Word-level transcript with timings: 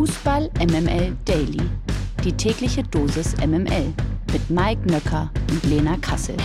Fußball 0.00 0.50
MML 0.58 1.14
Daily. 1.26 1.60
Die 2.24 2.32
tägliche 2.32 2.82
Dosis 2.82 3.36
MML 3.36 3.92
mit 4.32 4.48
Mike 4.48 4.90
Nöcker 4.90 5.30
und 5.50 5.62
Lena 5.64 5.98
Kassel. 5.98 6.38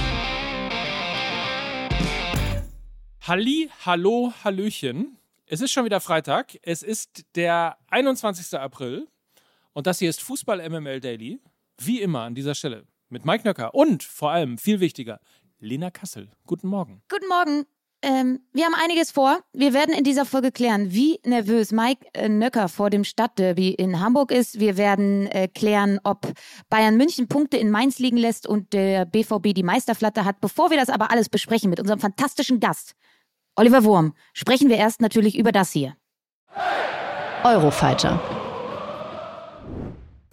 Halli, 3.21 3.70
hallo, 3.86 4.33
hallöchen. 4.44 5.18
Es 5.46 5.62
ist 5.62 5.71
schon 5.71 5.86
wieder 5.86 6.02
Freitag. 6.02 6.57
Es 6.63 6.83
ist 6.83 7.23
der 7.36 7.78
21. 7.88 8.60
April 8.60 9.08
und 9.72 9.87
das 9.87 9.99
hier 9.99 10.10
ist 10.10 10.22
Fußball 10.22 10.69
MML 10.69 10.99
Daily. 10.99 11.40
Wie 11.78 12.01
immer 12.01 12.24
an 12.24 12.35
dieser 12.35 12.56
Stelle 12.56 12.85
mit 13.08 13.24
Mike 13.24 13.47
Nöcker 13.47 13.74
und 13.74 14.03
vor 14.03 14.31
allem 14.31 14.58
viel 14.58 14.81
wichtiger 14.81 15.22
Lena 15.60 15.92
Kassel. 15.92 16.30
Guten 16.45 16.67
Morgen. 16.67 17.03
Guten 17.08 17.30
Morgen. 17.30 17.66
Ähm, 18.05 18.41
wir 18.53 18.66
haben 18.66 18.76
einiges 18.76 19.09
vor. 19.09 19.40
Wir 19.52 19.73
werden 19.73 19.95
in 19.95 20.03
dieser 20.03 20.26
Folge 20.26 20.52
klären, 20.52 20.94
wie 20.94 21.20
nervös 21.26 21.72
Mike 21.72 22.05
äh, 22.13 22.30
Nöcker 22.30 22.70
vor 22.70 22.91
dem 22.91 23.04
Stadtderby 23.04 23.70
in 23.72 23.99
Hamburg 23.99 24.30
ist. 24.30 24.59
Wir 24.59 24.78
werden 24.78 25.26
äh, 25.26 25.48
klären, 25.48 26.00
ob 26.04 26.31
Bayern 26.70 26.98
München 26.98 27.28
Punkte 27.28 27.58
in 27.58 27.72
Mainz 27.72 27.98
liegen 27.98 28.18
lässt 28.18 28.45
und 28.45 28.73
der 28.73 29.05
BVB 29.05 29.55
die 29.55 29.64
Meisterflatte 29.64 30.23
hat. 30.23 30.40
Bevor 30.40 30.70
wir 30.70 30.78
das 30.78 30.91
aber 30.91 31.09
alles 31.09 31.30
besprechen 31.30 31.72
mit 31.72 31.80
unserem 31.80 32.00
fantastischen 32.00 32.59
Gast, 32.59 32.94
Oliver 33.55 33.84
Wurm, 33.84 34.14
sprechen 34.34 34.70
wir 34.70 34.78
erst 34.78 35.02
natürlich 35.02 35.36
über 35.36 35.52
das 35.52 35.72
hier. 35.72 35.95
Eurofighter. 37.44 38.22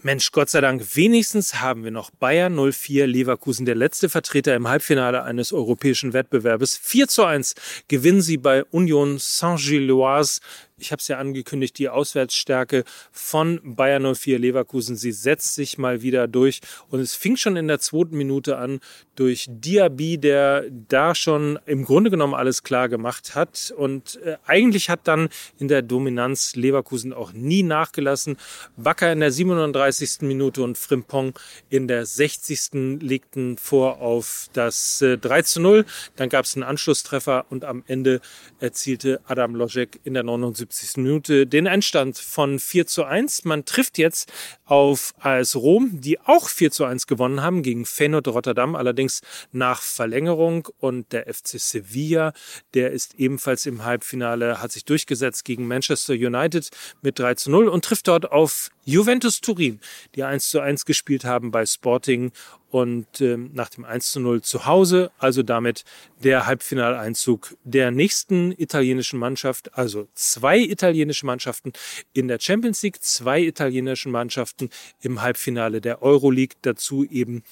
Mensch, 0.04 0.32
Gott 0.32 0.50
sei 0.50 0.60
Dank, 0.60 0.96
wenigstens 0.96 1.60
haben 1.60 1.84
wir 1.84 1.92
noch 1.92 2.10
Bayern 2.10 2.56
04 2.72 3.06
Leverkusen, 3.06 3.66
der 3.66 3.76
letzte 3.76 4.08
Vertreter 4.08 4.54
im 4.56 4.66
Halbfinale 4.66 5.22
eines 5.22 5.52
europäischen 5.52 6.12
Wettbewerbes. 6.12 6.76
4 6.76 7.06
zu 7.06 7.24
1 7.24 7.54
gewinnen 7.86 8.20
sie 8.20 8.36
bei 8.36 8.64
Union 8.64 9.18
Saint-Gilloise 9.18 10.40
ich 10.82 10.90
habe 10.90 11.00
es 11.00 11.08
ja 11.08 11.18
angekündigt, 11.18 11.78
die 11.78 11.88
Auswärtsstärke 11.88 12.84
von 13.12 13.60
Bayern 13.62 14.14
04 14.14 14.38
Leverkusen. 14.38 14.96
Sie 14.96 15.12
setzt 15.12 15.54
sich 15.54 15.78
mal 15.78 16.02
wieder 16.02 16.26
durch 16.26 16.60
und 16.90 17.00
es 17.00 17.14
fing 17.14 17.36
schon 17.36 17.56
in 17.56 17.68
der 17.68 17.78
zweiten 17.78 18.16
Minute 18.16 18.58
an 18.58 18.80
durch 19.14 19.46
Diaby, 19.48 20.18
der 20.18 20.64
da 20.88 21.14
schon 21.14 21.58
im 21.66 21.84
Grunde 21.84 22.10
genommen 22.10 22.34
alles 22.34 22.64
klar 22.64 22.88
gemacht 22.88 23.34
hat 23.36 23.72
und 23.76 24.20
äh, 24.24 24.36
eigentlich 24.44 24.90
hat 24.90 25.06
dann 25.06 25.28
in 25.58 25.68
der 25.68 25.82
Dominanz 25.82 26.56
Leverkusen 26.56 27.12
auch 27.12 27.32
nie 27.32 27.62
nachgelassen. 27.62 28.36
Wacker 28.76 29.12
in 29.12 29.20
der 29.20 29.30
37. 29.30 30.22
Minute 30.22 30.62
und 30.62 30.76
Frimpong 30.78 31.34
in 31.70 31.86
der 31.86 32.06
60. 32.06 33.00
legten 33.00 33.56
vor 33.56 34.00
auf 34.00 34.48
das 34.52 35.00
äh, 35.00 35.16
3 35.16 35.42
zu 35.42 35.60
0. 35.60 35.84
Dann 36.16 36.28
gab 36.28 36.44
es 36.44 36.56
einen 36.56 36.64
Anschlusstreffer 36.64 37.46
und 37.50 37.64
am 37.64 37.84
Ende 37.86 38.20
erzielte 38.58 39.20
Adam 39.26 39.54
Lojek 39.54 40.00
in 40.02 40.14
der 40.14 40.24
79. 40.24 40.71
75. 40.72 40.96
Minute 40.96 41.46
den 41.46 41.66
Endstand 41.66 42.18
von 42.18 42.58
4 42.58 42.86
zu 42.86 43.04
1. 43.04 43.44
Man 43.44 43.64
trifft 43.64 43.98
jetzt 43.98 44.32
auf 44.64 45.14
AS 45.18 45.54
Rom, 45.54 46.00
die 46.00 46.18
auch 46.20 46.48
4 46.48 46.70
zu 46.70 46.84
1 46.84 47.06
gewonnen 47.06 47.42
haben 47.42 47.62
gegen 47.62 47.84
Feyenoord 47.84 48.28
Rotterdam, 48.28 48.74
allerdings 48.74 49.20
nach 49.52 49.82
Verlängerung. 49.82 50.68
Und 50.78 51.12
der 51.12 51.32
FC 51.32 51.60
Sevilla, 51.60 52.32
der 52.74 52.92
ist 52.92 53.14
ebenfalls 53.18 53.66
im 53.66 53.84
Halbfinale, 53.84 54.62
hat 54.62 54.72
sich 54.72 54.84
durchgesetzt 54.84 55.44
gegen 55.44 55.66
Manchester 55.68 56.14
United 56.14 56.70
mit 57.02 57.18
3 57.18 57.34
zu 57.34 57.50
0 57.50 57.68
und 57.68 57.84
trifft 57.84 58.08
dort 58.08 58.30
auf 58.30 58.70
Juventus 58.84 59.40
Turin, 59.40 59.80
die 60.14 60.24
1 60.24 60.48
zu 60.48 60.60
1 60.60 60.86
gespielt 60.86 61.24
haben 61.24 61.50
bei 61.50 61.66
Sporting 61.66 62.32
und 62.72 63.20
äh, 63.20 63.36
nach 63.36 63.68
dem 63.68 63.84
1 63.84 64.12
zu 64.12 64.20
0 64.20 64.40
zu 64.40 64.64
Hause, 64.64 65.10
also 65.18 65.42
damit 65.42 65.84
der 66.24 66.46
Halbfinaleinzug 66.46 67.54
der 67.64 67.90
nächsten 67.90 68.50
italienischen 68.50 69.18
Mannschaft, 69.18 69.76
also 69.76 70.08
zwei 70.14 70.58
italienische 70.58 71.26
Mannschaften 71.26 71.74
in 72.14 72.28
der 72.28 72.40
Champions 72.40 72.82
League, 72.82 73.02
zwei 73.02 73.42
italienische 73.42 74.08
Mannschaften 74.08 74.70
im 75.02 75.20
Halbfinale 75.20 75.82
der 75.82 76.00
Euroleague, 76.02 76.56
dazu 76.62 77.04
eben 77.04 77.42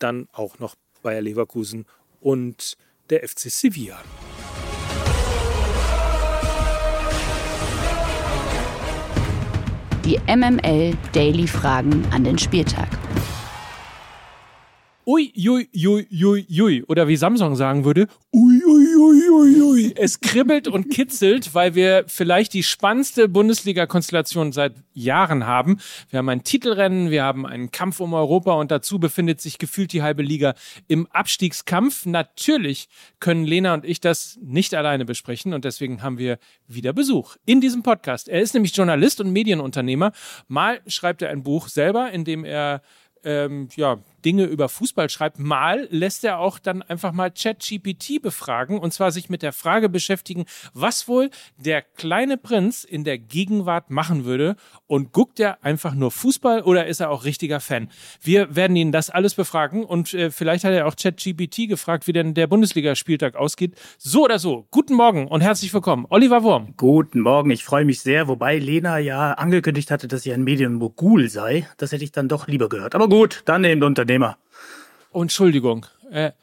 dann 0.00 0.26
auch 0.32 0.58
noch 0.58 0.74
Bayer 1.00 1.20
Leverkusen 1.20 1.86
und 2.20 2.76
der 3.08 3.20
FC 3.28 3.52
Sevilla. 3.52 4.02
Die 10.04 10.18
MML 10.26 10.96
Daily 11.12 11.46
Fragen 11.46 12.04
an 12.10 12.24
den 12.24 12.36
Spieltag. 12.36 12.88
Ui, 15.12 15.32
ui, 15.36 15.68
ui, 15.74 16.06
ui, 16.22 16.46
ui. 16.62 16.84
Oder 16.86 17.08
wie 17.08 17.16
Samsung 17.16 17.56
sagen 17.56 17.84
würde, 17.84 18.06
ui, 18.32 18.62
ui, 18.64 18.94
ui, 18.94 19.28
ui, 19.28 19.60
ui. 19.60 19.92
Es 19.96 20.20
kribbelt 20.20 20.68
und 20.68 20.88
kitzelt, 20.88 21.52
weil 21.52 21.74
wir 21.74 22.04
vielleicht 22.06 22.54
die 22.54 22.62
spannendste 22.62 23.28
Bundesliga-Konstellation 23.28 24.52
seit 24.52 24.74
Jahren 24.92 25.46
haben. 25.46 25.80
Wir 26.10 26.20
haben 26.20 26.28
ein 26.28 26.44
Titelrennen, 26.44 27.10
wir 27.10 27.24
haben 27.24 27.44
einen 27.44 27.72
Kampf 27.72 27.98
um 27.98 28.14
Europa 28.14 28.52
und 28.52 28.70
dazu 28.70 29.00
befindet 29.00 29.40
sich 29.40 29.58
gefühlt 29.58 29.92
die 29.92 30.02
halbe 30.02 30.22
Liga 30.22 30.54
im 30.86 31.08
Abstiegskampf. 31.08 32.06
Natürlich 32.06 32.88
können 33.18 33.44
Lena 33.44 33.74
und 33.74 33.84
ich 33.84 33.98
das 33.98 34.38
nicht 34.40 34.74
alleine 34.74 35.04
besprechen 35.04 35.54
und 35.54 35.64
deswegen 35.64 36.04
haben 36.04 36.18
wir 36.18 36.38
wieder 36.68 36.92
Besuch 36.92 37.34
in 37.46 37.60
diesem 37.60 37.82
Podcast. 37.82 38.28
Er 38.28 38.42
ist 38.42 38.54
nämlich 38.54 38.76
Journalist 38.76 39.20
und 39.20 39.32
Medienunternehmer. 39.32 40.12
Mal 40.46 40.82
schreibt 40.86 41.20
er 41.22 41.30
ein 41.30 41.42
Buch 41.42 41.66
selber, 41.66 42.12
in 42.12 42.24
dem 42.24 42.44
er 42.44 42.80
ähm, 43.24 43.68
ja, 43.76 43.98
Dinge 44.24 44.44
über 44.44 44.68
Fußball 44.68 45.08
schreibt, 45.08 45.38
mal 45.38 45.88
lässt 45.90 46.24
er 46.24 46.38
auch 46.38 46.58
dann 46.58 46.82
einfach 46.82 47.12
mal 47.12 47.30
ChatGPT 47.30 48.20
befragen 48.22 48.78
und 48.78 48.92
zwar 48.92 49.12
sich 49.12 49.28
mit 49.28 49.42
der 49.42 49.52
Frage 49.52 49.88
beschäftigen, 49.88 50.46
was 50.74 51.08
wohl 51.08 51.30
der 51.56 51.82
kleine 51.82 52.36
Prinz 52.36 52.84
in 52.84 53.04
der 53.04 53.18
Gegenwart 53.18 53.90
machen 53.90 54.24
würde 54.24 54.56
und 54.86 55.12
guckt 55.12 55.40
er 55.40 55.64
einfach 55.64 55.94
nur 55.94 56.10
Fußball 56.10 56.62
oder 56.62 56.86
ist 56.86 57.00
er 57.00 57.10
auch 57.10 57.24
richtiger 57.24 57.60
Fan? 57.60 57.88
Wir 58.20 58.54
werden 58.54 58.76
ihn 58.76 58.92
das 58.92 59.10
alles 59.10 59.34
befragen 59.34 59.84
und 59.84 60.14
äh, 60.14 60.30
vielleicht 60.30 60.64
hat 60.64 60.72
er 60.72 60.86
auch 60.86 60.96
ChatGPT 60.96 61.68
gefragt, 61.68 62.06
wie 62.06 62.12
denn 62.12 62.34
der 62.34 62.46
Bundesligaspieltag 62.46 63.36
ausgeht. 63.36 63.74
So 63.98 64.24
oder 64.24 64.38
so, 64.38 64.66
guten 64.70 64.94
Morgen 64.94 65.28
und 65.28 65.40
herzlich 65.40 65.72
willkommen, 65.72 66.06
Oliver 66.10 66.42
Wurm. 66.42 66.74
Guten 66.76 67.20
Morgen, 67.20 67.50
ich 67.50 67.64
freue 67.64 67.84
mich 67.84 68.00
sehr, 68.00 68.28
wobei 68.28 68.58
Lena 68.58 68.98
ja 68.98 69.32
angekündigt 69.32 69.90
hatte, 69.90 70.08
dass 70.08 70.22
sie 70.22 70.32
ein 70.32 70.44
Medienmogul 70.44 71.28
sei. 71.28 71.66
Das 71.76 71.92
hätte 71.92 72.04
ich 72.04 72.12
dann 72.12 72.28
doch 72.28 72.48
lieber 72.48 72.68
gehört. 72.68 72.94
Aber 72.94 73.08
gut, 73.08 73.42
dann 73.44 73.64
eben 73.64 73.82
unter 73.82 74.04
Unternehmer. 74.10 74.38
Oh, 75.12 75.22
Entschuldigung. 75.22 75.86
Er, 76.10 76.34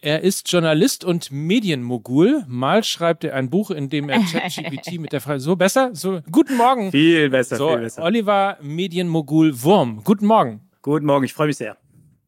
er 0.00 0.22
ist 0.22 0.50
Journalist 0.50 1.04
und 1.04 1.30
Medienmogul. 1.30 2.44
Mal 2.48 2.82
schreibt 2.82 3.24
er 3.24 3.34
ein 3.34 3.50
Buch, 3.50 3.70
in 3.70 3.90
dem 3.90 4.08
er 4.08 4.20
ChatGPT 4.32 4.98
mit 4.98 5.12
der 5.12 5.20
Frage, 5.20 5.40
so 5.40 5.54
besser? 5.54 5.90
So, 5.94 6.20
guten 6.30 6.56
Morgen. 6.56 6.90
Viel 6.90 7.28
besser, 7.28 7.56
so, 7.56 7.68
viel 7.70 7.80
besser. 7.80 8.02
Oliver 8.02 8.56
Medienmogul 8.62 9.62
Wurm. 9.62 10.02
Guten 10.02 10.26
Morgen. 10.26 10.60
Guten 10.80 11.06
Morgen, 11.06 11.24
ich 11.24 11.34
freue 11.34 11.48
mich 11.48 11.56
sehr. 11.56 11.76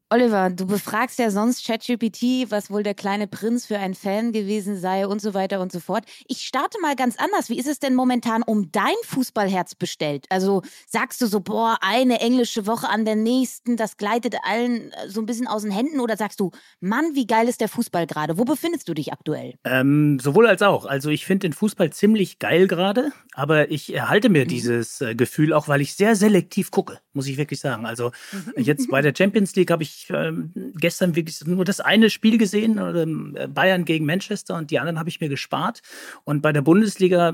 Oliver, 0.09 0.51
du 0.51 0.69
befragst 0.69 1.19
ja 1.19 1.33
sonst 1.33 1.67
ChatGPT, 1.67 2.49
was 2.49 2.71
wohl 2.71 2.85
der 2.85 2.95
kleine 2.95 3.27
Prinz 3.27 3.67
für 3.67 3.81
ein 3.81 3.93
Fan 3.93 4.31
gewesen 4.31 4.79
sei 4.79 5.05
und 5.05 5.21
so 5.21 5.35
weiter 5.35 5.61
und 5.61 5.73
so 5.73 5.81
fort. 5.81 6.05
Ich 6.29 6.43
starte 6.43 6.81
mal 6.81 6.95
ganz 6.95 7.17
anders. 7.19 7.51
Wie 7.51 7.59
ist 7.59 7.67
es 7.67 7.81
denn 7.81 7.97
momentan 7.97 8.45
um 8.45 8.71
dein 8.71 8.95
Fußballherz 9.03 9.75
bestellt? 9.75 10.27
Also 10.31 10.63
sagst 10.87 11.21
du 11.23 11.27
so, 11.27 11.41
boah, 11.41 11.79
eine 11.81 12.21
englische 12.21 12.69
Woche 12.69 12.89
an 12.89 13.05
der 13.05 13.17
nächsten, 13.17 13.77
das 13.77 13.97
gleitet 13.97 14.37
allen 14.45 14.93
äh, 14.93 15.09
so 15.09 15.21
ein 15.21 15.27
bisschen 15.27 15.49
aus 15.49 15.63
den 15.63 15.73
Händen 15.73 15.99
oder 15.99 16.17
sagst 16.17 16.39
du, 16.39 16.53
Mann, 16.79 17.17
wie 17.17 17.27
geil 17.27 17.49
ist 17.49 17.61
der 17.61 17.69
Fußball 17.69 18.07
gerade? 18.07 18.39
Wo 18.39 18.45
befindest 18.45 18.89
du 18.89 18.95
dich 18.95 19.13
aktuell? 19.13 19.55
Ähm, 19.65 20.21
sowohl 20.21 20.47
als 20.47 20.63
auch. 20.63 20.87
Also 20.87 21.11
ich 21.11 21.27
finde 21.27 21.49
den 21.49 21.53
Fußball 21.53 21.91
ziemlich 21.91 22.39
geil 22.39 22.69
gerade, 22.69 23.11
aber 23.33 23.73
ich 23.73 23.93
erhalte 23.93 24.29
mir 24.29 24.45
mhm. 24.45 24.49
dieses 24.51 25.01
äh, 25.01 25.17
Gefühl 25.17 25.53
auch, 25.53 25.67
weil 25.67 25.81
ich 25.81 25.97
sehr 25.97 26.15
selektiv 26.15 26.71
gucke, 26.71 27.01
muss 27.13 27.27
ich 27.27 27.39
wirklich 27.39 27.59
sagen. 27.59 27.87
Also 27.87 28.13
mhm. 28.31 28.53
jetzt 28.63 28.89
bei 28.89 29.03
der 29.03 29.13
Champions 29.13 29.57
League 29.57 29.73
habe 29.73 29.83
ich 29.83 29.96
ich 29.97 30.11
äh, 30.11 30.33
gestern 30.75 31.17
wirklich 31.17 31.45
nur 31.47 31.65
das 31.65 31.81
eine 31.81 32.11
Spiel 32.11 32.39
gesehen, 32.39 32.79
äh, 32.79 33.49
Bayern 33.49 33.85
gegen 33.85 34.07
Manchester 34.07 34.57
und 34.57 34.71
die 34.71 34.79
anderen 34.79 34.99
habe 34.99 35.09
ich 35.09 35.21
mir 35.21 35.29
gespart. 35.29 35.81
Und 36.25 36.43
bei 36.43 36.53
der 36.53 36.63
Bundesliga 36.63 37.33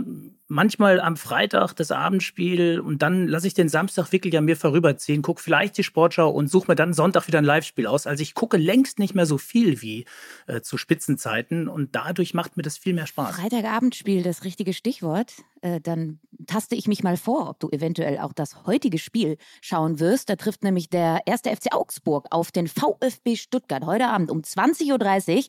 manchmal 0.53 1.01
am 1.01 1.17
Freitag 1.17 1.73
das 1.75 1.91
Abendspiel 1.91 2.79
und 2.79 3.03
dann 3.03 3.27
lasse 3.27 3.47
ich 3.47 3.55
den 3.55 3.69
Samstag 3.69 4.13
wirklich 4.13 4.37
an 4.37 4.45
mir 4.45 4.57
vorüberziehen, 4.57 5.23
gucke 5.23 5.41
vielleicht 5.41 5.79
die 5.79 5.83
Sportschau 5.83 6.31
und 6.31 6.49
suche 6.49 6.71
mir 6.71 6.75
dann 6.75 6.93
Sonntag 6.93 7.27
wieder 7.27 7.39
ein 7.39 7.45
Live-Spiel 7.45 7.87
aus. 7.87 8.07
Also 8.07 8.23
ich 8.23 8.35
gucke 8.35 8.59
längst 8.59 8.99
nicht 8.99 9.15
mehr 9.15 9.27
so 9.27 9.39
viel 9.39 9.81
wie 9.81 10.05
äh, 10.47 10.61
zu 10.61 10.77
Spitzenzeiten 10.77 11.69
und 11.69 11.95
dadurch 11.95 12.35
macht 12.35 12.57
mir 12.57 12.63
das 12.63 12.77
viel 12.77 12.93
mehr 12.93 13.07
Spaß. 13.07 13.37
Freitagabendspiel, 13.37 14.23
das 14.23 14.45
richtige 14.45 14.75
Stichwort. 14.75 15.33
Äh, 15.63 15.81
dann 15.81 16.19
taste 16.47 16.75
ich 16.75 16.89
mich 16.89 17.05
mal 17.05 17.17
vor, 17.17 17.49
ob 17.49 17.61
du 17.61 17.69
eventuell 17.71 18.19
auch 18.19 18.33
das 18.33 18.67
heutige 18.67 18.99
Spiel 18.99 19.37
schauen 19.61 20.01
wirst. 20.01 20.29
Da 20.29 20.35
trifft 20.35 20.65
nämlich 20.65 20.91
der 20.91 21.21
erste 21.25 21.55
FC 21.55 21.73
Augsburg 21.73 22.27
auf 22.31 22.51
den 22.51 22.67
VfB 22.67 23.37
Stuttgart 23.37 23.87
heute 23.87 24.09
Abend 24.09 24.31
um 24.31 24.41
20.30 24.41 24.91
Uhr. 24.91 25.45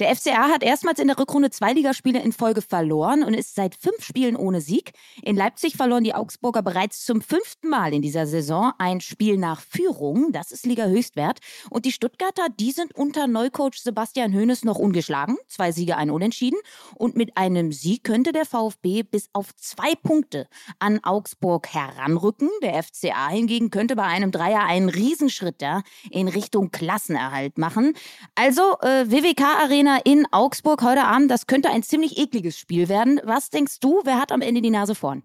Der 0.00 0.16
FCA 0.16 0.48
hat 0.48 0.62
erstmals 0.62 0.98
in 0.98 1.08
der 1.08 1.18
Rückrunde 1.18 1.50
zwei 1.50 1.74
Ligaspiele 1.74 2.22
in 2.22 2.32
Folge 2.32 2.62
verloren 2.62 3.22
und 3.22 3.34
ist 3.34 3.54
seit 3.54 3.74
fünf 3.74 4.02
Spielen 4.02 4.36
ohne 4.36 4.47
ohne 4.48 4.62
Sieg. 4.62 4.92
In 5.22 5.36
Leipzig 5.36 5.76
verloren 5.76 6.04
die 6.04 6.14
Augsburger 6.14 6.62
bereits 6.62 7.04
zum 7.04 7.20
fünften 7.20 7.68
Mal 7.68 7.92
in 7.92 8.00
dieser 8.00 8.26
Saison 8.26 8.72
ein 8.78 9.02
Spiel 9.02 9.36
nach 9.36 9.60
Führung. 9.60 10.32
Das 10.32 10.52
ist 10.52 10.64
Liga-Höchstwert. 10.64 11.40
Und 11.70 11.84
die 11.84 11.92
Stuttgarter, 11.92 12.46
die 12.58 12.72
sind 12.72 12.94
unter 12.94 13.26
Neucoach 13.26 13.74
Sebastian 13.82 14.34
Hoeneß 14.34 14.64
noch 14.64 14.78
ungeschlagen. 14.78 15.36
Zwei 15.48 15.70
Siege, 15.70 15.96
ein 15.98 16.10
Unentschieden. 16.10 16.58
Und 16.94 17.14
mit 17.14 17.36
einem 17.36 17.72
Sieg 17.72 18.04
könnte 18.04 18.32
der 18.32 18.46
VfB 18.46 19.02
bis 19.02 19.28
auf 19.34 19.54
zwei 19.56 19.94
Punkte 19.94 20.48
an 20.78 21.00
Augsburg 21.02 21.68
heranrücken. 21.68 22.48
Der 22.62 22.82
FCA 22.82 23.28
hingegen 23.28 23.70
könnte 23.70 23.96
bei 23.96 24.04
einem 24.04 24.30
Dreier 24.30 24.64
einen 24.64 24.88
Riesenschritt 24.88 25.60
da 25.60 25.82
in 26.10 26.28
Richtung 26.28 26.70
Klassenerhalt 26.70 27.58
machen. 27.58 27.92
Also 28.34 28.62
äh, 28.80 29.10
WWK 29.10 29.42
Arena 29.62 29.98
in 30.04 30.26
Augsburg 30.32 30.82
heute 30.82 31.04
Abend, 31.04 31.30
das 31.30 31.46
könnte 31.46 31.68
ein 31.68 31.82
ziemlich 31.82 32.16
ekliges 32.16 32.58
Spiel 32.58 32.88
werden. 32.88 33.20
Was 33.24 33.50
denkst 33.50 33.80
du, 33.80 34.00
wer 34.04 34.18
hat 34.18 34.27
am 34.32 34.40
Ende 34.40 34.62
die 34.62 34.70
Nase 34.70 34.94
vorn? 34.94 35.22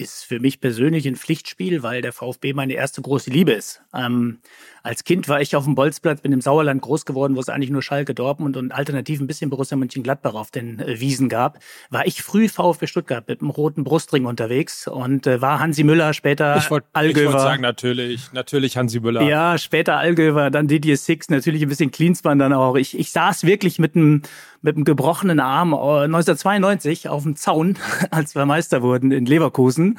Ist 0.00 0.24
für 0.24 0.40
mich 0.40 0.62
persönlich 0.62 1.06
ein 1.06 1.14
Pflichtspiel, 1.14 1.82
weil 1.82 2.00
der 2.00 2.14
VfB 2.14 2.54
meine 2.54 2.72
erste 2.72 3.02
große 3.02 3.30
Liebe 3.30 3.52
ist. 3.52 3.82
Ähm, 3.92 4.38
als 4.82 5.04
Kind 5.04 5.28
war 5.28 5.42
ich 5.42 5.54
auf 5.56 5.64
dem 5.64 5.74
Bolzplatz, 5.74 6.22
bin 6.22 6.32
im 6.32 6.40
Sauerland 6.40 6.80
groß 6.80 7.04
geworden, 7.04 7.36
wo 7.36 7.40
es 7.40 7.50
eigentlich 7.50 7.68
nur 7.68 7.82
Schalke, 7.82 8.14
Dortmund 8.14 8.56
und 8.56 8.72
alternativ 8.72 9.20
ein 9.20 9.26
bisschen 9.26 9.50
Borussia 9.50 9.76
Mönchengladbach 9.76 10.32
auf 10.32 10.50
den 10.50 10.78
äh, 10.78 11.00
Wiesen 11.00 11.28
gab. 11.28 11.58
War 11.90 12.06
ich 12.06 12.22
früh 12.22 12.48
VfB 12.48 12.86
Stuttgart 12.86 13.28
mit 13.28 13.42
einem 13.42 13.50
roten 13.50 13.84
Brustring 13.84 14.24
unterwegs 14.24 14.88
und 14.88 15.26
äh, 15.26 15.42
war 15.42 15.60
Hansi 15.60 15.84
Müller, 15.84 16.14
später 16.14 16.56
ich 16.56 16.70
wollt, 16.70 16.84
Allgöwer. 16.94 17.20
Ich 17.20 17.26
wollte 17.26 17.42
sagen, 17.42 17.62
natürlich, 17.62 18.32
natürlich 18.32 18.78
Hansi 18.78 19.00
Müller. 19.00 19.20
Ja, 19.20 19.58
später 19.58 19.98
Allgöwer, 19.98 20.50
dann 20.50 20.66
Didier 20.66 20.96
Six, 20.96 21.28
natürlich 21.28 21.60
ein 21.60 21.68
bisschen 21.68 21.90
Cleanspan 21.90 22.38
dann 22.38 22.54
auch. 22.54 22.76
Ich, 22.76 22.98
ich 22.98 23.12
saß 23.12 23.44
wirklich 23.44 23.78
mit 23.78 23.96
einem 23.96 24.22
mit 24.62 24.76
einem 24.76 24.84
gebrochenen 24.84 25.40
Arm 25.40 25.72
1992 25.72 27.04
äh, 27.04 27.08
auf 27.08 27.22
dem 27.22 27.36
Zaun, 27.36 27.76
als 28.10 28.34
wir 28.34 28.44
Meister 28.46 28.82
wurden 28.82 29.10
in 29.10 29.26
Leverkusen. 29.26 29.89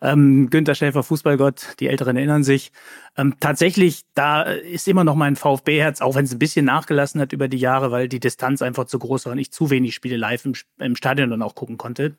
Ähm, 0.00 0.50
Günter 0.50 0.74
Schäfer, 0.74 1.02
Fußballgott, 1.02 1.76
die 1.80 1.88
Älteren 1.88 2.16
erinnern 2.16 2.44
sich. 2.44 2.72
Ähm, 3.16 3.36
tatsächlich, 3.40 4.04
da 4.14 4.42
ist 4.42 4.88
immer 4.88 5.04
noch 5.04 5.14
mein 5.14 5.36
VfB-Herz, 5.36 6.00
auch 6.00 6.14
wenn 6.14 6.24
es 6.24 6.32
ein 6.32 6.38
bisschen 6.38 6.64
nachgelassen 6.64 7.20
hat 7.20 7.32
über 7.32 7.48
die 7.48 7.58
Jahre, 7.58 7.90
weil 7.90 8.08
die 8.08 8.20
Distanz 8.20 8.62
einfach 8.62 8.84
zu 8.86 8.98
groß 8.98 9.26
war 9.26 9.32
und 9.32 9.38
ich 9.38 9.52
zu 9.52 9.70
wenig 9.70 9.94
Spiele 9.94 10.16
live 10.16 10.44
im, 10.44 10.54
im 10.78 10.96
Stadion 10.96 11.30
dann 11.30 11.42
auch 11.42 11.54
gucken 11.54 11.78
konnte. 11.78 12.16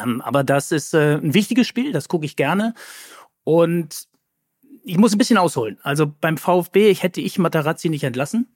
Ähm, 0.00 0.20
aber 0.20 0.44
das 0.44 0.72
ist 0.72 0.94
äh, 0.94 1.16
ein 1.16 1.34
wichtiges 1.34 1.66
Spiel, 1.66 1.92
das 1.92 2.08
gucke 2.08 2.26
ich 2.26 2.36
gerne. 2.36 2.74
Und 3.44 4.08
ich 4.84 4.98
muss 4.98 5.12
ein 5.12 5.18
bisschen 5.18 5.38
ausholen. 5.38 5.78
Also 5.82 6.06
beim 6.20 6.36
VfB 6.36 6.90
ich 6.90 7.02
hätte 7.02 7.20
ich 7.20 7.38
Materazzi 7.38 7.88
nicht 7.88 8.04
entlassen. 8.04 8.48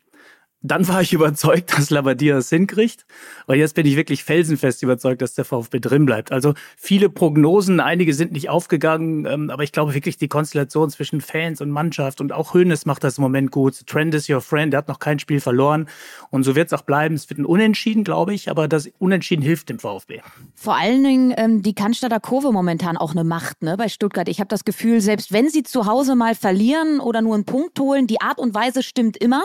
Dann 0.63 0.87
war 0.89 1.01
ich 1.01 1.13
überzeugt, 1.13 1.77
dass 1.77 1.91
Labadia 1.91 2.37
es 2.39 2.51
hinkriegt. 2.51 3.07
Und 3.47 3.57
jetzt 3.57 3.75
bin 3.75 3.87
ich 3.87 3.97
wirklich 3.97 4.25
felsenfest 4.25 4.83
überzeugt, 4.83 5.23
dass 5.23 5.35
der 5.35 5.45
VfB 5.45 5.81
drin 5.81 6.07
bleibt. 6.07 6.33
Also 6.33 6.55
viele 6.77 7.09
Prognosen, 7.09 7.81
einige 7.81 8.15
sind 8.15 8.33
nicht 8.33 8.49
aufgegangen, 8.49 9.27
ähm, 9.27 9.51
aber 9.51 9.63
ich 9.63 9.73
glaube 9.73 9.95
wirklich 9.95 10.19
die 10.19 10.29
Konstellation 10.29 10.91
zwischen 10.91 11.21
Fans 11.21 11.61
und 11.61 11.71
Mannschaft 11.71 12.21
und 12.21 12.33
auch 12.33 12.55
Hönes 12.55 12.87
macht 12.87 13.05
das 13.05 13.19
im 13.19 13.23
Moment 13.23 13.51
gut. 13.51 13.87
Trend 13.87 14.15
is 14.15 14.29
your 14.29 14.41
friend, 14.41 14.73
der 14.73 14.79
hat 14.79 14.89
noch 14.89 14.99
kein 14.99 15.19
Spiel 15.19 15.41
verloren. 15.41 15.89
Und 16.31 16.45
so 16.45 16.55
wird 16.55 16.69
es 16.69 16.79
auch 16.79 16.83
bleiben. 16.83 17.15
Es 17.15 17.29
wird 17.31 17.39
ein 17.39 17.47
Unentschieden, 17.47 18.05
glaube 18.05 18.35
ich, 18.35 18.51
aber 18.51 18.69
das 18.69 18.89
Unentschieden 18.99 19.43
hilft 19.43 19.69
dem 19.69 19.79
VfB. 19.79 20.21
Vor 20.55 20.77
allen 20.77 21.03
Dingen 21.03 21.35
ähm, 21.37 21.63
die 21.63 21.75
Cannstatter 21.75 22.21
Kurve 22.21 22.53
momentan 22.53 22.97
auch 22.97 23.13
eine 23.13 23.25
Macht 23.25 23.63
ne, 23.63 23.77
bei 23.77 23.89
Stuttgart. 23.89 24.29
Ich 24.29 24.41
habe 24.41 24.49
das 24.49 24.65
Gefühl, 24.65 25.01
selbst 25.01 25.33
wenn 25.33 25.49
sie 25.49 25.63
zu 25.63 25.87
Hause 25.87 26.15
mal 26.15 26.35
verlieren 26.35 27.01
oder 27.01 27.23
nur 27.23 27.35
einen 27.35 27.45
Punkt 27.45 27.79
holen, 27.81 28.07
die 28.07 28.21
Art 28.21 28.39
und 28.39 28.55
Weise 28.55 28.83
stimmt 28.83 29.17
immer. 29.17 29.43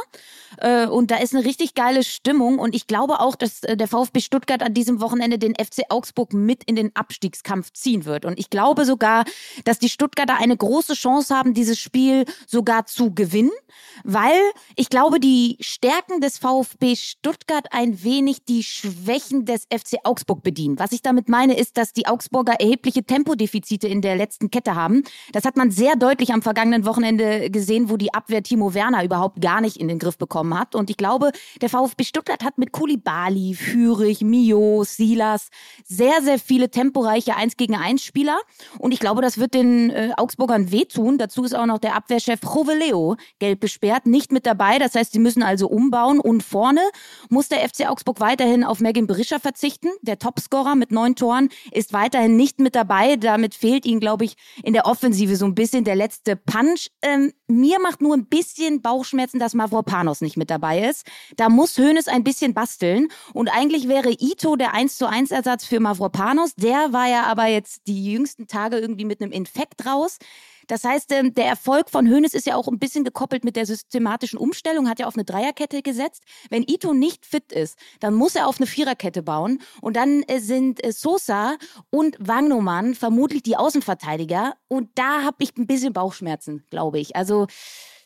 Äh, 0.57 0.87
und 0.87 1.04
da 1.11 1.17
ist 1.17 1.33
eine 1.33 1.45
richtig 1.45 1.73
geile 1.73 2.03
Stimmung. 2.03 2.59
Und 2.59 2.75
ich 2.75 2.87
glaube 2.87 3.19
auch, 3.19 3.35
dass 3.35 3.63
äh, 3.63 3.75
der 3.75 3.87
VfB 3.87 4.21
Stuttgart 4.21 4.61
an 4.61 4.73
diesem 4.73 5.01
Wochenende 5.01 5.37
den 5.37 5.55
FC 5.55 5.83
Augsburg 5.89 6.33
mit 6.33 6.63
in 6.63 6.75
den 6.75 6.95
Abstiegskampf 6.95 7.73
ziehen 7.73 8.05
wird. 8.05 8.25
Und 8.25 8.39
ich 8.39 8.49
glaube 8.49 8.85
sogar, 8.85 9.25
dass 9.63 9.79
die 9.79 9.89
Stuttgarter 9.89 10.37
eine 10.37 10.55
große 10.55 10.93
Chance 10.93 11.35
haben, 11.35 11.53
dieses 11.53 11.79
Spiel 11.79 12.25
sogar 12.47 12.85
zu 12.85 13.13
gewinnen, 13.13 13.51
weil 14.03 14.39
ich 14.75 14.89
glaube, 14.89 15.19
die 15.19 15.57
Stärken 15.59 16.21
des 16.21 16.37
VfB 16.37 16.95
Stuttgart 16.95 17.67
ein 17.71 18.03
wenig 18.03 18.45
die 18.45 18.63
Schwächen 18.63 19.45
des 19.45 19.63
FC 19.63 19.97
Augsburg 20.03 20.43
bedienen. 20.43 20.79
Was 20.79 20.91
ich 20.91 21.01
damit 21.01 21.29
meine, 21.29 21.57
ist, 21.57 21.77
dass 21.77 21.93
die 21.93 22.07
Augsburger 22.07 22.53
erhebliche 22.53 23.03
Tempodefizite 23.03 23.87
in 23.87 24.01
der 24.01 24.15
letzten 24.15 24.51
Kette 24.51 24.75
haben. 24.75 25.03
Das 25.31 25.45
hat 25.45 25.57
man 25.57 25.71
sehr 25.71 25.95
deutlich 25.95 26.33
am 26.33 26.41
vergangenen 26.41 26.85
Wochenende 26.85 27.49
gesehen, 27.49 27.89
wo 27.89 27.97
die 27.97 28.13
Abwehr 28.13 28.43
Timo 28.43 28.73
Werner 28.73 29.03
überhaupt 29.03 29.41
gar 29.41 29.61
nicht 29.61 29.77
in 29.77 29.87
den 29.87 29.99
Griff 29.99 30.17
bekommen 30.17 30.35
bekommen 30.35 30.59
hat. 30.59 30.75
Und 30.75 30.89
ich 30.95 30.97
glaube, 30.97 31.33
der 31.61 31.67
VfB 31.67 32.05
Stuttgart 32.05 32.41
hat 32.41 32.57
mit 32.57 32.71
Kulibali, 32.71 33.53
Fürich, 33.53 34.21
Mio, 34.21 34.85
Silas 34.85 35.49
sehr, 35.83 36.21
sehr 36.21 36.39
viele 36.39 36.71
temporeiche 36.71 37.35
1 37.35 37.57
gegen 37.57 37.75
1 37.75 38.01
Spieler. 38.01 38.37
Und 38.79 38.93
ich 38.93 39.01
glaube, 39.01 39.21
das 39.21 39.37
wird 39.37 39.55
den 39.55 39.89
äh, 39.89 40.13
Augsburgern 40.15 40.71
wehtun. 40.71 41.17
Dazu 41.17 41.43
ist 41.43 41.53
auch 41.53 41.65
noch 41.65 41.79
der 41.79 41.97
Abwehrchef 41.97 42.39
Joveleo 42.43 43.17
gelb 43.39 43.59
gesperrt, 43.59 44.05
nicht 44.05 44.31
mit 44.31 44.45
dabei. 44.45 44.79
Das 44.79 44.95
heißt, 44.95 45.11
sie 45.11 45.19
müssen 45.19 45.43
also 45.43 45.67
umbauen. 45.67 46.21
Und 46.21 46.43
vorne 46.43 46.79
muss 47.27 47.49
der 47.49 47.59
FC 47.67 47.89
Augsburg 47.89 48.21
weiterhin 48.21 48.63
auf 48.63 48.79
Megan 48.79 49.05
Berischer 49.05 49.41
verzichten. 49.41 49.89
Der 50.01 50.17
Topscorer 50.17 50.75
mit 50.75 50.93
neun 50.93 51.15
Toren 51.15 51.49
ist 51.71 51.91
weiterhin 51.91 52.37
nicht 52.37 52.61
mit 52.61 52.73
dabei. 52.73 53.17
Damit 53.17 53.53
fehlt 53.53 53.85
ihnen, 53.85 53.99
glaube 53.99 54.23
ich, 54.23 54.35
in 54.63 54.71
der 54.71 54.85
Offensive 54.85 55.35
so 55.35 55.43
ein 55.45 55.55
bisschen 55.55 55.83
der 55.83 55.97
letzte 55.97 56.37
Punch. 56.37 56.87
Ähm, 57.01 57.33
mir 57.47 57.81
macht 57.81 58.01
nur 58.01 58.15
ein 58.15 58.27
bisschen 58.27 58.81
Bauchschmerzen, 58.81 59.39
dass 59.39 59.53
Mavropanos 59.55 60.21
nicht 60.21 60.37
mit 60.37 60.49
dabei 60.49 60.79
ist. 60.79 60.84
Da 61.35 61.49
muss 61.49 61.77
Hoeneß 61.77 62.07
ein 62.07 62.23
bisschen 62.23 62.53
basteln. 62.53 63.07
Und 63.33 63.49
eigentlich 63.49 63.87
wäre 63.87 64.11
Ito 64.11 64.55
der 64.55 64.73
1 64.73 64.97
zu 64.97 65.07
1 65.07 65.31
Ersatz 65.31 65.65
für 65.65 65.79
Mavropanos. 65.79 66.55
Der 66.55 66.93
war 66.93 67.07
ja 67.07 67.23
aber 67.23 67.47
jetzt 67.47 67.87
die 67.87 68.11
jüngsten 68.11 68.47
Tage 68.47 68.77
irgendwie 68.77 69.05
mit 69.05 69.21
einem 69.21 69.31
Infekt 69.31 69.85
raus. 69.85 70.17
Das 70.67 70.83
heißt, 70.83 71.11
ähm, 71.11 71.33
der 71.33 71.45
Erfolg 71.45 71.89
von 71.89 72.09
Hoeneß 72.09 72.33
ist 72.33 72.47
ja 72.47 72.55
auch 72.55 72.67
ein 72.67 72.79
bisschen 72.79 73.03
gekoppelt 73.03 73.43
mit 73.43 73.55
der 73.55 73.65
systematischen 73.65 74.39
Umstellung, 74.39 74.89
hat 74.89 74.99
ja 74.99 75.07
auf 75.07 75.15
eine 75.15 75.25
Dreierkette 75.25 75.81
gesetzt. 75.81 76.23
Wenn 76.49 76.63
Ito 76.63 76.93
nicht 76.93 77.25
fit 77.25 77.51
ist, 77.51 77.77
dann 77.99 78.15
muss 78.15 78.35
er 78.35 78.47
auf 78.47 78.57
eine 78.57 78.67
Viererkette 78.67 79.21
bauen. 79.21 79.61
Und 79.81 79.95
dann 79.95 80.23
äh, 80.23 80.39
sind 80.39 80.83
äh, 80.83 80.91
Sosa 80.91 81.57
und 81.89 82.17
Wagnumann 82.19 82.95
vermutlich 82.95 83.43
die 83.43 83.57
Außenverteidiger. 83.57 84.55
Und 84.67 84.89
da 84.95 85.23
habe 85.23 85.37
ich 85.39 85.55
ein 85.57 85.67
bisschen 85.67 85.93
Bauchschmerzen, 85.93 86.63
glaube 86.69 86.99
ich. 86.99 87.15
Also 87.15 87.47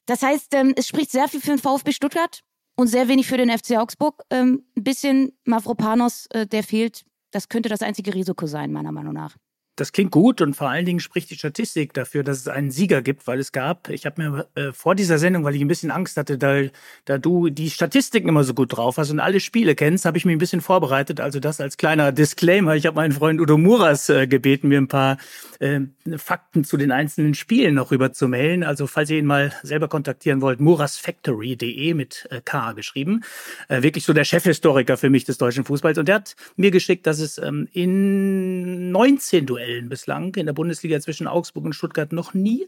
das 0.06 0.22
heißt, 0.24 0.54
ähm, 0.56 0.74
es 0.76 0.88
spricht 0.88 1.12
sehr 1.12 1.28
viel 1.28 1.40
für 1.40 1.52
den 1.52 1.60
VfB 1.60 1.92
Stuttgart 1.92 2.42
und 2.80 2.88
sehr 2.88 3.10
wenig 3.10 3.28
für 3.28 3.36
den 3.36 3.50
FC 3.50 3.78
Augsburg. 3.78 4.24
Ähm, 4.30 4.64
ein 4.78 4.84
bisschen 4.86 5.34
Mavropanos, 5.44 6.28
äh, 6.28 6.48
der 6.48 6.64
fehlt. 6.64 7.04
Das 7.32 7.50
könnte 7.50 7.68
das 7.68 7.82
einzige 7.82 8.14
Risiko 8.14 8.48
sein, 8.48 8.72
meiner 8.72 8.94
Meinung 8.94 9.14
nach. 9.14 9.36
Das 9.80 9.94
klingt 9.94 10.12
gut 10.12 10.42
und 10.42 10.56
vor 10.56 10.70
allen 10.70 10.86
Dingen 10.86 11.00
spricht 11.00 11.30
die 11.30 11.36
Statistik 11.36 11.94
dafür, 11.94 12.24
dass 12.24 12.40
es 12.40 12.50
einen 12.50 12.70
Sieger 12.70 13.02
gibt, 13.02 13.28
weil 13.28 13.40
es 13.40 13.54
gab, 13.54 13.88
ich 13.90 14.06
habe 14.06 14.22
mir 14.22 14.48
äh, 14.56 14.74
vor 14.74 14.94
dieser 14.94 15.18
Sendung, 15.18 15.46
weil 15.46 15.56
ich 15.56 15.62
ein 15.62 15.70
bisschen 15.70 15.90
Angst 15.90 16.18
hatte, 16.18 16.38
da, 16.38 16.64
da 17.06 17.18
du 17.18 17.50
die 17.50 17.70
Statistiken 17.70 18.28
immer 18.28 18.44
so 18.44 18.54
gut 18.54 18.76
drauf 18.76 18.98
hast 18.98 19.10
und 19.10 19.22
alle 19.22 19.40
Spiele 19.40 19.76
kennst, 19.76 20.04
habe 20.04 20.18
ich 20.18 20.26
mich 20.26 20.36
ein 20.36 20.40
bisschen 20.40 20.60
vorbereitet. 20.60 21.22
Also 21.22 21.40
das 21.40 21.62
als 21.62 21.78
kleiner 21.78 22.12
Disclaimer. 22.12 22.76
Ich 22.76 22.86
habe 22.86 22.98
meinen 22.98 23.14
Freund 23.14 23.40
Udo 23.40 23.58
Muras 23.58 24.10
äh, 24.10 24.28
gebeten, 24.28 24.68
mir 24.68 24.82
ein 24.82 24.90
paar 24.90 25.18
äh, 25.60 25.80
Fakten 26.18 26.66
zu 26.66 26.76
den 26.76 26.92
einzelnen 26.92 27.34
Spielen 27.34 27.76
noch 27.76 27.92
rüber 27.92 28.12
zu 28.12 28.28
mailen. 28.28 28.66
Also 28.66 28.86
falls 28.86 29.10
ihr 29.10 29.20
ihn 29.20 29.26
mal 29.26 29.54
selber 29.64 29.88
kontaktieren 29.88 30.42
wollt, 30.42 30.60
murasfactory.de 30.60 31.94
mit 31.94 32.28
äh, 32.32 32.42
K 32.44 32.74
geschrieben. 32.74 33.22
Äh, 33.70 33.82
wirklich 33.82 34.04
so 34.04 34.12
der 34.12 34.26
Chefhistoriker 34.26 34.98
für 34.98 35.10
mich 35.10 35.24
des 35.24 35.38
deutschen 35.38 35.64
Fußballs. 35.64 35.98
Und 35.98 36.10
der 36.10 36.16
hat 36.16 36.36
mir 36.58 36.72
geschickt, 36.72 37.08
dass 37.08 37.20
es 37.20 37.38
ähm, 37.38 37.70
in 37.72 38.92
19 38.92 39.46
Duellen 39.46 39.69
Duellen 39.70 39.90
bislang 39.90 40.36
in 40.36 40.46
der 40.46 40.54
Bundesliga 40.54 41.00
zwischen 41.00 41.28
Augsburg 41.28 41.66
und 41.66 41.74
Stuttgart 41.74 42.12
noch 42.12 42.34
nie 42.34 42.68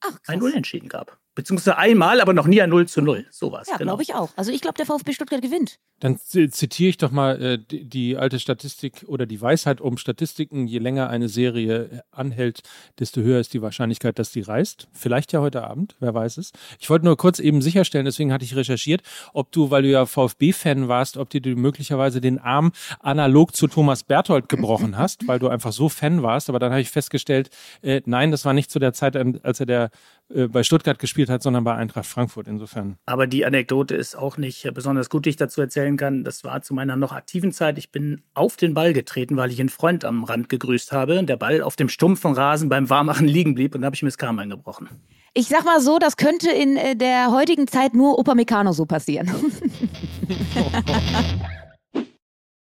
Ach, 0.00 0.18
ein 0.26 0.42
Unentschieden 0.42 0.88
gab. 0.88 1.18
Beziehungsweise 1.38 1.78
einmal, 1.78 2.20
aber 2.20 2.32
noch 2.32 2.48
nie 2.48 2.60
ein 2.60 2.68
0 2.68 2.88
zu 2.88 3.00
0. 3.00 3.24
Sowas. 3.30 3.68
Ja, 3.68 3.76
genau. 3.76 3.90
glaube 3.90 4.02
ich 4.02 4.12
auch. 4.12 4.30
Also 4.34 4.50
ich 4.50 4.60
glaube, 4.60 4.76
der 4.76 4.86
VfB 4.86 5.12
Stuttgart 5.12 5.40
gewinnt. 5.40 5.78
Dann 6.00 6.18
zitiere 6.18 6.90
ich 6.90 6.96
doch 6.96 7.12
mal 7.12 7.40
äh, 7.40 7.58
die, 7.58 7.84
die, 7.84 8.16
alte 8.16 8.40
Statistik 8.40 9.04
oder 9.06 9.24
die 9.24 9.40
Weisheit 9.40 9.80
um 9.80 9.98
Statistiken. 9.98 10.66
Je 10.66 10.80
länger 10.80 11.10
eine 11.10 11.28
Serie 11.28 11.82
äh, 11.84 12.00
anhält, 12.10 12.62
desto 12.98 13.20
höher 13.20 13.38
ist 13.38 13.54
die 13.54 13.62
Wahrscheinlichkeit, 13.62 14.18
dass 14.18 14.32
die 14.32 14.40
reißt. 14.40 14.88
Vielleicht 14.90 15.32
ja 15.32 15.40
heute 15.40 15.62
Abend, 15.62 15.94
wer 16.00 16.12
weiß 16.12 16.38
es. 16.38 16.50
Ich 16.80 16.90
wollte 16.90 17.04
nur 17.04 17.16
kurz 17.16 17.38
eben 17.38 17.62
sicherstellen, 17.62 18.04
deswegen 18.04 18.32
hatte 18.32 18.44
ich 18.44 18.56
recherchiert, 18.56 19.02
ob 19.32 19.52
du, 19.52 19.70
weil 19.70 19.82
du 19.82 19.90
ja 19.90 20.06
VfB-Fan 20.06 20.88
warst, 20.88 21.18
ob 21.18 21.30
dir 21.30 21.40
du 21.40 21.50
möglicherweise 21.50 22.20
den 22.20 22.40
Arm 22.40 22.72
analog 22.98 23.54
zu 23.54 23.68
Thomas 23.68 24.02
Berthold 24.02 24.48
gebrochen 24.48 24.96
hast, 24.98 25.28
weil 25.28 25.38
du 25.38 25.46
einfach 25.46 25.70
so 25.70 25.88
Fan 25.88 26.24
warst. 26.24 26.48
Aber 26.48 26.58
dann 26.58 26.72
habe 26.72 26.80
ich 26.80 26.90
festgestellt, 26.90 27.50
äh, 27.82 28.02
nein, 28.06 28.32
das 28.32 28.44
war 28.44 28.54
nicht 28.54 28.72
zu 28.72 28.80
der 28.80 28.92
Zeit, 28.92 29.14
als 29.44 29.60
er 29.60 29.66
der 29.66 29.90
äh, 30.34 30.48
bei 30.48 30.62
Stuttgart 30.62 30.98
gespielt 30.98 31.27
hat, 31.28 31.42
sondern 31.42 31.64
bei 31.64 31.74
Eintracht 31.74 32.06
Frankfurt 32.06 32.48
insofern. 32.48 32.96
Aber 33.06 33.26
die 33.26 33.44
Anekdote 33.44 33.94
ist 33.94 34.16
auch 34.16 34.36
nicht 34.36 34.72
besonders 34.74 35.10
gut, 35.10 35.26
die 35.26 35.30
ich 35.30 35.36
dazu 35.36 35.60
erzählen 35.60 35.96
kann. 35.96 36.24
Das 36.24 36.44
war 36.44 36.62
zu 36.62 36.74
meiner 36.74 36.96
noch 36.96 37.12
aktiven 37.12 37.52
Zeit. 37.52 37.78
Ich 37.78 37.90
bin 37.90 38.22
auf 38.34 38.56
den 38.56 38.74
Ball 38.74 38.92
getreten, 38.92 39.36
weil 39.36 39.50
ich 39.50 39.60
einen 39.60 39.68
Freund 39.68 40.04
am 40.04 40.24
Rand 40.24 40.48
gegrüßt 40.48 40.92
habe. 40.92 41.24
Der 41.24 41.36
Ball 41.36 41.62
auf 41.62 41.76
dem 41.76 41.88
stumpfen 41.88 42.32
Rasen 42.32 42.68
beim 42.68 42.90
Warmachen 42.90 43.26
liegen 43.28 43.54
blieb 43.54 43.74
und 43.74 43.82
da 43.82 43.86
habe 43.86 43.96
ich 43.96 44.02
mir 44.02 44.08
das 44.08 44.18
Karma 44.18 44.44
gebrochen. 44.44 44.88
Ich 45.34 45.48
sag 45.48 45.64
mal 45.64 45.80
so, 45.80 45.98
das 45.98 46.16
könnte 46.16 46.50
in 46.50 46.76
äh, 46.76 46.96
der 46.96 47.30
heutigen 47.30 47.68
Zeit 47.68 47.94
nur 47.94 48.18
Opa 48.18 48.34
Meccano 48.34 48.72
so 48.72 48.86
passieren. 48.86 49.28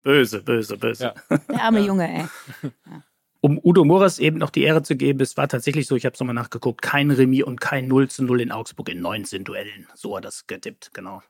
böse, 0.02 0.42
böse, 0.42 0.76
böse. 0.76 1.04
Ja. 1.04 1.14
Der 1.48 1.62
arme 1.62 1.80
Junge, 1.80 2.08
ey. 2.08 2.24
Ja. 2.62 3.02
Um 3.40 3.60
Udo 3.62 3.84
Moras 3.84 4.18
eben 4.18 4.38
noch 4.38 4.50
die 4.50 4.62
Ehre 4.62 4.82
zu 4.82 4.96
geben, 4.96 5.20
es 5.20 5.36
war 5.36 5.48
tatsächlich 5.48 5.86
so, 5.86 5.96
ich 5.96 6.04
habe 6.04 6.14
es 6.14 6.20
nochmal 6.20 6.34
nachgeguckt, 6.34 6.82
kein 6.82 7.10
Remis 7.10 7.44
und 7.44 7.60
kein 7.60 7.86
0 7.88 8.08
zu 8.08 8.24
0 8.24 8.40
in 8.40 8.52
Augsburg 8.52 8.88
in 8.88 9.00
19 9.00 9.44
Duellen. 9.44 9.86
So 9.94 10.16
hat 10.16 10.24
das 10.24 10.46
getippt, 10.46 10.92
genau. 10.94 11.22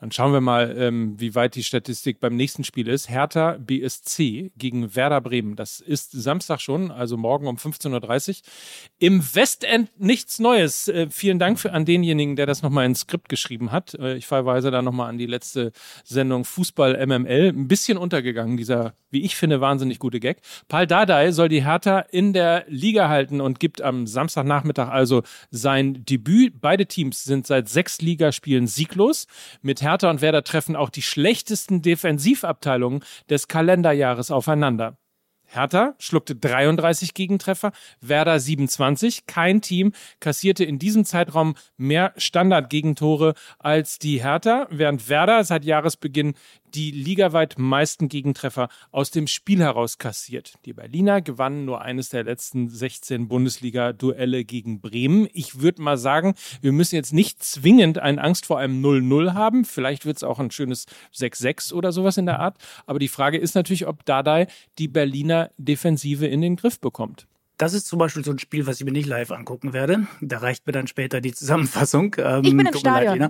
Dann 0.00 0.10
schauen 0.12 0.32
wir 0.32 0.40
mal, 0.40 0.74
ähm, 0.78 1.20
wie 1.20 1.34
weit 1.34 1.54
die 1.54 1.62
Statistik 1.62 2.20
beim 2.20 2.34
nächsten 2.34 2.64
Spiel 2.64 2.88
ist. 2.88 3.10
Hertha 3.10 3.58
BSC 3.58 4.50
gegen 4.56 4.96
Werder 4.96 5.20
Bremen. 5.20 5.56
Das 5.56 5.80
ist 5.80 6.12
Samstag 6.12 6.60
schon, 6.60 6.90
also 6.90 7.18
morgen 7.18 7.46
um 7.46 7.56
15.30 7.56 8.30
Uhr. 8.30 8.34
Im 8.98 9.22
Westend 9.34 9.90
nichts 10.00 10.38
Neues. 10.38 10.88
Äh, 10.88 11.08
vielen 11.10 11.38
Dank 11.38 11.58
für, 11.58 11.74
an 11.74 11.84
denjenigen, 11.84 12.34
der 12.34 12.46
das 12.46 12.62
nochmal 12.62 12.86
ins 12.86 13.00
Skript 13.00 13.28
geschrieben 13.28 13.72
hat. 13.72 13.92
Äh, 13.94 14.16
ich 14.16 14.26
verweise 14.26 14.70
da 14.70 14.80
nochmal 14.80 15.10
an 15.10 15.18
die 15.18 15.26
letzte 15.26 15.70
Sendung 16.02 16.46
Fußball 16.46 17.06
MML. 17.06 17.48
Ein 17.48 17.68
bisschen 17.68 17.98
untergegangen, 17.98 18.56
dieser, 18.56 18.94
wie 19.10 19.20
ich 19.20 19.36
finde, 19.36 19.60
wahnsinnig 19.60 19.98
gute 19.98 20.18
Gag. 20.18 20.38
Paul 20.68 20.86
Dardai 20.86 21.30
soll 21.32 21.50
die 21.50 21.66
Hertha 21.66 21.98
in 21.98 22.32
der 22.32 22.64
Liga 22.68 23.10
halten 23.10 23.42
und 23.42 23.60
gibt 23.60 23.82
am 23.82 24.06
Samstagnachmittag 24.06 24.88
also 24.88 25.22
sein 25.50 26.06
Debüt. 26.06 26.62
Beide 26.62 26.86
Teams 26.86 27.22
sind 27.22 27.46
seit 27.46 27.68
sechs 27.68 28.00
Ligaspielen 28.00 28.66
sieglos. 28.66 29.26
Mit 29.60 29.82
Hertha 29.82 29.89
Hertha 29.90 30.08
und 30.08 30.20
Werder 30.20 30.44
treffen 30.44 30.76
auch 30.76 30.88
die 30.88 31.02
schlechtesten 31.02 31.82
Defensivabteilungen 31.82 33.02
des 33.28 33.48
Kalenderjahres 33.48 34.30
aufeinander. 34.30 34.96
Hertha 35.46 35.96
schluckte 35.98 36.36
33 36.36 37.12
Gegentreffer, 37.12 37.72
Werder 38.00 38.38
27. 38.38 39.26
Kein 39.26 39.62
Team 39.62 39.92
kassierte 40.20 40.62
in 40.64 40.78
diesem 40.78 41.04
Zeitraum 41.04 41.56
mehr 41.76 42.12
Standardgegentore 42.16 43.34
als 43.58 43.98
die 43.98 44.22
Hertha, 44.22 44.68
während 44.70 45.08
Werder 45.08 45.42
seit 45.42 45.64
Jahresbeginn 45.64 46.34
die 46.74 46.90
ligaweit 46.90 47.58
meisten 47.58 48.08
Gegentreffer 48.08 48.68
aus 48.90 49.10
dem 49.10 49.26
Spiel 49.26 49.60
heraus 49.60 49.98
kassiert. 49.98 50.54
Die 50.64 50.72
Berliner 50.72 51.20
gewannen 51.20 51.64
nur 51.64 51.82
eines 51.82 52.08
der 52.08 52.24
letzten 52.24 52.68
16 52.68 53.28
Bundesliga-Duelle 53.28 54.44
gegen 54.44 54.80
Bremen. 54.80 55.28
Ich 55.32 55.60
würde 55.60 55.82
mal 55.82 55.98
sagen, 55.98 56.34
wir 56.60 56.72
müssen 56.72 56.94
jetzt 56.94 57.12
nicht 57.12 57.42
zwingend 57.42 57.98
eine 57.98 58.22
Angst 58.22 58.46
vor 58.46 58.58
einem 58.58 58.84
0-0 58.84 59.34
haben. 59.34 59.64
Vielleicht 59.64 60.06
wird 60.06 60.16
es 60.16 60.24
auch 60.24 60.38
ein 60.38 60.50
schönes 60.50 60.86
6-6 61.14 61.72
oder 61.72 61.92
sowas 61.92 62.16
in 62.16 62.26
der 62.26 62.40
Art. 62.40 62.58
Aber 62.86 62.98
die 62.98 63.08
Frage 63.08 63.38
ist 63.38 63.54
natürlich, 63.54 63.86
ob 63.86 64.04
Dadai 64.04 64.46
die 64.78 64.88
Berliner 64.88 65.50
Defensive 65.58 66.26
in 66.26 66.40
den 66.40 66.56
Griff 66.56 66.80
bekommt. 66.80 67.26
Das 67.60 67.74
ist 67.74 67.86
zum 67.86 67.98
Beispiel 67.98 68.24
so 68.24 68.30
ein 68.30 68.38
Spiel, 68.38 68.66
was 68.66 68.80
ich 68.80 68.86
mir 68.86 68.92
nicht 68.92 69.06
live 69.06 69.30
angucken 69.30 69.74
werde. 69.74 70.06
Da 70.22 70.38
reicht 70.38 70.66
mir 70.66 70.72
dann 70.72 70.86
später 70.86 71.20
die 71.20 71.34
Zusammenfassung. 71.34 72.16
Ähm, 72.16 72.42
ich 72.42 72.56
bin 72.56 72.66
im 72.66 72.74
Stadion. 72.74 73.28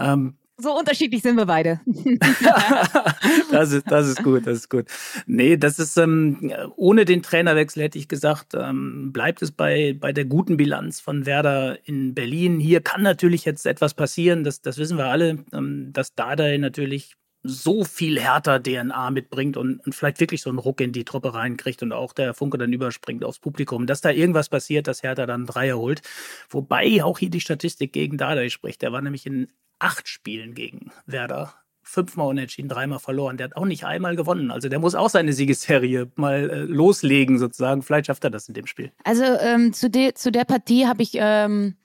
Ähm, 0.00 0.36
so 0.60 0.76
unterschiedlich 0.76 1.22
sind 1.22 1.36
wir 1.36 1.46
beide. 1.46 1.80
das, 3.50 3.72
ist, 3.72 3.90
das 3.90 4.08
ist 4.08 4.22
gut, 4.24 4.46
das 4.46 4.58
ist 4.58 4.70
gut. 4.70 4.86
Nee, 5.26 5.56
das 5.56 5.78
ist, 5.78 5.96
ähm, 5.96 6.52
ohne 6.76 7.04
den 7.04 7.22
Trainerwechsel 7.22 7.84
hätte 7.84 7.98
ich 7.98 8.08
gesagt, 8.08 8.54
ähm, 8.54 9.12
bleibt 9.12 9.40
es 9.40 9.52
bei, 9.52 9.96
bei 9.98 10.12
der 10.12 10.24
guten 10.24 10.56
Bilanz 10.56 11.00
von 11.00 11.26
Werder 11.26 11.78
in 11.86 12.14
Berlin. 12.14 12.58
Hier 12.58 12.80
kann 12.80 13.02
natürlich 13.02 13.44
jetzt 13.44 13.66
etwas 13.66 13.94
passieren, 13.94 14.42
das, 14.42 14.60
das 14.60 14.78
wissen 14.78 14.98
wir 14.98 15.06
alle, 15.06 15.44
ähm, 15.52 15.92
dass 15.92 16.14
Dardai 16.14 16.58
natürlich 16.58 17.14
so 17.44 17.84
viel 17.84 18.20
härter 18.20 18.60
DNA 18.60 19.12
mitbringt 19.12 19.56
und, 19.56 19.78
und, 19.86 19.94
vielleicht 19.94 20.18
wirklich 20.18 20.42
so 20.42 20.50
einen 20.50 20.58
Ruck 20.58 20.80
in 20.80 20.92
die 20.92 21.04
Truppe 21.04 21.34
reinkriegt 21.34 21.82
und 21.84 21.92
auch 21.92 22.12
der 22.12 22.34
Funke 22.34 22.58
dann 22.58 22.72
überspringt 22.72 23.24
aufs 23.24 23.38
Publikum, 23.38 23.86
dass 23.86 24.00
da 24.00 24.10
irgendwas 24.10 24.48
passiert, 24.48 24.88
dass 24.88 25.04
Hertha 25.04 25.24
dann 25.24 25.46
Dreier 25.46 25.78
holt. 25.78 26.02
Wobei 26.50 27.02
auch 27.04 27.18
hier 27.18 27.30
die 27.30 27.40
Statistik 27.40 27.92
gegen 27.92 28.18
Dardai 28.18 28.48
spricht. 28.48 28.82
Der 28.82 28.92
war 28.92 29.00
nämlich 29.00 29.24
in 29.24 29.48
acht 29.78 30.08
Spielen 30.08 30.54
gegen 30.54 30.92
Werder 31.06 31.54
fünfmal 31.88 32.28
unentschieden, 32.28 32.68
dreimal 32.68 32.98
verloren. 32.98 33.38
Der 33.38 33.44
hat 33.46 33.56
auch 33.56 33.64
nicht 33.64 33.84
einmal 33.84 34.14
gewonnen. 34.14 34.50
Also 34.50 34.68
der 34.68 34.78
muss 34.78 34.94
auch 34.94 35.08
seine 35.08 35.32
Siegesserie 35.32 36.10
mal 36.16 36.50
äh, 36.50 36.60
loslegen 36.60 37.38
sozusagen. 37.38 37.82
Vielleicht 37.82 38.06
schafft 38.06 38.24
er 38.24 38.30
das 38.30 38.46
in 38.46 38.54
dem 38.54 38.66
Spiel. 38.66 38.92
Also 39.04 39.24
ähm, 39.24 39.72
zu, 39.72 39.88
de 39.88 40.12
zu 40.12 40.30
der 40.30 40.44
Partie 40.44 40.86
habe 40.86 41.02
ich 41.02 41.12
ähm, 41.14 41.76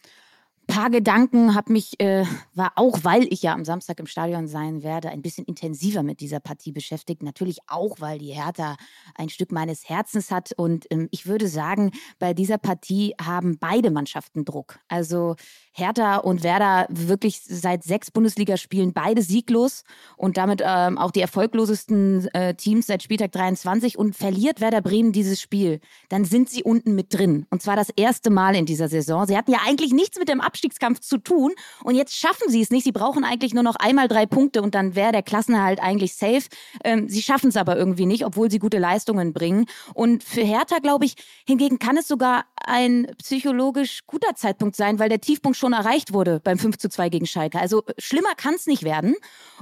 paar 0.74 0.90
Gedanken, 0.90 1.54
habe 1.54 1.72
mich, 1.72 2.00
äh, 2.00 2.26
war 2.56 2.72
auch, 2.78 3.04
weil 3.04 3.32
ich 3.32 3.44
ja 3.44 3.54
am 3.54 3.64
Samstag 3.64 4.00
im 4.00 4.08
Stadion 4.08 4.48
sein 4.48 4.82
werde, 4.82 5.10
ein 5.10 5.22
bisschen 5.22 5.46
intensiver 5.46 6.02
mit 6.02 6.20
dieser 6.20 6.40
Partie 6.40 6.72
beschäftigt. 6.72 7.22
Natürlich 7.22 7.60
auch, 7.68 7.98
weil 8.00 8.18
die 8.18 8.34
Hertha 8.34 8.78
ein 9.14 9.30
Stück 9.30 9.52
meines 9.52 9.88
Herzens 9.88 10.32
hat. 10.32 10.52
Und 10.58 10.88
ähm, 10.90 11.10
ich 11.12 11.28
würde 11.28 11.48
sagen, 11.48 11.92
bei 12.18 12.34
dieser 12.34 12.58
Partie 12.58 13.14
haben 13.22 13.60
beide 13.60 13.92
Mannschaften 13.92 14.46
Druck. 14.46 14.80
Also 14.88 15.36
Hertha 15.74 16.18
und 16.18 16.42
Werder 16.42 16.88
wirklich 16.90 17.42
seit 17.44 17.84
sechs 17.84 18.10
Bundesligaspielen 18.10 18.94
beide 18.94 19.22
sieglos 19.22 19.84
und 20.18 20.38
damit 20.38 20.64
ähm, 20.66 20.98
auch 20.98 21.12
die 21.12 21.22
erfolglosesten 21.22 22.34
äh, 22.34 22.56
Teams 22.56 22.88
seit 22.88 23.04
Spieltag 23.04 23.32
23. 23.32 23.96
Und 24.00 24.16
verliert 24.16 24.60
Werder 24.60 24.82
Bremen 24.82 25.12
dieses 25.12 25.40
Spiel, 25.40 25.82
dann 26.10 26.26
sind 26.26 26.50
sie 26.50 26.64
unten 26.64 26.96
mit 26.96 27.14
drin. 27.14 27.46
Und 27.52 27.62
zwar 27.62 27.76
das 27.76 27.90
erste 27.96 28.32
Mal 28.32 28.56
in 28.56 28.66
dieser 28.66 28.90
Saison. 28.90 29.28
Sie 29.28 29.38
hatten 29.38 29.52
ja 29.52 29.60
eigentlich 29.68 29.94
nichts 29.94 30.18
mit 30.18 30.30
dem 30.30 30.42
Ab 30.42 30.58
Abstiegskampf 30.64 31.00
zu 31.02 31.18
tun. 31.18 31.52
Und 31.84 31.96
jetzt 31.96 32.16
schaffen 32.18 32.50
sie 32.50 32.62
es 32.62 32.70
nicht. 32.70 32.86
Sie 32.86 32.92
brauchen 32.92 33.24
eigentlich 33.24 33.54
nur 33.54 33.64
noch 33.64 33.76
einmal 33.76 34.08
drei 34.08 34.26
Punkte 34.26 34.62
und 34.62 34.76
dann 34.76 34.96
wäre 34.96 35.12
der 35.12 35.24
Klassenerhalt 35.24 35.82
eigentlich 35.82 36.16
safe. 36.16 36.44
Ähm, 36.84 37.10
sie 37.10 37.22
schaffen 37.22 37.50
es 37.50 37.58
aber 37.58 37.76
irgendwie 37.76 38.06
nicht, 38.06 38.26
obwohl 38.26 38.50
sie 38.50 38.60
gute 38.60 38.80
Leistungen 38.80 39.34
bringen. 39.34 39.66
Und 39.94 40.24
für 40.24 40.42
Hertha, 40.42 40.80
glaube 40.80 41.06
ich, 41.06 41.16
hingegen 41.46 41.80
kann 41.80 41.98
es 41.98 42.08
sogar 42.08 42.46
ein 42.56 43.08
psychologisch 43.22 44.06
guter 44.08 44.36
Zeitpunkt 44.36 44.76
sein, 44.76 45.00
weil 45.00 45.10
der 45.10 45.20
Tiefpunkt 45.20 45.58
schon 45.58 45.74
erreicht 45.74 46.14
wurde 46.14 46.40
beim 46.42 46.58
5 46.58 46.78
zu 46.78 46.90
2 46.90 47.10
gegen 47.10 47.26
Schalke. 47.26 47.60
Also 47.60 47.84
schlimmer 47.98 48.36
kann 48.38 48.54
es 48.54 48.66
nicht 48.66 48.84
werden. 48.84 49.16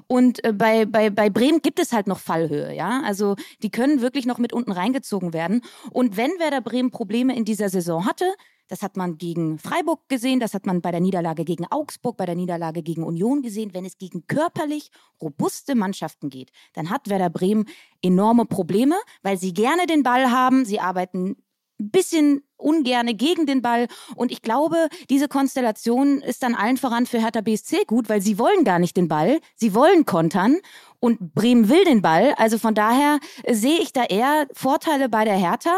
Und 0.07 0.43
äh, 0.43 0.53
bei, 0.53 0.85
bei, 0.85 1.09
bei 1.09 1.29
Bremen 1.31 1.61
gibt 1.61 1.79
es 1.79 1.93
halt 1.93 2.05
noch 2.05 2.19
Fallhöhe, 2.19 2.75
ja. 2.75 3.01
Also 3.03 3.35
die 3.63 3.71
können 3.71 4.01
wirklich 4.01 4.27
noch 4.27 4.37
mit 4.37 4.53
unten 4.53 4.71
reingezogen 4.71 5.33
werden. 5.33 5.61
Und 5.89 6.15
wenn 6.17 6.31
Werder 6.37 6.61
Bremen 6.61 6.91
Probleme 6.91 7.35
in 7.35 7.45
dieser 7.45 7.69
Saison 7.69 8.05
hatte, 8.05 8.25
das 8.71 8.83
hat 8.83 8.95
man 8.95 9.17
gegen 9.17 9.59
Freiburg 9.59 10.07
gesehen, 10.07 10.39
das 10.39 10.53
hat 10.53 10.65
man 10.65 10.79
bei 10.79 10.91
der 10.91 11.01
Niederlage 11.01 11.43
gegen 11.43 11.65
Augsburg, 11.69 12.15
bei 12.15 12.25
der 12.25 12.35
Niederlage 12.35 12.83
gegen 12.83 13.03
Union 13.03 13.41
gesehen. 13.41 13.73
Wenn 13.73 13.83
es 13.83 13.97
gegen 13.97 14.25
körperlich 14.27 14.91
robuste 15.21 15.75
Mannschaften 15.75 16.29
geht, 16.29 16.51
dann 16.71 16.89
hat 16.89 17.09
Werder 17.09 17.29
Bremen 17.29 17.65
enorme 18.01 18.45
Probleme, 18.45 18.95
weil 19.23 19.37
sie 19.37 19.53
gerne 19.53 19.87
den 19.87 20.03
Ball 20.03 20.31
haben. 20.31 20.63
Sie 20.63 20.79
arbeiten 20.79 21.35
ein 21.81 21.91
bisschen 21.91 22.43
ungerne 22.55 23.13
gegen 23.13 23.45
den 23.45 23.61
Ball. 23.61 23.87
Und 24.15 24.31
ich 24.31 24.41
glaube, 24.41 24.87
diese 25.09 25.27
Konstellation 25.27 26.21
ist 26.21 26.41
dann 26.41 26.55
allen 26.55 26.77
voran 26.77 27.07
für 27.07 27.19
Hertha 27.19 27.41
BSC 27.41 27.83
gut, 27.87 28.07
weil 28.07 28.21
sie 28.21 28.39
wollen 28.39 28.63
gar 28.63 28.79
nicht 28.79 28.95
den 28.95 29.09
Ball. 29.09 29.41
Sie 29.57 29.73
wollen 29.73 30.05
kontern. 30.05 30.59
Und 31.01 31.33
Bremen 31.33 31.67
will 31.67 31.83
den 31.83 32.01
Ball. 32.01 32.35
Also 32.37 32.57
von 32.57 32.73
daher 32.73 33.19
sehe 33.49 33.79
ich 33.79 33.91
da 33.91 34.05
eher 34.05 34.47
Vorteile 34.53 35.09
bei 35.09 35.25
der 35.25 35.35
Hertha 35.35 35.75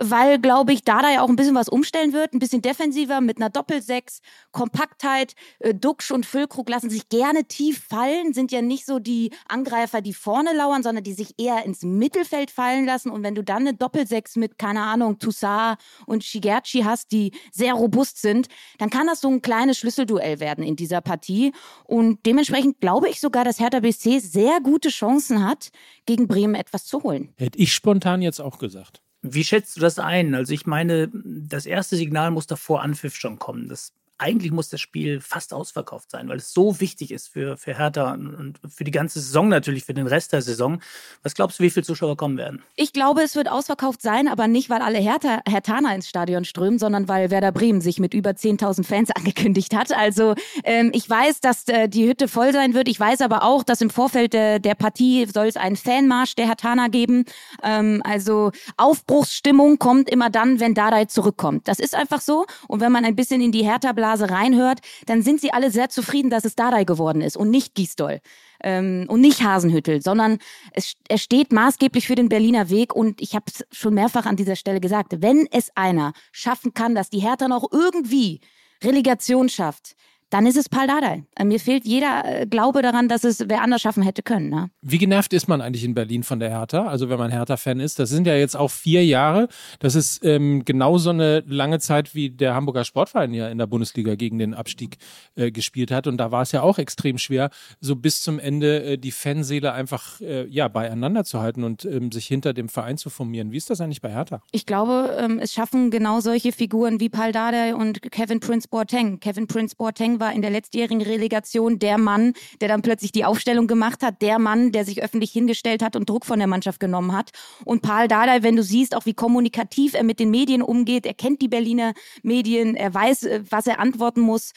weil, 0.00 0.38
glaube 0.38 0.72
ich, 0.72 0.82
Dada 0.82 1.12
ja 1.12 1.22
auch 1.22 1.28
ein 1.28 1.36
bisschen 1.36 1.54
was 1.54 1.68
umstellen 1.68 2.14
wird, 2.14 2.32
ein 2.32 2.38
bisschen 2.38 2.62
defensiver 2.62 3.20
mit 3.20 3.36
einer 3.36 3.50
Doppelsechs, 3.50 4.20
Kompaktheit. 4.50 5.34
Äh, 5.58 5.74
Duxch 5.74 6.10
und 6.10 6.24
Füllkrug 6.24 6.68
lassen 6.70 6.88
sich 6.88 7.10
gerne 7.10 7.44
tief 7.44 7.84
fallen, 7.86 8.32
sind 8.32 8.50
ja 8.50 8.62
nicht 8.62 8.86
so 8.86 8.98
die 8.98 9.30
Angreifer, 9.46 10.00
die 10.00 10.14
vorne 10.14 10.54
lauern, 10.56 10.82
sondern 10.82 11.04
die 11.04 11.12
sich 11.12 11.34
eher 11.38 11.64
ins 11.64 11.82
Mittelfeld 11.82 12.50
fallen 12.50 12.86
lassen. 12.86 13.10
Und 13.10 13.22
wenn 13.22 13.34
du 13.34 13.44
dann 13.44 13.58
eine 13.58 13.74
Doppelsechs 13.74 14.36
mit, 14.36 14.58
keine 14.58 14.80
Ahnung, 14.80 15.18
Toussaint 15.18 15.78
und 16.06 16.24
Shigerchi 16.24 16.80
hast, 16.82 17.12
die 17.12 17.32
sehr 17.52 17.74
robust 17.74 18.22
sind, 18.22 18.48
dann 18.78 18.88
kann 18.88 19.06
das 19.06 19.20
so 19.20 19.28
ein 19.28 19.42
kleines 19.42 19.78
Schlüsselduell 19.78 20.40
werden 20.40 20.64
in 20.64 20.76
dieser 20.76 21.02
Partie. 21.02 21.52
Und 21.84 22.24
dementsprechend 22.24 22.80
glaube 22.80 23.10
ich 23.10 23.20
sogar, 23.20 23.44
dass 23.44 23.60
Hertha 23.60 23.80
BSC 23.80 24.18
sehr 24.20 24.60
gute 24.60 24.88
Chancen 24.88 25.46
hat, 25.46 25.68
gegen 26.06 26.26
Bremen 26.26 26.54
etwas 26.54 26.86
zu 26.86 27.02
holen. 27.02 27.34
Hätte 27.36 27.58
ich 27.58 27.74
spontan 27.74 28.22
jetzt 28.22 28.40
auch 28.40 28.58
gesagt. 28.58 29.02
Wie 29.22 29.44
schätzt 29.44 29.76
du 29.76 29.80
das 29.80 29.98
ein? 29.98 30.34
Also 30.34 30.52
ich 30.54 30.66
meine, 30.66 31.10
das 31.12 31.66
erste 31.66 31.96
Signal 31.96 32.30
muss 32.30 32.46
davor 32.46 32.82
Anpfiff 32.82 33.16
schon 33.16 33.38
kommen. 33.38 33.68
Das 33.68 33.92
eigentlich 34.20 34.52
muss 34.52 34.68
das 34.68 34.80
Spiel 34.80 35.20
fast 35.20 35.54
ausverkauft 35.54 36.10
sein, 36.10 36.28
weil 36.28 36.36
es 36.36 36.52
so 36.52 36.78
wichtig 36.78 37.10
ist 37.10 37.28
für, 37.28 37.56
für 37.56 37.76
Hertha 37.76 38.12
und 38.12 38.54
für 38.68 38.84
die 38.84 38.90
ganze 38.90 39.18
Saison 39.18 39.48
natürlich, 39.48 39.84
für 39.84 39.94
den 39.94 40.06
Rest 40.06 40.34
der 40.34 40.42
Saison. 40.42 40.82
Was 41.22 41.34
glaubst 41.34 41.58
du, 41.58 41.62
wie 41.62 41.70
viele 41.70 41.84
Zuschauer 41.84 42.18
kommen 42.18 42.36
werden? 42.36 42.62
Ich 42.76 42.92
glaube, 42.92 43.22
es 43.22 43.34
wird 43.34 43.50
ausverkauft 43.50 44.02
sein, 44.02 44.28
aber 44.28 44.46
nicht, 44.46 44.68
weil 44.68 44.82
alle 44.82 44.98
Hertha, 44.98 45.40
Hertaner 45.48 45.94
ins 45.94 46.06
Stadion 46.06 46.44
strömen, 46.44 46.78
sondern 46.78 47.08
weil 47.08 47.30
Werder 47.30 47.50
Bremen 47.50 47.80
sich 47.80 47.98
mit 47.98 48.12
über 48.12 48.30
10.000 48.30 48.84
Fans 48.84 49.10
angekündigt 49.14 49.74
hat. 49.74 49.92
Also 49.92 50.34
ähm, 50.64 50.90
ich 50.92 51.08
weiß, 51.08 51.40
dass 51.40 51.66
äh, 51.68 51.88
die 51.88 52.06
Hütte 52.06 52.28
voll 52.28 52.52
sein 52.52 52.74
wird. 52.74 52.88
Ich 52.88 53.00
weiß 53.00 53.22
aber 53.22 53.42
auch, 53.42 53.64
dass 53.64 53.80
im 53.80 53.88
Vorfeld 53.88 54.34
äh, 54.34 54.58
der 54.58 54.74
Partie 54.74 55.26
soll 55.32 55.46
es 55.46 55.56
einen 55.56 55.76
Fanmarsch 55.76 56.34
der 56.34 56.46
Hertaner 56.46 56.90
geben. 56.90 57.24
Ähm, 57.62 58.02
also 58.04 58.52
Aufbruchsstimmung 58.76 59.78
kommt 59.78 60.10
immer 60.10 60.28
dann, 60.28 60.60
wenn 60.60 60.74
Dardai 60.74 61.06
zurückkommt. 61.06 61.68
Das 61.68 61.78
ist 61.78 61.94
einfach 61.94 62.20
so. 62.20 62.44
Und 62.68 62.80
wenn 62.80 62.92
man 62.92 63.06
ein 63.06 63.16
bisschen 63.16 63.40
in 63.40 63.50
die 63.50 63.64
Hertha-Blase 63.64 64.09
Blase 64.10 64.30
reinhört, 64.30 64.80
dann 65.06 65.22
sind 65.22 65.40
sie 65.40 65.52
alle 65.52 65.70
sehr 65.70 65.88
zufrieden, 65.88 66.30
dass 66.30 66.44
es 66.44 66.56
Dardai 66.56 66.84
geworden 66.84 67.20
ist 67.20 67.36
und 67.36 67.50
nicht 67.50 67.74
Gisdol 67.74 68.20
ähm, 68.62 69.06
und 69.08 69.20
nicht 69.20 69.42
Hasenhüttel, 69.42 70.02
sondern 70.02 70.38
es, 70.72 70.94
er 71.08 71.18
steht 71.18 71.52
maßgeblich 71.52 72.06
für 72.06 72.16
den 72.16 72.28
Berliner 72.28 72.70
Weg 72.70 72.94
und 72.94 73.20
ich 73.20 73.34
habe 73.34 73.44
es 73.46 73.64
schon 73.70 73.94
mehrfach 73.94 74.26
an 74.26 74.36
dieser 74.36 74.56
Stelle 74.56 74.80
gesagt, 74.80 75.22
wenn 75.22 75.46
es 75.52 75.70
einer 75.76 76.12
schaffen 76.32 76.74
kann, 76.74 76.94
dass 76.94 77.10
die 77.10 77.20
Hertha 77.20 77.46
noch 77.46 77.70
irgendwie 77.70 78.40
Relegation 78.82 79.48
schafft, 79.48 79.94
dann 80.30 80.46
ist 80.46 80.56
es 80.56 80.68
Paul 80.68 80.86
Dardai. 80.86 81.24
Äh, 81.36 81.44
mir 81.44 81.60
fehlt 81.60 81.84
jeder 81.84 82.22
äh, 82.24 82.46
Glaube 82.46 82.82
daran, 82.82 83.08
dass 83.08 83.24
es 83.24 83.44
wer 83.48 83.62
anders 83.62 83.82
schaffen 83.82 84.02
hätte 84.02 84.22
können. 84.22 84.48
Ne? 84.48 84.70
Wie 84.80 84.98
genervt 84.98 85.32
ist 85.32 85.48
man 85.48 85.60
eigentlich 85.60 85.84
in 85.84 85.94
Berlin 85.94 86.22
von 86.22 86.38
der 86.38 86.50
Hertha? 86.50 86.86
Also 86.86 87.08
wenn 87.08 87.18
man 87.18 87.30
Hertha-Fan 87.30 87.80
ist, 87.80 87.98
das 87.98 88.10
sind 88.10 88.26
ja 88.26 88.36
jetzt 88.36 88.56
auch 88.56 88.70
vier 88.70 89.04
Jahre. 89.04 89.48
Das 89.80 89.94
ist 89.94 90.24
ähm, 90.24 90.64
genauso 90.64 91.10
eine 91.10 91.40
lange 91.46 91.80
Zeit, 91.80 92.14
wie 92.14 92.30
der 92.30 92.54
Hamburger 92.54 92.84
Sportverein 92.84 93.34
ja 93.34 93.48
in 93.48 93.58
der 93.58 93.66
Bundesliga 93.66 94.14
gegen 94.14 94.38
den 94.38 94.54
Abstieg 94.54 94.98
äh, 95.34 95.50
gespielt 95.50 95.90
hat. 95.90 96.06
Und 96.06 96.16
da 96.18 96.30
war 96.30 96.42
es 96.42 96.52
ja 96.52 96.62
auch 96.62 96.78
extrem 96.78 97.18
schwer, 97.18 97.50
so 97.80 97.96
bis 97.96 98.22
zum 98.22 98.38
Ende 98.38 98.82
äh, 98.84 98.98
die 98.98 99.10
Fanseele 99.10 99.72
einfach 99.72 100.20
äh, 100.20 100.46
ja 100.46 100.68
beieinander 100.68 101.24
zu 101.24 101.40
halten 101.40 101.64
und 101.64 101.84
ähm, 101.84 102.12
sich 102.12 102.26
hinter 102.26 102.52
dem 102.52 102.68
Verein 102.68 102.98
zu 102.98 103.10
formieren. 103.10 103.50
Wie 103.50 103.56
ist 103.56 103.68
das 103.68 103.80
eigentlich 103.80 104.00
bei 104.00 104.12
Hertha? 104.12 104.42
Ich 104.52 104.64
glaube, 104.64 105.16
ähm, 105.18 105.40
es 105.40 105.52
schaffen 105.52 105.90
genau 105.90 106.20
solche 106.20 106.52
Figuren 106.52 107.00
wie 107.00 107.08
Paul 107.08 107.32
Dardai 107.32 107.74
und 107.74 108.00
Kevin 108.12 108.38
Prince 108.38 108.68
Boateng. 108.68 109.18
Kevin 109.18 109.48
Prince 109.48 109.74
Boateng 109.74 110.19
war 110.20 110.32
in 110.32 110.42
der 110.42 110.50
letztjährigen 110.50 111.02
Relegation 111.02 111.78
der 111.78 111.98
Mann, 111.98 112.34
der 112.60 112.68
dann 112.68 112.82
plötzlich 112.82 113.12
die 113.12 113.24
Aufstellung 113.24 113.66
gemacht 113.66 114.02
hat, 114.02 114.22
der 114.22 114.38
Mann, 114.38 114.72
der 114.72 114.84
sich 114.84 115.02
öffentlich 115.02 115.32
hingestellt 115.32 115.82
hat 115.82 115.96
und 115.96 116.08
Druck 116.08 116.24
von 116.24 116.38
der 116.38 116.48
Mannschaft 116.48 116.80
genommen 116.80 117.12
hat. 117.12 117.30
Und 117.64 117.82
Paul 117.82 118.06
Dardai, 118.08 118.42
wenn 118.42 118.56
du 118.56 118.62
siehst, 118.62 118.94
auch 118.94 119.06
wie 119.06 119.14
kommunikativ 119.14 119.94
er 119.94 120.04
mit 120.04 120.20
den 120.20 120.30
Medien 120.30 120.62
umgeht, 120.62 121.06
er 121.06 121.14
kennt 121.14 121.42
die 121.42 121.48
Berliner 121.48 121.94
Medien, 122.22 122.76
er 122.76 122.92
weiß, 122.92 123.24
äh, 123.24 123.42
was 123.50 123.66
er 123.66 123.80
antworten 123.80 124.20
muss 124.20 124.52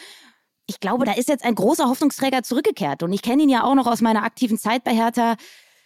ich 0.65 0.79
glaube, 0.79 1.05
da 1.05 1.13
ist 1.13 1.29
jetzt 1.29 1.43
ein 1.43 1.55
großer 1.55 1.89
Hoffnungsträger 1.89 2.43
zurückgekehrt. 2.43 3.03
Und 3.03 3.12
ich 3.13 3.22
kenne 3.22 3.43
ihn 3.43 3.50
ja 3.50 3.63
auch 3.63 3.75
noch 3.75 3.88
aus 3.88 4.01
meiner 4.01 4.24
aktiven 4.24 4.58
Zeit 4.58 4.84
bei 4.84 4.93
Hertha. 4.96 5.36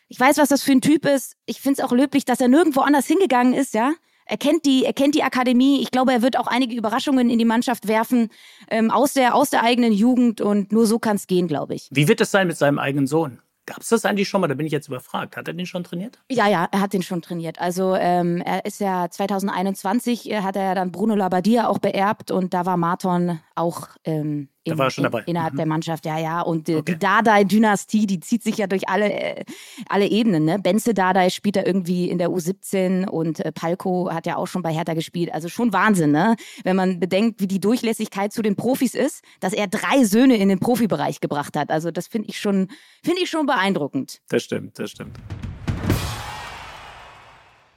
Ich 0.07 0.19
weiß, 0.19 0.37
was 0.37 0.49
das 0.49 0.63
für 0.63 0.71
ein 0.71 0.81
Typ 0.81 1.05
ist. 1.05 1.35
Ich 1.45 1.59
finde 1.59 1.81
es 1.81 1.85
auch 1.85 1.91
löblich, 1.91 2.25
dass 2.25 2.39
er 2.39 2.47
nirgendwo 2.47 2.81
anders 2.81 3.07
hingegangen 3.07 3.53
ist, 3.53 3.73
ja. 3.73 3.93
Er 4.27 4.37
kennt 4.37 4.65
die, 4.65 4.85
er 4.85 4.93
kennt 4.93 5.15
die 5.15 5.23
Akademie. 5.23 5.81
Ich 5.81 5.91
glaube, 5.91 6.11
er 6.11 6.21
wird 6.21 6.37
auch 6.37 6.47
einige 6.47 6.75
Überraschungen 6.75 7.29
in 7.29 7.39
die 7.39 7.45
Mannschaft 7.45 7.87
werfen 7.87 8.29
ähm, 8.69 8.91
aus 8.91 9.13
der 9.13 9.35
aus 9.35 9.49
der 9.49 9.63
eigenen 9.63 9.93
Jugend 9.93 10.41
und 10.41 10.71
nur 10.71 10.85
so 10.85 10.99
kann 10.99 11.15
es 11.15 11.27
gehen, 11.27 11.47
glaube 11.47 11.75
ich. 11.75 11.87
Wie 11.91 12.07
wird 12.07 12.21
es 12.21 12.31
sein 12.31 12.47
mit 12.47 12.57
seinem 12.57 12.79
eigenen 12.79 13.07
Sohn? 13.07 13.41
Gab 13.67 13.81
es 13.81 13.89
das 13.89 14.05
eigentlich 14.05 14.29
schon 14.29 14.39
mal? 14.39 14.47
Da 14.47 14.53
bin 14.53 14.65
ich 14.65 14.71
jetzt 14.71 14.87
überfragt. 14.87 15.35
Hat 15.35 15.47
er 15.49 15.53
den 15.53 15.65
schon 15.65 15.83
trainiert? 15.83 16.19
Ja, 16.31 16.47
ja, 16.47 16.69
er 16.71 16.79
hat 16.79 16.93
den 16.93 17.03
schon 17.03 17.21
trainiert. 17.21 17.59
Also 17.59 17.95
ähm, 17.95 18.41
er 18.41 18.63
ist 18.65 18.79
ja 18.79 19.09
2021 19.09 20.31
äh, 20.31 20.41
hat 20.41 20.55
er 20.55 20.63
ja 20.63 20.75
dann 20.75 20.93
Bruno 20.93 21.15
Labbadia 21.15 21.67
auch 21.67 21.77
beerbt 21.77 22.31
und 22.31 22.53
da 22.53 22.65
war 22.65 22.77
Marton 22.77 23.41
auch 23.55 23.89
ähm, 24.05 24.47
da 24.71 24.77
war 24.77 24.87
er 24.87 24.91
schon 24.91 25.03
dabei. 25.03 25.19
In, 25.21 25.27
innerhalb 25.27 25.53
mhm. 25.53 25.57
der 25.57 25.65
Mannschaft, 25.65 26.05
ja, 26.05 26.17
ja. 26.17 26.41
Und 26.41 26.69
äh, 26.69 26.75
okay. 26.75 26.93
die 26.93 26.99
Dardai-Dynastie, 26.99 28.07
die 28.07 28.19
zieht 28.19 28.43
sich 28.43 28.57
ja 28.57 28.67
durch 28.67 28.89
alle, 28.89 29.11
äh, 29.11 29.45
alle 29.87 30.07
Ebenen. 30.07 30.45
Ne? 30.45 30.59
Benze 30.59 30.93
Dardai 30.93 31.29
spielt 31.29 31.55
da 31.55 31.63
irgendwie 31.63 32.09
in 32.09 32.17
der 32.17 32.29
U17 32.29 33.07
und 33.07 33.39
äh, 33.39 33.51
Palko 33.51 34.09
hat 34.11 34.25
ja 34.25 34.37
auch 34.37 34.47
schon 34.47 34.61
bei 34.61 34.73
Hertha 34.73 34.93
gespielt. 34.93 35.33
Also 35.33 35.49
schon 35.49 35.73
Wahnsinn, 35.73 36.11
ne? 36.11 36.35
Wenn 36.63 36.75
man 36.75 36.99
bedenkt, 36.99 37.41
wie 37.41 37.47
die 37.47 37.59
Durchlässigkeit 37.59 38.33
zu 38.33 38.41
den 38.41 38.55
Profis 38.55 38.93
ist, 38.93 39.23
dass 39.39 39.53
er 39.53 39.67
drei 39.67 40.03
Söhne 40.03 40.37
in 40.37 40.49
den 40.49 40.59
Profibereich 40.59 41.19
gebracht 41.19 41.55
hat. 41.55 41.69
Also 41.69 41.91
das 41.91 42.07
finde 42.07 42.29
ich 42.29 42.39
schon, 42.39 42.69
finde 43.03 43.21
ich 43.21 43.29
schon 43.29 43.45
beeindruckend. 43.45 44.19
Das 44.29 44.43
stimmt, 44.43 44.79
das 44.79 44.91
stimmt. 44.91 45.17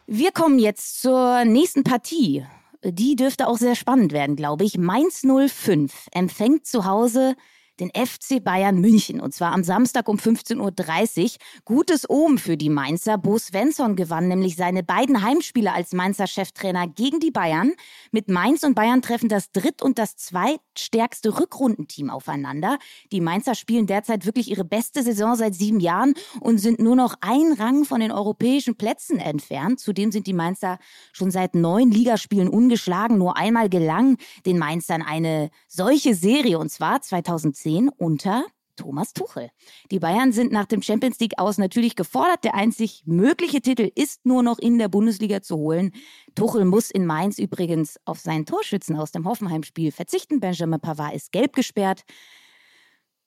Wir 0.07 0.33
kommen 0.33 0.59
jetzt 0.59 1.01
zur 1.03 1.45
nächsten 1.45 1.85
Partie 1.85 2.45
die 2.85 3.17
dürfte 3.17 3.47
auch 3.47 3.59
sehr 3.59 3.75
spannend 3.75 4.13
werden, 4.13 4.37
glaube 4.37 4.65
ich. 4.65 4.79
Mainz 4.79 5.23
05 5.23 6.09
empfängt 6.13 6.67
zu 6.67 6.85
Hause 6.85 7.35
den 7.81 7.91
FC 7.91 8.43
Bayern 8.45 8.79
München 8.81 9.21
und 9.21 9.35
zwar 9.35 9.53
am 9.53 9.65
Samstag 9.65 10.09
um 10.09 10.19
15.30 10.19 11.23
Uhr. 11.23 11.31
Gutes 11.65 12.09
Omen 12.09 12.39
für 12.39 12.57
die 12.57 12.69
Mainzer. 12.69 13.17
Bo 13.17 13.39
Svensson 13.39 13.97
gewann 13.97 14.29
nämlich 14.29 14.57
seine 14.57 14.83
beiden 14.83 15.23
Heimspiele 15.23 15.73
als 15.73 15.93
Mainzer 15.93 16.27
Cheftrainer 16.27 16.87
gegen 16.87 17.21
die 17.21 17.31
Bayern. 17.31 17.73
Mit 18.13 18.29
Mainz 18.29 18.63
und 18.63 18.75
Bayern 18.75 19.03
treffen 19.03 19.29
das 19.29 19.51
dritt- 19.51 19.83
und 19.83 19.99
das 19.99 20.17
zweitstärkste 20.17 21.41
Rückrundenteam 21.41 22.11
aufeinander. 22.11 22.79
Die 23.13 23.21
Mainzer 23.21 23.55
spielen 23.55 23.87
derzeit 23.87 24.27
wirklich 24.27 24.51
ihre 24.51 24.65
beste 24.65 25.03
Saison 25.03 25.35
seit 25.35 25.55
sieben 25.55 25.81
Jahren 25.81 26.15
und 26.41 26.59
sind 26.59 26.81
nur 26.81 26.97
noch 26.97 27.15
ein 27.23 27.55
Rang 27.59 27.85
von 27.85 28.01
den 28.01 28.13
europäischen 28.13 28.77
Plätzen 28.77 29.19
entfernt. 29.19 29.81
Zudem 29.81 30.13
sind 30.13 30.27
die 30.27 30.35
Mainzer 30.35 30.79
schon 31.13 31.31
seit 31.31 31.55
neun 31.55 31.91
Ligaspielen 31.91 32.49
ungeschlagen. 32.49 33.17
Nur 33.17 33.37
einmal 33.39 33.71
gelang 33.71 34.19
den 34.45 34.59
Mainzern 34.59 35.03
eine 35.03 35.51
solche 35.67 36.15
Serie 36.15 36.59
und 36.59 36.71
zwar 36.71 37.01
2010 37.01 37.70
2010 37.71 37.89
unter 37.97 38.45
Thomas 38.77 39.12
Tuchel. 39.12 39.50
Die 39.91 39.99
Bayern 39.99 40.33
sind 40.33 40.53
nach 40.53 40.65
dem 40.65 40.81
Champions 40.81 41.21
League 41.21 41.39
aus 41.39 41.59
natürlich 41.59 41.97
gefordert. 41.97 42.45
Der 42.45 42.55
einzig 42.55 43.03
mögliche 43.05 43.61
Titel 43.61 43.91
ist 43.95 44.25
nur 44.25 44.43
noch 44.43 44.59
in 44.59 44.79
der 44.79 44.89
Bundesliga 44.89 45.43
zu 45.43 45.57
holen. 45.57 45.93
Tuchel 46.35 46.65
muss 46.65 46.91
in 46.91 47.05
Mainz 47.05 47.39
übrigens 47.39 47.99
auf 48.07 48.21
seinen 48.21 48.47
Torschützen 48.47 48.97
aus 48.97 49.12
dem 49.12 49.27
Hoffenheim-Spiel 49.27 49.93
verzichten. 49.93 50.41
Benjamin 50.41 50.80
Pavard 50.80 51.15
ist 51.15 51.30
gelb 51.30 51.54
gesperrt. 51.54 52.04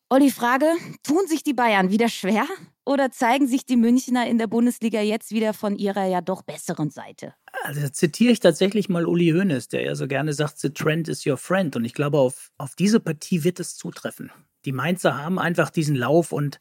Olli, 0.09 0.31
Frage, 0.31 0.65
tun 1.03 1.27
sich 1.27 1.43
die 1.43 1.53
Bayern 1.53 1.91
wieder 1.91 2.09
schwer 2.09 2.45
oder 2.85 3.11
zeigen 3.11 3.47
sich 3.47 3.65
die 3.65 3.77
Münchner 3.77 4.27
in 4.27 4.37
der 4.37 4.47
Bundesliga 4.47 5.01
jetzt 5.01 5.31
wieder 5.31 5.53
von 5.53 5.75
ihrer 5.75 6.05
ja 6.05 6.21
doch 6.21 6.41
besseren 6.41 6.89
Seite? 6.89 7.35
Also 7.65 7.87
zitiere 7.87 8.33
ich 8.33 8.41
tatsächlich 8.41 8.89
mal 8.89 9.05
Uli 9.05 9.29
Hoeneß, 9.29 9.69
der 9.69 9.83
ja 9.83 9.95
so 9.95 10.05
gerne 10.05 10.33
sagt, 10.33 10.59
the 10.59 10.69
trend 10.69 11.07
is 11.07 11.25
your 11.25 11.37
friend. 11.37 11.77
Und 11.77 11.85
ich 11.85 11.93
glaube, 11.93 12.19
auf, 12.19 12.51
auf 12.57 12.75
diese 12.75 12.99
Partie 12.99 13.45
wird 13.45 13.57
es 13.61 13.77
zutreffen. 13.77 14.31
Die 14.65 14.73
Mainzer 14.73 15.17
haben 15.17 15.39
einfach 15.39 15.69
diesen 15.69 15.95
Lauf 15.95 16.33
und 16.33 16.59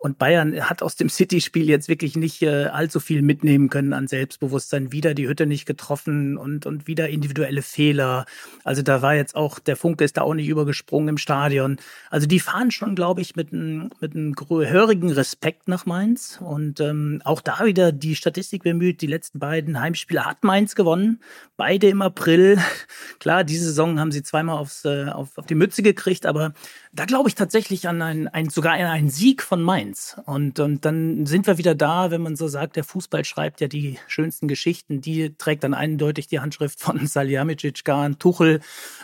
und 0.00 0.16
Bayern 0.16 0.58
hat 0.62 0.82
aus 0.82 0.96
dem 0.96 1.10
City-Spiel 1.10 1.68
jetzt 1.68 1.88
wirklich 1.88 2.16
nicht 2.16 2.40
äh, 2.40 2.64
allzu 2.64 3.00
viel 3.00 3.20
mitnehmen 3.20 3.68
können 3.68 3.92
an 3.92 4.08
Selbstbewusstsein. 4.08 4.92
Wieder 4.92 5.12
die 5.12 5.28
Hütte 5.28 5.44
nicht 5.44 5.66
getroffen 5.66 6.38
und, 6.38 6.64
und 6.64 6.86
wieder 6.86 7.10
individuelle 7.10 7.60
Fehler. 7.60 8.24
Also 8.64 8.80
da 8.80 9.02
war 9.02 9.14
jetzt 9.14 9.36
auch, 9.36 9.58
der 9.58 9.76
Funke 9.76 10.04
ist 10.04 10.16
da 10.16 10.22
auch 10.22 10.32
nicht 10.32 10.48
übergesprungen 10.48 11.10
im 11.10 11.18
Stadion. 11.18 11.76
Also 12.08 12.26
die 12.26 12.40
fahren 12.40 12.70
schon, 12.70 12.94
glaube 12.94 13.20
ich, 13.20 13.36
mit 13.36 13.52
einem 13.52 13.90
mit 14.00 14.14
einem 14.14 14.32
gehörigen 14.32 15.10
Respekt 15.10 15.68
nach 15.68 15.84
Mainz. 15.84 16.38
Und 16.40 16.80
ähm, 16.80 17.20
auch 17.26 17.42
da 17.42 17.66
wieder 17.66 17.92
die 17.92 18.16
Statistik 18.16 18.62
bemüht. 18.62 19.02
Die 19.02 19.06
letzten 19.06 19.38
beiden 19.38 19.78
Heimspiele 19.78 20.24
hat 20.24 20.44
Mainz 20.44 20.74
gewonnen. 20.76 21.20
Beide 21.58 21.88
im 21.88 22.00
April. 22.00 22.58
Klar, 23.18 23.44
diese 23.44 23.66
Saison 23.66 24.00
haben 24.00 24.12
sie 24.12 24.22
zweimal 24.22 24.56
aufs, 24.56 24.86
äh, 24.86 25.10
auf, 25.10 25.36
auf 25.36 25.44
die 25.44 25.54
Mütze 25.54 25.82
gekriegt, 25.82 26.24
aber 26.24 26.54
da 26.92 27.04
glaube 27.04 27.28
ich 27.28 27.34
tatsächlich 27.34 27.86
an 27.86 28.00
einen, 28.00 28.28
ein, 28.28 28.48
sogar 28.48 28.72
an 28.72 28.86
einen 28.86 29.10
Sieg 29.10 29.42
von 29.42 29.62
Mainz. 29.62 29.89
Und, 30.26 30.58
und 30.60 30.84
dann 30.84 31.26
sind 31.26 31.46
wir 31.46 31.58
wieder 31.58 31.74
da, 31.74 32.10
wenn 32.10 32.22
man 32.22 32.36
so 32.36 32.48
sagt, 32.48 32.76
der 32.76 32.84
Fußball 32.84 33.24
schreibt 33.24 33.60
ja 33.60 33.68
die 33.68 33.98
schönsten 34.08 34.48
Geschichten. 34.48 35.00
Die 35.00 35.36
trägt 35.36 35.64
dann 35.64 35.74
eindeutig 35.74 36.26
die 36.26 36.40
Handschrift 36.40 36.80
von 36.80 37.06
Salihamidzic, 37.06 37.84
Gan, 37.84 38.18
Tuchel. 38.18 38.60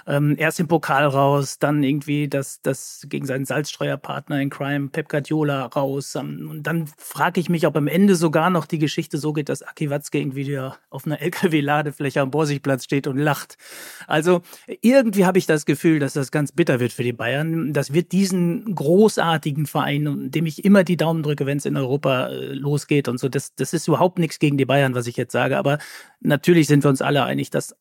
Ähm, 0.07 0.35
erst 0.38 0.61
im 0.61 0.68
Pokal 0.68 1.07
raus, 1.07 1.59
dann 1.59 1.83
irgendwie 1.83 2.29
das, 2.29 2.61
das 2.62 3.07
gegen 3.09 3.27
seinen 3.27 3.44
Salzstreuerpartner 3.44 4.40
in 4.40 4.51
Crime, 4.51 4.88
Pep 4.88 5.09
Guardiola 5.09 5.66
raus. 5.66 6.14
Ähm, 6.14 6.49
und 6.51 6.62
dann 6.64 6.87
frage 6.96 7.40
ich 7.40 7.49
mich, 7.49 7.66
ob 7.66 7.77
am 7.77 7.88
Ende 7.88 8.16
sogar 8.16 8.51
noch 8.51 8.66
die 8.66 8.79
Geschichte 8.79 9.18
so 9.18 9.33
geht, 9.33 9.49
dass 9.49 9.62
Aki 9.62 9.90
Watzke 9.90 10.18
irgendwie 10.18 10.46
wieder 10.46 10.79
auf 10.90 11.07
einer 11.07 11.20
LKW-Ladefläche 11.20 12.20
am 12.20 12.31
Borsigplatz 12.31 12.85
steht 12.85 13.07
und 13.07 13.18
lacht. 13.18 13.59
Also 14.07 14.42
irgendwie 14.81 15.25
habe 15.25 15.38
ich 15.38 15.46
das 15.46 15.66
Gefühl, 15.66 15.99
dass 15.99 16.14
das 16.14 16.31
ganz 16.31 16.53
bitter 16.53 16.81
wird 16.81 16.92
für 16.92 17.03
die 17.03 17.12
Bayern 17.12 17.66
das 17.72 17.92
wird 17.92 18.12
diesen 18.12 18.75
großartigen 18.75 19.66
Verein, 19.66 20.31
dem 20.31 20.46
ich 20.46 20.64
immer 20.64 20.75
die 20.84 20.96
Daumen 20.96 21.22
drücke, 21.22 21.46
wenn 21.46 21.58
es 21.58 21.66
in 21.66 21.76
Europa 21.76 22.28
äh, 22.28 22.52
losgeht 22.52 23.08
und 23.08 23.18
so, 23.18 23.28
das, 23.28 23.54
das 23.54 23.72
ist 23.72 23.88
überhaupt 23.88 24.18
nichts 24.18 24.38
gegen 24.38 24.56
die 24.56 24.64
Bayern, 24.64 24.94
was 24.94 25.06
ich 25.06 25.16
jetzt 25.16 25.32
sage. 25.32 25.58
Aber 25.58 25.78
natürlich 26.20 26.66
sind 26.66 26.84
wir 26.84 26.90
uns 26.90 27.02
alle 27.02 27.24
einig, 27.24 27.50
dass 27.50 27.74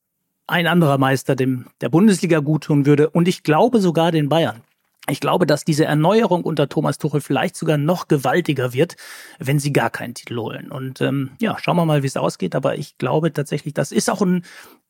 ein 0.47 0.67
anderer 0.67 0.97
Meister 0.97 1.35
dem 1.35 1.67
der 1.81 1.89
Bundesliga 1.89 2.39
gut 2.39 2.65
tun 2.65 2.85
würde. 2.85 3.09
Und 3.09 3.27
ich 3.27 3.43
glaube 3.43 3.81
sogar 3.81 4.11
den 4.11 4.29
Bayern. 4.29 4.61
Ich 5.07 5.19
glaube, 5.19 5.45
dass 5.45 5.63
diese 5.63 5.85
Erneuerung 5.85 6.43
unter 6.43 6.67
Thomas 6.67 6.97
Tuchel 6.97 7.21
vielleicht 7.21 7.55
sogar 7.55 7.77
noch 7.77 8.07
gewaltiger 8.07 8.73
wird, 8.73 8.95
wenn 9.37 9.59
sie 9.59 9.71
gar 9.71 9.91
keinen 9.91 10.15
Titel 10.15 10.37
holen. 10.37 10.71
Und 10.71 10.99
ähm, 11.01 11.31
ja, 11.39 11.57
schauen 11.59 11.77
wir 11.77 11.85
mal, 11.85 12.01
wie 12.01 12.07
es 12.07 12.17
ausgeht. 12.17 12.55
Aber 12.55 12.75
ich 12.75 12.97
glaube 12.97 13.31
tatsächlich, 13.31 13.75
das 13.75 13.91
ist 13.91 14.09
auch 14.09 14.21
ein, 14.23 14.43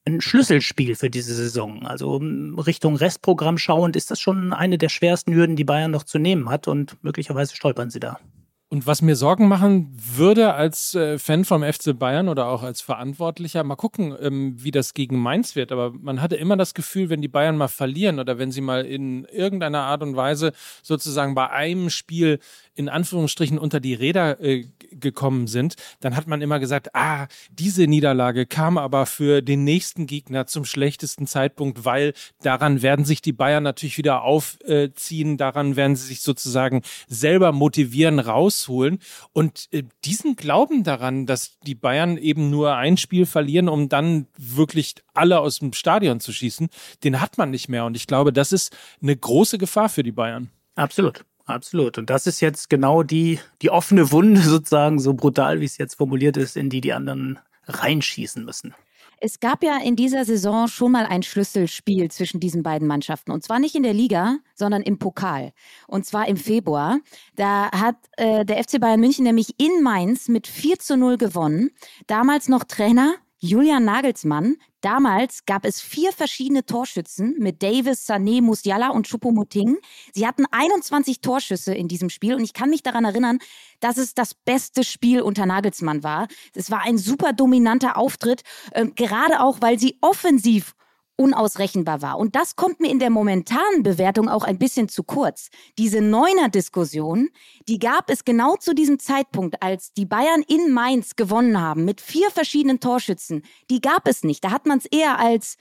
ein 0.05 0.21
Schlüsselspiel 0.21 0.95
für 0.95 1.09
diese 1.09 1.33
Saison. 1.33 1.85
Also 1.85 2.17
Richtung 2.17 2.95
Restprogramm 2.95 3.57
schauend 3.57 3.95
ist 3.95 4.11
das 4.11 4.19
schon 4.19 4.53
eine 4.53 4.77
der 4.77 4.89
schwersten 4.89 5.33
Hürden, 5.33 5.55
die 5.55 5.63
Bayern 5.63 5.91
noch 5.91 6.03
zu 6.03 6.19
nehmen 6.19 6.49
hat. 6.49 6.67
Und 6.67 7.03
möglicherweise 7.03 7.55
stolpern 7.55 7.89
sie 7.89 7.99
da. 7.99 8.19
Und 8.67 8.87
was 8.87 9.03
mir 9.03 9.15
Sorgen 9.15 9.47
machen 9.47 9.91
würde 9.95 10.55
als 10.55 10.95
äh, 10.95 11.19
Fan 11.19 11.45
vom 11.45 11.63
FC 11.63 11.97
Bayern 11.97 12.27
oder 12.27 12.47
auch 12.47 12.63
als 12.63 12.81
Verantwortlicher, 12.81 13.63
mal 13.63 13.75
gucken, 13.75 14.15
ähm, 14.19 14.55
wie 14.57 14.71
das 14.71 14.95
gegen 14.95 15.19
Mainz 15.19 15.55
wird. 15.55 15.71
Aber 15.71 15.91
man 15.91 16.19
hatte 16.19 16.35
immer 16.35 16.57
das 16.57 16.73
Gefühl, 16.73 17.09
wenn 17.09 17.21
die 17.21 17.27
Bayern 17.27 17.57
mal 17.57 17.67
verlieren 17.67 18.19
oder 18.19 18.39
wenn 18.39 18.51
sie 18.51 18.61
mal 18.61 18.83
in 18.85 19.25
irgendeiner 19.25 19.83
Art 19.83 20.01
und 20.01 20.15
Weise 20.15 20.51
sozusagen 20.81 21.35
bei 21.35 21.49
einem 21.51 21.91
Spiel 21.91 22.39
in 22.75 22.89
Anführungsstrichen 22.89 23.57
unter 23.57 23.79
die 23.79 23.93
Räder 23.93 24.39
äh, 24.41 24.65
gekommen 24.91 25.47
sind, 25.47 25.75
dann 25.99 26.15
hat 26.15 26.27
man 26.27 26.41
immer 26.41 26.59
gesagt, 26.59 26.93
ah, 26.93 27.27
diese 27.51 27.87
Niederlage 27.87 28.45
kam 28.45 28.77
aber 28.77 29.05
für 29.05 29.41
den 29.41 29.63
nächsten 29.63 30.07
Gegner 30.07 30.45
zum 30.45 30.65
schlechtesten 30.65 31.27
Zeitpunkt, 31.27 31.85
weil 31.85 32.13
daran 32.41 32.81
werden 32.81 33.05
sich 33.05 33.21
die 33.21 33.33
Bayern 33.33 33.63
natürlich 33.63 33.97
wieder 33.97 34.23
aufziehen, 34.23 35.37
daran 35.37 35.75
werden 35.75 35.95
sie 35.95 36.07
sich 36.07 36.21
sozusagen 36.21 36.81
selber 37.07 37.51
motivieren, 37.51 38.19
rausholen. 38.19 38.99
Und 39.33 39.67
äh, 39.71 39.83
diesen 40.03 40.35
Glauben 40.35 40.83
daran, 40.83 41.25
dass 41.25 41.59
die 41.59 41.75
Bayern 41.75 42.17
eben 42.17 42.49
nur 42.49 42.75
ein 42.75 42.97
Spiel 42.97 43.25
verlieren, 43.25 43.69
um 43.69 43.89
dann 43.89 44.27
wirklich 44.37 44.95
alle 45.13 45.39
aus 45.39 45.59
dem 45.59 45.73
Stadion 45.73 46.19
zu 46.19 46.33
schießen, 46.33 46.69
den 47.03 47.21
hat 47.21 47.37
man 47.37 47.51
nicht 47.51 47.69
mehr. 47.69 47.85
Und 47.85 47.95
ich 47.95 48.07
glaube, 48.07 48.33
das 48.33 48.51
ist 48.51 48.75
eine 49.01 49.15
große 49.15 49.57
Gefahr 49.57 49.89
für 49.89 50.03
die 50.03 50.11
Bayern. 50.11 50.49
Absolut. 50.75 51.25
Absolut. 51.45 51.97
Und 51.97 52.09
das 52.09 52.27
ist 52.27 52.41
jetzt 52.41 52.69
genau 52.69 53.03
die, 53.03 53.39
die 53.61 53.69
offene 53.69 54.11
Wunde 54.11 54.41
sozusagen, 54.41 54.99
so 54.99 55.13
brutal, 55.13 55.61
wie 55.61 55.65
es 55.65 55.77
jetzt 55.77 55.95
formuliert 55.95 56.37
ist, 56.37 56.57
in 56.57 56.69
die 56.69 56.81
die 56.81 56.93
anderen 56.93 57.39
reinschießen 57.67 58.43
müssen. 58.43 58.73
Es 59.19 59.39
gab 59.39 59.63
ja 59.63 59.77
in 59.81 59.95
dieser 59.95 60.25
Saison 60.25 60.67
schon 60.67 60.91
mal 60.91 61.05
ein 61.05 61.23
Schlüsselspiel 61.23 62.11
zwischen 62.11 62.39
diesen 62.39 62.63
beiden 62.63 62.87
Mannschaften. 62.87 63.31
Und 63.31 63.43
zwar 63.43 63.59
nicht 63.59 63.75
in 63.75 63.83
der 63.83 63.93
Liga, 63.93 64.37
sondern 64.55 64.81
im 64.81 64.99
Pokal. 64.99 65.53
Und 65.87 66.05
zwar 66.05 66.27
im 66.27 66.37
Februar. 66.37 66.99
Da 67.35 67.71
hat 67.71 67.95
äh, 68.17 68.43
der 68.45 68.61
FC 68.61 68.79
Bayern 68.79 68.99
München 68.99 69.23
nämlich 69.23 69.55
in 69.57 69.81
Mainz 69.81 70.27
mit 70.27 70.47
4 70.47 70.79
zu 70.79 70.97
0 70.97 71.17
gewonnen. 71.17 71.71
Damals 72.07 72.49
noch 72.49 72.65
Trainer 72.65 73.15
Julian 73.45 73.85
Nagelsmann. 73.85 74.57
Damals 74.81 75.45
gab 75.45 75.65
es 75.65 75.79
vier 75.79 76.11
verschiedene 76.11 76.65
Torschützen 76.65 77.35
mit 77.37 77.61
Davis, 77.61 78.09
Sané, 78.09 78.41
Musiala 78.41 78.89
und 78.89 79.07
Choupo-Moting. 79.07 79.77
Sie 80.13 80.25
hatten 80.25 80.45
21 80.49 81.21
Torschüsse 81.21 81.73
in 81.73 81.87
diesem 81.87 82.09
Spiel 82.09 82.35
und 82.35 82.43
ich 82.43 82.53
kann 82.53 82.71
mich 82.71 82.81
daran 82.81 83.05
erinnern, 83.05 83.39
dass 83.79 83.97
es 83.97 84.15
das 84.15 84.33
beste 84.33 84.83
Spiel 84.83 85.21
unter 85.21 85.45
Nagelsmann 85.45 86.03
war. 86.03 86.27
Es 86.55 86.71
war 86.71 86.81
ein 86.81 86.97
super 86.97 87.33
dominanter 87.33 87.97
Auftritt, 87.97 88.41
äh, 88.71 88.87
gerade 88.87 89.41
auch, 89.41 89.61
weil 89.61 89.79
sie 89.79 89.97
offensiv 90.01 90.75
unausrechenbar 91.17 92.01
war. 92.01 92.17
Und 92.17 92.35
das 92.35 92.55
kommt 92.55 92.79
mir 92.79 92.89
in 92.91 92.99
der 92.99 93.09
momentanen 93.09 93.83
Bewertung 93.83 94.29
auch 94.29 94.43
ein 94.43 94.57
bisschen 94.57 94.89
zu 94.89 95.03
kurz. 95.03 95.49
Diese 95.77 96.01
Neuner-Diskussion, 96.01 97.29
die 97.67 97.79
gab 97.79 98.09
es 98.09 98.25
genau 98.25 98.55
zu 98.57 98.73
diesem 98.73 98.99
Zeitpunkt, 98.99 99.61
als 99.61 99.93
die 99.93 100.05
Bayern 100.05 100.43
in 100.47 100.71
Mainz 100.71 101.15
gewonnen 101.15 101.59
haben 101.59 101.85
mit 101.85 102.01
vier 102.01 102.29
verschiedenen 102.31 102.79
Torschützen. 102.79 103.43
Die 103.69 103.81
gab 103.81 104.07
es 104.07 104.23
nicht. 104.23 104.43
Da 104.43 104.51
hat 104.51 104.65
man 104.65 104.79
es 104.79 104.85
eher 104.85 105.19
als 105.19 105.57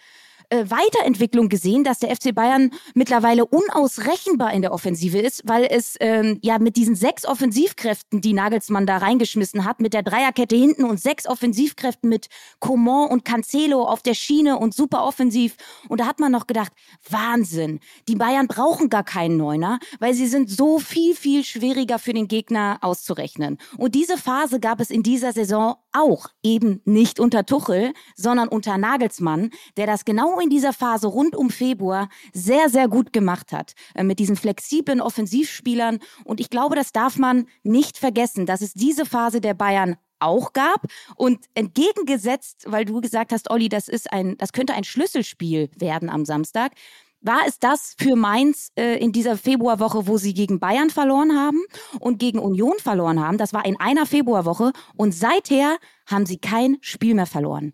äh, 0.50 0.64
Weiterentwicklung 0.68 1.48
gesehen, 1.48 1.85
dass 1.85 1.98
der 1.98 2.14
FC 2.14 2.35
Bayern 2.35 2.70
mittlerweile 2.94 3.44
unausrechenbar 3.46 4.52
in 4.52 4.62
der 4.62 4.72
Offensive 4.72 5.18
ist, 5.18 5.42
weil 5.44 5.64
es 5.64 5.96
ähm, 6.00 6.38
ja 6.42 6.59
mit 6.59 6.76
diesen 6.76 6.94
sechs 6.94 7.24
Offensivkräften, 7.24 8.20
die 8.20 8.33
Nagelsmann 8.33 8.87
da 8.87 8.98
reingeschmissen 8.98 9.64
hat, 9.64 9.80
mit 9.80 9.94
der 9.94 10.02
Dreierkette 10.02 10.57
hinten 10.57 10.85
und 10.85 11.00
sechs 11.00 11.26
Offensivkräften 11.26 12.09
mit 12.09 12.28
Coman 12.61 13.11
und 13.11 13.24
Cancelo 13.24 13.85
auf 13.85 14.02
der 14.02 14.14
Schiene 14.14 14.59
und 14.59 14.74
super 14.74 15.04
offensiv. 15.04 15.57
Und 15.88 16.00
da 16.00 16.07
hat 16.07 16.20
man 16.20 16.33
noch 16.33 16.46
gedacht, 16.46 16.72
Wahnsinn, 17.09 17.80
die 18.09 18.16
Bayern 18.16 18.46
brauchen 18.46 18.88
gar 18.88 19.04
keinen 19.04 19.37
Neuner, 19.37 19.78
weil 20.00 20.14
sie 20.14 20.26
sind 20.26 20.50
so 20.50 20.78
viel, 20.78 21.14
viel 21.14 21.44
schwieriger 21.44 21.98
für 21.98 22.12
den 22.12 22.28
Gegner 22.28 22.78
auszurechnen. 22.83 23.59
Und 23.76 23.94
diese 23.94 24.18
Phase 24.18 24.61
gab 24.61 24.80
es 24.80 24.90
in 24.90 25.02
dieser 25.02 25.33
Saison 25.33 25.76
auch 25.92 26.28
eben 26.42 26.80
nicht 26.85 27.20
unter 27.20 27.46
Tuchel, 27.46 27.92
sondern 28.16 28.48
unter 28.48 28.78
Nagelsmann, 28.78 29.50
der 29.76 29.87
das 29.87 30.04
genau 30.04 30.34
in 30.40 30.51
dieser 30.51 30.73
Phase 30.73 31.07
rund 31.07 31.37
um 31.37 31.51
Februar 31.51 32.09
sehr, 32.33 32.68
sehr 32.68 32.88
gut 32.88 33.12
gemacht 33.12 33.53
hat. 33.53 33.75
Äh, 33.94 34.05
mit 34.05 34.18
diesen 34.18 34.37
flexiblen 34.37 35.01
Offensivspielern. 35.01 35.99
Und 36.25 36.40
ich 36.40 36.51
glaube, 36.51 36.77
das 36.77 36.92
darf 36.92 37.18
man 37.18 37.47
nicht 37.62 37.99
vergessen, 37.99 38.47
dass 38.47 38.61
es 38.61 38.75
diese 38.75 39.07
Phase 39.07 39.40
der 39.40 39.55
Bayern 39.55 39.97
auch 40.20 40.53
gab 40.53 40.87
und 41.16 41.44
entgegengesetzt, 41.55 42.64
weil 42.66 42.85
du 42.85 43.01
gesagt 43.01 43.33
hast, 43.33 43.51
Olli, 43.51 43.68
das 43.68 43.88
ist 43.88 44.12
ein, 44.12 44.37
das 44.38 44.53
könnte 44.53 44.75
ein 44.75 44.85
Schlüsselspiel 44.85 45.70
werden 45.77 46.09
am 46.09 46.25
Samstag. 46.25 46.73
War 47.20 47.40
es 47.47 47.59
das 47.59 47.94
für 47.99 48.16
Mainz 48.16 48.70
äh, 48.77 48.99
in 48.99 49.12
dieser 49.12 49.38
Februarwoche, 49.38 50.07
wo 50.07 50.18
sie 50.18 50.35
gegen 50.35 50.61
Bayern 50.61 50.90
verloren 50.90 51.35
haben 51.35 51.62
und 51.99 52.18
gegen 52.18 52.38
Union 52.38 52.75
verloren 52.79 53.18
haben? 53.18 53.38
Das 53.38 53.55
war 53.55 53.64
in 53.64 53.81
einer 53.81 54.05
Februarwoche 54.05 54.73
und 54.97 55.12
seither 55.12 55.79
haben 56.07 56.27
sie 56.27 56.37
kein 56.37 56.77
Spiel 56.83 57.14
mehr 57.14 57.27
verloren. 57.27 57.73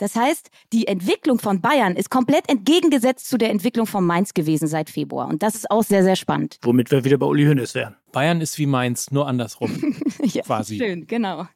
Das 0.00 0.16
heißt, 0.16 0.50
die 0.72 0.86
Entwicklung 0.86 1.38
von 1.38 1.60
Bayern 1.60 1.94
ist 1.94 2.08
komplett 2.08 2.48
entgegengesetzt 2.48 3.28
zu 3.28 3.36
der 3.36 3.50
Entwicklung 3.50 3.86
von 3.86 4.04
Mainz 4.04 4.32
gewesen 4.32 4.66
seit 4.66 4.88
Februar. 4.88 5.28
Und 5.28 5.42
das 5.42 5.54
ist 5.54 5.70
auch 5.70 5.82
sehr, 5.82 6.02
sehr 6.02 6.16
spannend. 6.16 6.58
Womit 6.62 6.90
wir 6.90 7.04
wieder 7.04 7.18
bei 7.18 7.26
Uli 7.26 7.44
Hoeneß 7.44 7.74
wären. 7.74 7.96
Bayern 8.10 8.40
ist 8.40 8.58
wie 8.58 8.64
Mainz, 8.64 9.10
nur 9.10 9.28
andersrum. 9.28 9.94
ja, 10.22 10.42
quasi. 10.42 10.78
Schön, 10.78 11.06
genau. 11.06 11.46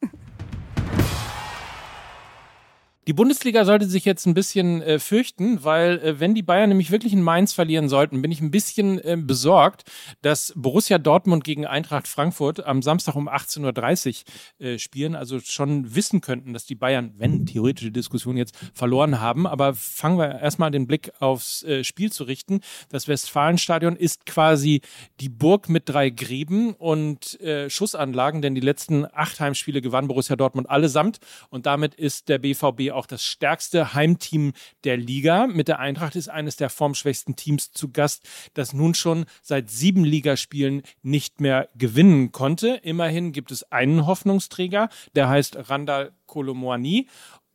Die 3.07 3.13
Bundesliga 3.13 3.67
sollte 3.67 3.87
sich 3.87 4.07
jetzt 4.07 4.25
ein 4.25 4.33
bisschen 4.33 4.81
äh, 4.81 4.99
fürchten, 4.99 5.63
weil 5.63 5.99
äh, 5.99 6.21
wenn 6.21 6.35
die 6.35 6.43
Bayern 6.43 6.71
nämlich 6.71 6.91
wirklich 6.91 7.13
in 7.13 7.21
Mainz 7.21 7.53
verlieren 7.53 7.91
sollten, 7.91 8.23
bin 8.23 8.33
ich 8.33 8.41
ein 8.41 8.51
bisschen 8.51 8.99
äh, 8.99 9.19
besorgt, 9.21 9.85
dass 10.23 10.55
Borussia 10.57 10.97
Dortmund 10.97 11.45
gegen 11.45 11.67
Eintracht 11.67 12.09
Frankfurt 12.09 12.65
am 12.65 12.81
Samstag 12.81 13.15
um 13.15 13.29
18.30 13.29 14.23
Uhr 14.59 14.67
äh, 14.67 14.79
spielen, 14.79 15.17
also 15.17 15.39
schon 15.41 15.95
wissen 15.95 16.23
könnten, 16.23 16.55
dass 16.55 16.65
die 16.65 16.77
Bayern, 16.77 17.13
wenn 17.19 17.45
theoretische 17.45 17.91
Diskussion 17.91 18.39
jetzt 18.39 18.57
verloren 18.73 19.21
haben. 19.21 19.47
Aber 19.47 19.75
fangen 19.75 20.17
wir 20.17 20.41
erstmal 20.41 20.71
den 20.71 20.87
Blick 20.87 21.13
aufs 21.21 21.63
äh, 21.65 21.85
Spiel 21.85 22.11
zu 22.11 22.25
richten. 22.25 22.61
Das 22.89 23.07
Westfalenstadion 23.07 23.97
ist 23.97 24.25
quasi 24.25 24.81
die 25.21 25.29
Burg 25.29 25.69
mit 25.69 25.91
drei 25.91 26.09
Gräben 26.09 26.73
und 26.73 27.39
äh, 27.43 27.69
Schussanlagen, 27.69 28.41
denn 28.41 28.55
die 28.55 28.63
letzten 28.63 29.05
acht 29.13 29.41
Heimspiele 29.41 29.83
gewann 29.83 30.09
Borussia 30.09 30.37
Dortmund 30.37 30.71
allesamt 30.71 31.19
und 31.51 31.67
damit 31.67 31.95
ist 31.95 32.31
der 32.31 32.39
BVB 32.39 32.94
auch 32.95 33.07
das 33.07 33.25
stärkste 33.25 33.95
Heimteam 33.95 34.53
der 34.85 34.97
Liga. 34.97 35.47
Mit 35.47 35.69
der 35.69 35.79
Eintracht 35.79 36.17
ist 36.17 36.29
eines 36.29 36.57
der 36.57 36.71
formschwächsten 36.71 37.37
Teams 37.37 37.73
zu 37.73 37.91
Gast, 37.91 38.29
das 38.55 38.73
nun 38.73 38.95
schon 38.95 39.27
seit 39.43 39.71
sieben 39.71 40.05
Ligaspielen 40.05 40.83
nicht 41.03 41.41
mehr 41.41 41.69
gewinnen 41.75 42.33
konnte. 42.33 42.81
Immerhin 42.83 43.33
gibt 43.33 43.51
es 43.51 43.71
einen 43.73 44.07
Hoffnungsträger, 44.07 44.89
der 45.15 45.29
heißt 45.29 45.71
Randall 45.71 46.13
Kolomoani. 46.27 47.09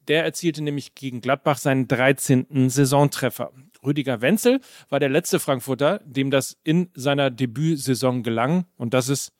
Der 0.08 0.24
erzielte 0.24 0.64
nämlich 0.64 0.96
gegen 0.96 1.22
Gladbach 1.22 1.60
seinen 1.60 1.88
13. 1.88 2.70
Saisontreffer. 2.70 3.52
Rüdiger 3.86 4.22
Wenzel 4.22 4.60
war 4.90 5.00
der 5.00 5.10
letzte 5.10 5.40
Frankfurter, 5.40 6.00
dem 6.04 6.32
das 6.32 6.58
in 6.64 6.90
seiner 6.96 7.30
Debütsaison 7.30 8.24
gelang. 8.24 8.66
Und 8.76 8.94
das 8.94 9.08
ist 9.08 9.32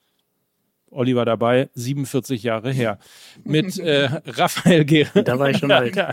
Oliver 0.92 1.26
dabei, 1.26 1.70
47 1.74 2.44
Jahre 2.44 2.72
her. 2.72 3.00
Mit 3.44 3.78
äh, 3.80 4.10
Rafael 4.26 4.86
Guerrero. 4.86 5.22
Da 5.22 5.40
war 5.40 5.50
ich 5.50 5.58
schon 5.58 5.72
alt. 5.72 5.96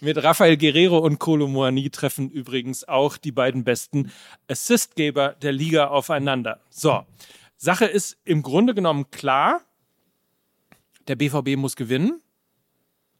mit 0.00 0.22
Rafael 0.22 0.56
Guerrero 0.56 0.98
und 0.98 1.18
Kolo 1.18 1.48
Moani 1.48 1.90
treffen 1.90 2.30
übrigens 2.30 2.86
auch 2.86 3.16
die 3.16 3.32
beiden 3.32 3.64
besten 3.64 4.10
Assistgeber 4.48 5.34
der 5.40 5.52
Liga 5.52 5.88
aufeinander. 5.88 6.60
So, 6.70 7.04
Sache 7.56 7.86
ist 7.86 8.18
im 8.24 8.42
Grunde 8.42 8.74
genommen 8.74 9.10
klar. 9.10 9.60
Der 11.08 11.16
BVB 11.16 11.56
muss 11.56 11.76
gewinnen. 11.76 12.20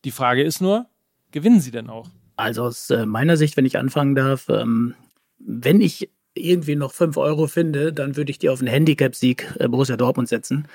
Die 0.04 0.10
Frage 0.10 0.42
ist 0.42 0.60
nur, 0.60 0.86
gewinnen 1.30 1.60
sie 1.60 1.70
denn 1.70 1.88
auch? 1.88 2.08
Also 2.36 2.64
aus 2.64 2.90
äh, 2.90 3.06
meiner 3.06 3.36
Sicht, 3.36 3.56
wenn 3.56 3.64
ich 3.64 3.78
anfangen 3.78 4.14
darf, 4.14 4.48
ähm, 4.48 4.94
wenn 5.38 5.80
ich 5.80 6.10
irgendwie 6.36 6.76
noch 6.76 6.92
5 6.92 7.16
Euro 7.16 7.46
finde, 7.46 7.92
dann 7.92 8.16
würde 8.16 8.30
ich 8.30 8.38
die 8.38 8.48
auf 8.48 8.60
einen 8.60 8.68
Handicap-Sieg 8.68 9.54
äh, 9.58 9.68
Borussia 9.68 9.96
Dortmund 9.96 10.28
setzen. 10.28 10.66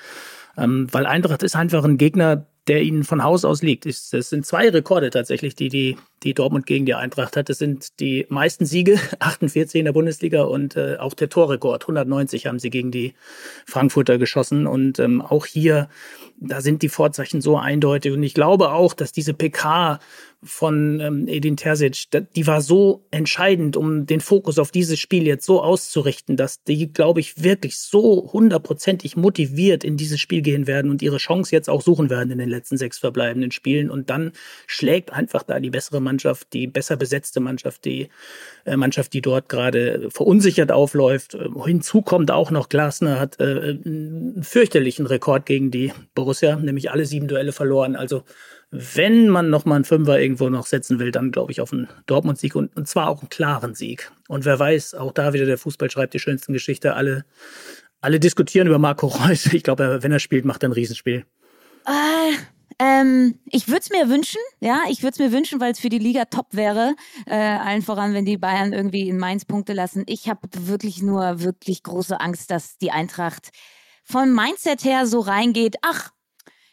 Ähm, 0.56 0.86
weil 0.92 1.06
Eintracht 1.06 1.42
ist 1.42 1.56
einfach 1.56 1.84
ein 1.84 1.98
Gegner, 1.98 2.46
der 2.68 2.82
ihnen 2.82 3.02
von 3.02 3.24
Haus 3.24 3.44
aus 3.44 3.62
liegt. 3.62 3.86
Es 3.86 4.10
sind 4.10 4.46
zwei 4.46 4.68
Rekorde 4.68 5.10
tatsächlich, 5.10 5.56
die, 5.56 5.68
die, 5.68 5.96
die 6.22 6.32
Dortmund 6.32 6.66
gegen 6.66 6.86
die 6.86 6.94
Eintracht 6.94 7.36
hat. 7.36 7.48
Das 7.48 7.58
sind 7.58 7.98
die 7.98 8.26
meisten 8.28 8.66
Siege, 8.66 9.00
48 9.18 9.80
in 9.80 9.86
der 9.86 9.92
Bundesliga 9.92 10.42
und 10.42 10.76
äh, 10.76 10.96
auch 10.98 11.14
der 11.14 11.28
Torrekord, 11.28 11.82
190 11.82 12.46
haben 12.46 12.60
sie 12.60 12.70
gegen 12.70 12.92
die 12.92 13.14
Frankfurter 13.66 14.16
geschossen. 14.18 14.68
Und 14.68 15.00
ähm, 15.00 15.22
auch 15.22 15.46
hier, 15.46 15.88
da 16.38 16.60
sind 16.60 16.82
die 16.82 16.88
Vorzeichen 16.88 17.40
so 17.40 17.58
eindeutig. 17.58 18.12
Und 18.12 18.22
ich 18.22 18.34
glaube 18.34 18.70
auch, 18.70 18.94
dass 18.94 19.10
diese 19.10 19.34
PK 19.34 19.98
von 20.44 21.00
ähm, 21.00 21.28
Edin 21.28 21.56
Terzic, 21.56 22.08
die 22.34 22.46
war 22.46 22.60
so 22.60 23.06
entscheidend, 23.10 23.76
um 23.76 24.06
den 24.06 24.20
Fokus 24.20 24.58
auf 24.58 24.72
dieses 24.72 24.98
Spiel 24.98 25.26
jetzt 25.26 25.46
so 25.46 25.62
auszurichten, 25.62 26.36
dass 26.36 26.62
die, 26.64 26.92
glaube 26.92 27.20
ich, 27.20 27.42
wirklich 27.42 27.78
so 27.78 28.30
hundertprozentig 28.32 29.16
motiviert 29.16 29.84
in 29.84 29.96
dieses 29.96 30.20
Spiel 30.20 30.41
gehen 30.42 30.66
werden 30.66 30.90
und 30.90 31.02
ihre 31.02 31.18
Chance 31.18 31.52
jetzt 31.52 31.68
auch 31.68 31.82
suchen 31.82 32.10
werden 32.10 32.30
in 32.30 32.38
den 32.38 32.48
letzten 32.48 32.76
sechs 32.76 32.98
verbleibenden 32.98 33.50
Spielen. 33.50 33.90
Und 33.90 34.10
dann 34.10 34.32
schlägt 34.66 35.12
einfach 35.12 35.42
da 35.42 35.60
die 35.60 35.70
bessere 35.70 36.00
Mannschaft, 36.00 36.52
die 36.52 36.66
besser 36.66 36.96
besetzte 36.96 37.40
Mannschaft, 37.40 37.84
die 37.84 38.08
äh, 38.64 38.76
Mannschaft, 38.76 39.12
die 39.12 39.22
dort 39.22 39.48
gerade 39.48 40.08
verunsichert 40.10 40.72
aufläuft. 40.72 41.34
Äh, 41.34 41.48
hinzu 41.64 42.02
kommt 42.02 42.30
auch 42.30 42.50
noch, 42.50 42.68
Glasner 42.68 43.20
hat 43.20 43.40
äh, 43.40 43.78
einen 43.84 44.42
fürchterlichen 44.42 45.06
Rekord 45.06 45.46
gegen 45.46 45.70
die 45.70 45.92
Borussia, 46.14 46.56
nämlich 46.56 46.90
alle 46.90 47.06
sieben 47.06 47.28
Duelle 47.28 47.52
verloren. 47.52 47.96
Also 47.96 48.24
wenn 48.74 49.28
man 49.28 49.50
noch 49.50 49.66
mal 49.66 49.74
einen 49.74 49.84
Fünfer 49.84 50.18
irgendwo 50.18 50.48
noch 50.48 50.64
setzen 50.64 50.98
will, 50.98 51.12
dann 51.12 51.30
glaube 51.30 51.52
ich 51.52 51.60
auf 51.60 51.74
einen 51.74 51.88
Dortmund-Sieg 52.06 52.56
und, 52.56 52.74
und 52.74 52.88
zwar 52.88 53.08
auch 53.08 53.20
einen 53.20 53.28
klaren 53.28 53.74
Sieg. 53.74 54.10
Und 54.28 54.46
wer 54.46 54.58
weiß, 54.58 54.94
auch 54.94 55.12
da 55.12 55.34
wieder 55.34 55.44
der 55.44 55.58
Fußball 55.58 55.90
schreibt 55.90 56.14
die 56.14 56.18
schönsten 56.18 56.54
Geschichte. 56.54 56.94
Alle 56.94 57.26
Alle 58.02 58.20
diskutieren 58.20 58.66
über 58.66 58.78
Marco 58.78 59.06
Reus. 59.06 59.46
Ich 59.46 59.62
glaube, 59.62 60.00
wenn 60.02 60.12
er 60.12 60.18
spielt, 60.18 60.44
macht 60.44 60.62
er 60.62 60.68
ein 60.68 60.72
Riesenspiel. 60.72 61.24
Äh, 61.86 62.32
ähm, 62.78 63.38
ich 63.46 63.68
würde 63.68 63.80
es 63.80 63.90
mir 63.90 64.08
wünschen, 64.08 64.40
ja, 64.60 64.82
ich 64.88 65.02
würde 65.02 65.12
es 65.12 65.18
mir 65.18 65.32
wünschen, 65.32 65.60
weil 65.60 65.72
es 65.72 65.78
für 65.78 65.88
die 65.88 65.98
Liga 65.98 66.24
top 66.24 66.48
wäre. 66.50 66.94
Äh, 67.26 67.36
allen 67.36 67.82
voran, 67.82 68.12
wenn 68.12 68.24
die 68.24 68.38
Bayern 68.38 68.72
irgendwie 68.72 69.08
in 69.08 69.18
Mainz 69.18 69.44
Punkte 69.44 69.72
lassen. 69.72 70.02
Ich 70.06 70.28
habe 70.28 70.40
wirklich 70.52 71.00
nur 71.00 71.42
wirklich 71.42 71.84
große 71.84 72.20
Angst, 72.20 72.50
dass 72.50 72.76
die 72.78 72.90
Eintracht 72.90 73.50
vom 74.04 74.34
Mindset 74.34 74.84
her 74.84 75.06
so 75.06 75.20
reingeht. 75.20 75.76
Ach, 75.82 76.10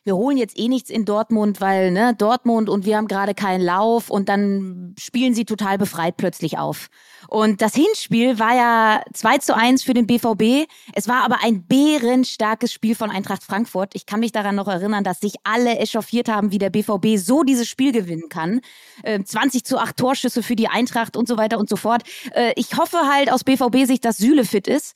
wir 0.09 0.15
holen 0.15 0.37
jetzt 0.37 0.57
eh 0.57 0.67
nichts 0.67 0.89
in 0.89 1.05
Dortmund, 1.05 1.61
weil 1.61 1.91
ne, 1.91 2.15
Dortmund 2.17 2.67
und 2.67 2.83
wir 2.83 2.97
haben 2.97 3.07
gerade 3.07 3.35
keinen 3.35 3.61
Lauf 3.61 4.09
und 4.09 4.27
dann 4.27 4.95
spielen 4.97 5.35
sie 5.35 5.45
total 5.45 5.77
befreit 5.77 6.17
plötzlich 6.17 6.57
auf. 6.57 6.89
Und 7.27 7.61
das 7.61 7.75
Hinspiel 7.75 8.39
war 8.39 8.55
ja 8.55 9.03
2 9.13 9.37
zu 9.37 9.55
1 9.55 9.83
für 9.83 9.93
den 9.93 10.07
BVB. 10.07 10.67
Es 10.95 11.07
war 11.07 11.23
aber 11.23 11.43
ein 11.43 11.67
bärenstarkes 11.67 12.73
Spiel 12.73 12.95
von 12.95 13.11
Eintracht 13.11 13.43
Frankfurt. 13.43 13.93
Ich 13.93 14.07
kann 14.07 14.19
mich 14.19 14.31
daran 14.31 14.55
noch 14.55 14.67
erinnern, 14.67 15.03
dass 15.03 15.19
sich 15.19 15.35
alle 15.43 15.77
echauffiert 15.77 16.27
haben, 16.27 16.51
wie 16.51 16.57
der 16.57 16.71
BVB 16.71 17.17
so 17.17 17.43
dieses 17.43 17.67
Spiel 17.67 17.91
gewinnen 17.91 18.29
kann. 18.29 18.61
Äh, 19.03 19.23
20 19.23 19.63
zu 19.63 19.77
8 19.77 19.95
Torschüsse 19.95 20.41
für 20.41 20.55
die 20.55 20.69
Eintracht 20.69 21.17
und 21.17 21.27
so 21.27 21.37
weiter 21.37 21.59
und 21.59 21.69
so 21.69 21.75
fort. 21.75 22.01
Äh, 22.33 22.53
ich 22.55 22.75
hoffe 22.77 22.97
halt 22.97 23.31
aus 23.31 23.43
BVB-Sicht, 23.43 24.03
dass 24.03 24.17
Süle 24.17 24.43
fit 24.43 24.67
ist 24.67 24.95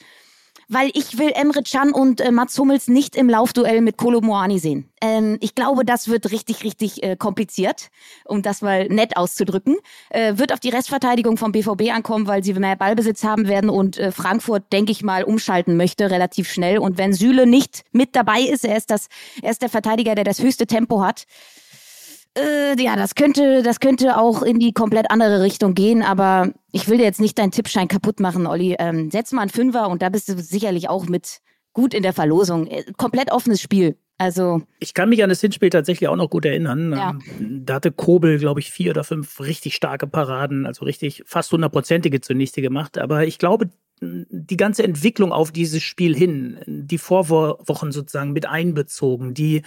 weil 0.73 0.89
ich 0.93 1.17
will 1.17 1.31
Emre 1.33 1.63
Can 1.63 1.91
und 1.91 2.19
äh, 2.19 2.31
Mats 2.31 2.57
Hummels 2.57 2.87
nicht 2.87 3.15
im 3.15 3.29
Laufduell 3.29 3.81
mit 3.81 3.97
Kolo 3.97 4.21
Moani 4.21 4.59
sehen. 4.59 4.89
Ähm, 5.01 5.37
ich 5.41 5.55
glaube, 5.55 5.85
das 5.85 6.07
wird 6.07 6.31
richtig, 6.31 6.63
richtig 6.63 7.03
äh, 7.03 7.15
kompliziert, 7.15 7.89
um 8.25 8.41
das 8.41 8.61
mal 8.61 8.87
nett 8.87 9.15
auszudrücken. 9.17 9.77
Äh, 10.09 10.37
wird 10.37 10.53
auf 10.53 10.59
die 10.59 10.69
Restverteidigung 10.69 11.37
vom 11.37 11.51
BVB 11.51 11.93
ankommen, 11.93 12.27
weil 12.27 12.43
sie 12.43 12.53
mehr 12.53 12.75
Ballbesitz 12.75 13.23
haben 13.23 13.47
werden 13.47 13.69
und 13.69 13.97
äh, 13.97 14.11
Frankfurt, 14.11 14.71
denke 14.71 14.91
ich 14.91 15.03
mal, 15.03 15.23
umschalten 15.23 15.77
möchte 15.77 16.09
relativ 16.09 16.51
schnell. 16.51 16.77
Und 16.77 16.97
wenn 16.97 17.13
Süle 17.13 17.45
nicht 17.45 17.83
mit 17.91 18.15
dabei 18.15 18.41
ist, 18.41 18.65
er 18.65 18.77
ist, 18.77 18.89
das, 18.89 19.07
er 19.41 19.51
ist 19.51 19.61
der 19.61 19.69
Verteidiger, 19.69 20.15
der 20.15 20.23
das 20.23 20.41
höchste 20.41 20.67
Tempo 20.67 21.01
hat, 21.01 21.25
äh, 22.37 22.81
ja, 22.81 22.95
das 22.95 23.15
könnte, 23.15 23.63
das 23.63 23.79
könnte 23.79 24.17
auch 24.17 24.41
in 24.41 24.59
die 24.59 24.73
komplett 24.73 25.11
andere 25.11 25.41
Richtung 25.41 25.73
gehen, 25.73 26.01
aber 26.01 26.51
ich 26.71 26.87
will 26.87 26.97
dir 26.97 27.03
jetzt 27.03 27.21
nicht 27.21 27.37
deinen 27.37 27.51
Tippschein 27.51 27.87
kaputt 27.87 28.19
machen, 28.19 28.47
Olli. 28.47 28.75
Ähm, 28.79 29.11
setz 29.11 29.31
mal 29.31 29.41
einen 29.41 29.51
Fünfer 29.51 29.89
und 29.89 30.01
da 30.01 30.09
bist 30.09 30.29
du 30.29 30.37
sicherlich 30.37 30.89
auch 30.89 31.05
mit 31.05 31.39
gut 31.73 31.93
in 31.93 32.03
der 32.03 32.13
Verlosung. 32.13 32.67
Äh, 32.67 32.85
komplett 32.97 33.31
offenes 33.31 33.61
Spiel. 33.61 33.97
Also. 34.17 34.61
Ich 34.79 34.93
kann 34.93 35.09
mich 35.09 35.23
an 35.23 35.29
das 35.29 35.41
Hinspiel 35.41 35.69
tatsächlich 35.69 36.07
auch 36.07 36.15
noch 36.15 36.29
gut 36.29 36.45
erinnern. 36.45 36.93
Ja. 36.93 37.17
Ähm, 37.39 37.65
da 37.65 37.75
hatte 37.75 37.91
Kobel, 37.91 38.37
glaube 38.37 38.59
ich, 38.59 38.71
vier 38.71 38.91
oder 38.91 39.03
fünf 39.03 39.39
richtig 39.39 39.75
starke 39.75 40.07
Paraden, 40.07 40.65
also 40.65 40.85
richtig 40.85 41.23
fast 41.25 41.51
hundertprozentige 41.51 42.21
zunichte 42.21 42.61
gemacht. 42.61 42.97
Aber 42.97 43.25
ich 43.25 43.37
glaube, 43.37 43.69
die 44.29 44.57
ganze 44.57 44.83
Entwicklung 44.83 45.31
auf 45.31 45.51
dieses 45.51 45.83
Spiel 45.83 46.15
hin, 46.15 46.57
die 46.67 46.97
Vorwochen 46.97 47.91
sozusagen 47.91 48.33
mit 48.33 48.45
einbezogen, 48.45 49.33
die, 49.33 49.63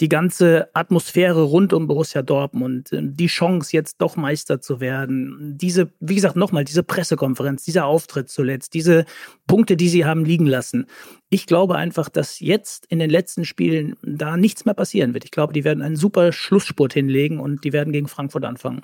die 0.00 0.08
ganze 0.08 0.68
Atmosphäre 0.74 1.42
rund 1.42 1.72
um 1.72 1.86
Borussia 1.86 2.22
Dortmund, 2.22 2.90
die 2.92 3.26
Chance 3.26 3.70
jetzt 3.72 3.96
doch 4.00 4.16
Meister 4.16 4.60
zu 4.60 4.80
werden, 4.80 5.56
diese, 5.58 5.90
wie 6.00 6.14
gesagt, 6.14 6.36
nochmal, 6.36 6.64
diese 6.64 6.82
Pressekonferenz, 6.82 7.64
dieser 7.64 7.86
Auftritt 7.86 8.28
zuletzt, 8.28 8.74
diese 8.74 9.04
Punkte, 9.46 9.76
die 9.76 9.88
sie 9.88 10.04
haben 10.04 10.24
liegen 10.24 10.46
lassen. 10.46 10.86
Ich 11.28 11.46
glaube 11.46 11.76
einfach, 11.76 12.08
dass 12.08 12.40
jetzt 12.40 12.86
in 12.86 12.98
den 12.98 13.10
letzten 13.10 13.44
Spielen 13.44 13.96
da 14.02 14.36
nichts 14.36 14.64
mehr 14.64 14.74
passieren 14.74 15.14
wird. 15.14 15.24
Ich 15.24 15.30
glaube, 15.30 15.52
die 15.52 15.64
werden 15.64 15.82
einen 15.82 15.96
super 15.96 16.32
Schlussspurt 16.32 16.92
hinlegen 16.92 17.40
und 17.40 17.64
die 17.64 17.72
werden 17.72 17.92
gegen 17.92 18.08
Frankfurt 18.08 18.44
anfangen. 18.44 18.82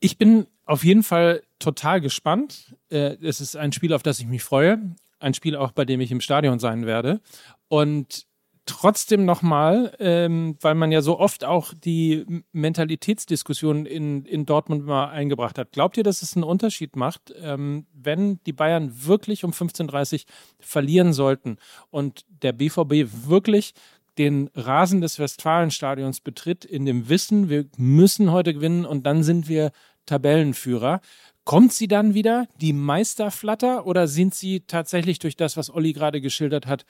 Ich 0.00 0.16
bin 0.18 0.46
auf 0.64 0.82
jeden 0.82 1.02
Fall 1.02 1.42
total 1.58 2.00
gespannt. 2.00 2.74
Äh, 2.90 3.16
es 3.22 3.40
ist 3.40 3.56
ein 3.56 3.72
Spiel, 3.72 3.92
auf 3.92 4.02
das 4.02 4.18
ich 4.18 4.26
mich 4.26 4.42
freue. 4.42 4.96
Ein 5.18 5.34
Spiel 5.34 5.54
auch, 5.56 5.72
bei 5.72 5.84
dem 5.84 6.00
ich 6.00 6.10
im 6.10 6.22
Stadion 6.22 6.58
sein 6.58 6.86
werde. 6.86 7.20
Und 7.68 8.26
trotzdem 8.64 9.24
nochmal, 9.24 9.94
ähm, 9.98 10.56
weil 10.60 10.74
man 10.74 10.92
ja 10.92 11.02
so 11.02 11.18
oft 11.18 11.44
auch 11.44 11.74
die 11.74 12.24
Mentalitätsdiskussion 12.52 13.84
in, 13.84 14.24
in 14.24 14.46
Dortmund 14.46 14.86
mal 14.86 15.08
eingebracht 15.08 15.58
hat. 15.58 15.72
Glaubt 15.72 15.96
ihr, 15.96 16.04
dass 16.04 16.22
es 16.22 16.36
einen 16.36 16.44
Unterschied 16.44 16.96
macht, 16.96 17.34
ähm, 17.36 17.86
wenn 17.92 18.40
die 18.44 18.52
Bayern 18.52 19.06
wirklich 19.06 19.44
um 19.44 19.50
15.30 19.50 20.14
Uhr 20.14 20.20
verlieren 20.60 21.12
sollten 21.12 21.56
und 21.90 22.24
der 22.28 22.52
BVB 22.52 23.08
wirklich 23.28 23.74
den 24.18 24.50
Rasen 24.54 25.00
des 25.00 25.18
Westfalenstadions 25.18 26.20
betritt, 26.20 26.64
in 26.64 26.84
dem 26.84 27.08
Wissen, 27.08 27.48
wir 27.48 27.66
müssen 27.76 28.30
heute 28.30 28.54
gewinnen 28.54 28.84
und 28.84 29.04
dann 29.04 29.22
sind 29.22 29.48
wir 29.48 29.72
Tabellenführer. 30.10 31.00
Kommt 31.44 31.72
sie 31.72 31.88
dann 31.88 32.14
wieder, 32.14 32.46
die 32.60 32.72
Meisterflatter, 32.72 33.86
oder 33.86 34.08
sind 34.08 34.34
sie 34.34 34.60
tatsächlich 34.66 35.18
durch 35.20 35.36
das, 35.36 35.56
was 35.56 35.70
Olli 35.70 35.92
gerade 35.92 36.20
geschildert 36.20 36.66
hat, 36.66 36.84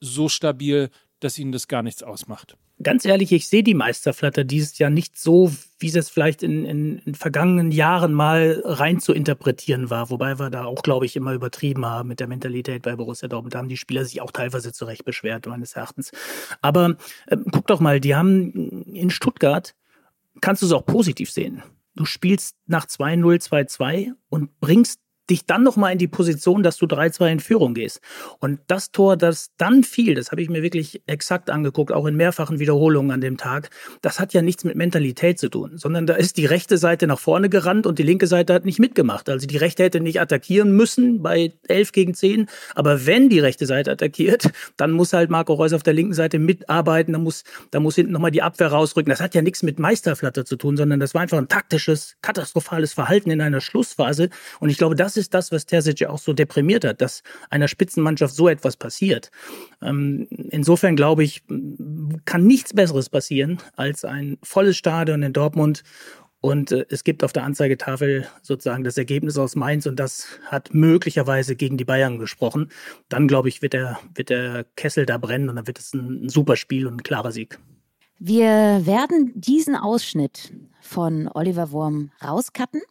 so 0.00 0.28
stabil, 0.28 0.90
dass 1.20 1.38
ihnen 1.38 1.52
das 1.52 1.68
gar 1.68 1.82
nichts 1.82 2.02
ausmacht? 2.02 2.56
Ganz 2.80 3.04
ehrlich, 3.04 3.32
ich 3.32 3.48
sehe 3.48 3.64
die 3.64 3.74
Meisterflatter 3.74 4.44
dieses 4.44 4.78
Jahr 4.78 4.90
nicht 4.90 5.18
so, 5.18 5.52
wie 5.80 5.88
es 5.88 6.10
vielleicht 6.10 6.44
in, 6.44 6.64
in, 6.64 6.98
in 6.98 7.14
vergangenen 7.14 7.72
Jahren 7.72 8.12
mal 8.12 8.62
rein 8.64 9.00
zu 9.00 9.12
interpretieren 9.12 9.90
war. 9.90 10.10
Wobei 10.10 10.38
wir 10.38 10.50
da 10.50 10.64
auch, 10.64 10.82
glaube 10.82 11.06
ich, 11.06 11.16
immer 11.16 11.32
übertrieben 11.32 11.84
haben 11.86 12.08
mit 12.08 12.20
der 12.20 12.28
Mentalität 12.28 12.82
bei 12.82 12.94
Borussia 12.94 13.28
Dortmund. 13.28 13.54
Da 13.54 13.58
haben 13.58 13.68
die 13.68 13.76
Spieler 13.76 14.04
sich 14.04 14.20
auch 14.20 14.30
teilweise 14.30 14.72
zurecht 14.72 15.04
beschwert, 15.04 15.46
meines 15.46 15.72
Erachtens. 15.72 16.12
Aber 16.60 16.96
äh, 17.26 17.36
guck 17.50 17.66
doch 17.66 17.80
mal, 17.80 17.98
die 17.98 18.14
haben 18.14 18.84
in 18.84 19.10
Stuttgart, 19.10 19.74
kannst 20.40 20.62
du 20.62 20.66
es 20.66 20.72
auch 20.72 20.86
positiv 20.86 21.32
sehen 21.32 21.62
du 21.98 22.04
spielst 22.04 22.56
nach 22.66 22.86
2-0, 22.86 23.42
2-2 23.42 24.12
und 24.28 24.60
bringst 24.60 25.00
dich 25.30 25.46
dann 25.46 25.62
nochmal 25.62 25.92
in 25.92 25.98
die 25.98 26.08
Position, 26.08 26.62
dass 26.62 26.76
du 26.76 26.86
3-2 26.86 27.32
in 27.32 27.40
Führung 27.40 27.74
gehst. 27.74 28.00
Und 28.38 28.60
das 28.66 28.90
Tor, 28.92 29.16
das 29.16 29.50
dann 29.56 29.84
fiel, 29.84 30.14
das 30.14 30.30
habe 30.30 30.42
ich 30.42 30.48
mir 30.48 30.62
wirklich 30.62 31.02
exakt 31.06 31.50
angeguckt, 31.50 31.92
auch 31.92 32.06
in 32.06 32.16
mehrfachen 32.16 32.58
Wiederholungen 32.58 33.10
an 33.10 33.20
dem 33.20 33.36
Tag, 33.36 33.70
das 34.02 34.20
hat 34.20 34.32
ja 34.32 34.42
nichts 34.42 34.64
mit 34.64 34.76
Mentalität 34.76 35.38
zu 35.38 35.48
tun, 35.48 35.72
sondern 35.76 36.06
da 36.06 36.14
ist 36.14 36.36
die 36.36 36.46
rechte 36.46 36.78
Seite 36.78 37.06
nach 37.06 37.18
vorne 37.18 37.48
gerannt 37.48 37.86
und 37.86 37.98
die 37.98 38.02
linke 38.02 38.26
Seite 38.26 38.54
hat 38.54 38.64
nicht 38.64 38.78
mitgemacht. 38.78 39.28
Also 39.28 39.46
die 39.46 39.56
rechte 39.56 39.84
hätte 39.84 40.00
nicht 40.00 40.20
attackieren 40.20 40.72
müssen 40.72 41.22
bei 41.22 41.52
11 41.68 41.92
gegen 41.92 42.14
10, 42.14 42.46
aber 42.74 43.06
wenn 43.06 43.28
die 43.28 43.40
rechte 43.40 43.66
Seite 43.66 43.90
attackiert, 43.90 44.50
dann 44.76 44.92
muss 44.92 45.12
halt 45.12 45.30
Marco 45.30 45.54
Reus 45.54 45.72
auf 45.72 45.82
der 45.82 45.94
linken 45.94 46.14
Seite 46.14 46.38
mitarbeiten, 46.38 47.12
da 47.12 47.18
muss, 47.18 47.44
muss 47.78 47.94
hinten 47.94 48.12
nochmal 48.12 48.30
die 48.30 48.42
Abwehr 48.42 48.68
rausrücken. 48.68 49.10
Das 49.10 49.20
hat 49.20 49.34
ja 49.34 49.42
nichts 49.42 49.62
mit 49.62 49.78
Meisterflatter 49.78 50.44
zu 50.44 50.56
tun, 50.56 50.76
sondern 50.76 51.00
das 51.00 51.14
war 51.14 51.20
einfach 51.20 51.38
ein 51.38 51.48
taktisches, 51.48 52.16
katastrophales 52.22 52.92
Verhalten 52.94 53.30
in 53.30 53.40
einer 53.40 53.60
Schlussphase. 53.60 54.30
Und 54.60 54.70
ich 54.70 54.78
glaube, 54.78 54.94
das 54.94 55.17
ist 55.18 55.34
das, 55.34 55.52
was 55.52 55.66
Terzic 55.66 56.06
auch 56.06 56.18
so 56.18 56.32
deprimiert 56.32 56.84
hat, 56.84 57.02
dass 57.02 57.22
einer 57.50 57.68
Spitzenmannschaft 57.68 58.34
so 58.34 58.48
etwas 58.48 58.76
passiert. 58.76 59.30
Ähm, 59.82 60.26
insofern 60.30 60.96
glaube 60.96 61.24
ich, 61.24 61.42
kann 62.24 62.46
nichts 62.46 62.72
Besseres 62.72 63.10
passieren 63.10 63.58
als 63.76 64.04
ein 64.04 64.38
volles 64.42 64.76
Stadion 64.78 65.22
in 65.22 65.34
Dortmund 65.34 65.82
und 66.40 66.70
äh, 66.72 66.86
es 66.88 67.04
gibt 67.04 67.24
auf 67.24 67.32
der 67.32 67.44
Anzeigetafel 67.44 68.26
sozusagen 68.42 68.84
das 68.84 68.96
Ergebnis 68.96 69.38
aus 69.38 69.56
Mainz 69.56 69.86
und 69.86 69.96
das 69.96 70.26
hat 70.46 70.72
möglicherweise 70.72 71.56
gegen 71.56 71.76
die 71.76 71.84
Bayern 71.84 72.18
gesprochen. 72.18 72.70
Dann, 73.08 73.28
glaube 73.28 73.48
ich, 73.48 73.62
wird 73.62 73.72
der, 73.72 73.98
wird 74.14 74.30
der 74.30 74.64
Kessel 74.76 75.06
da 75.06 75.18
brennen 75.18 75.48
und 75.48 75.56
dann 75.56 75.66
wird 75.66 75.78
es 75.78 75.92
ein, 75.94 76.24
ein 76.24 76.28
super 76.28 76.56
Spiel 76.56 76.86
und 76.86 76.94
ein 76.94 77.02
klarer 77.02 77.32
Sieg. 77.32 77.58
Wir 78.20 78.82
werden 78.84 79.32
diesen 79.34 79.76
Ausschnitt 79.76 80.52
von 80.80 81.28
Oliver 81.28 81.70
Wurm 81.70 82.10
rauscutten 82.22 82.82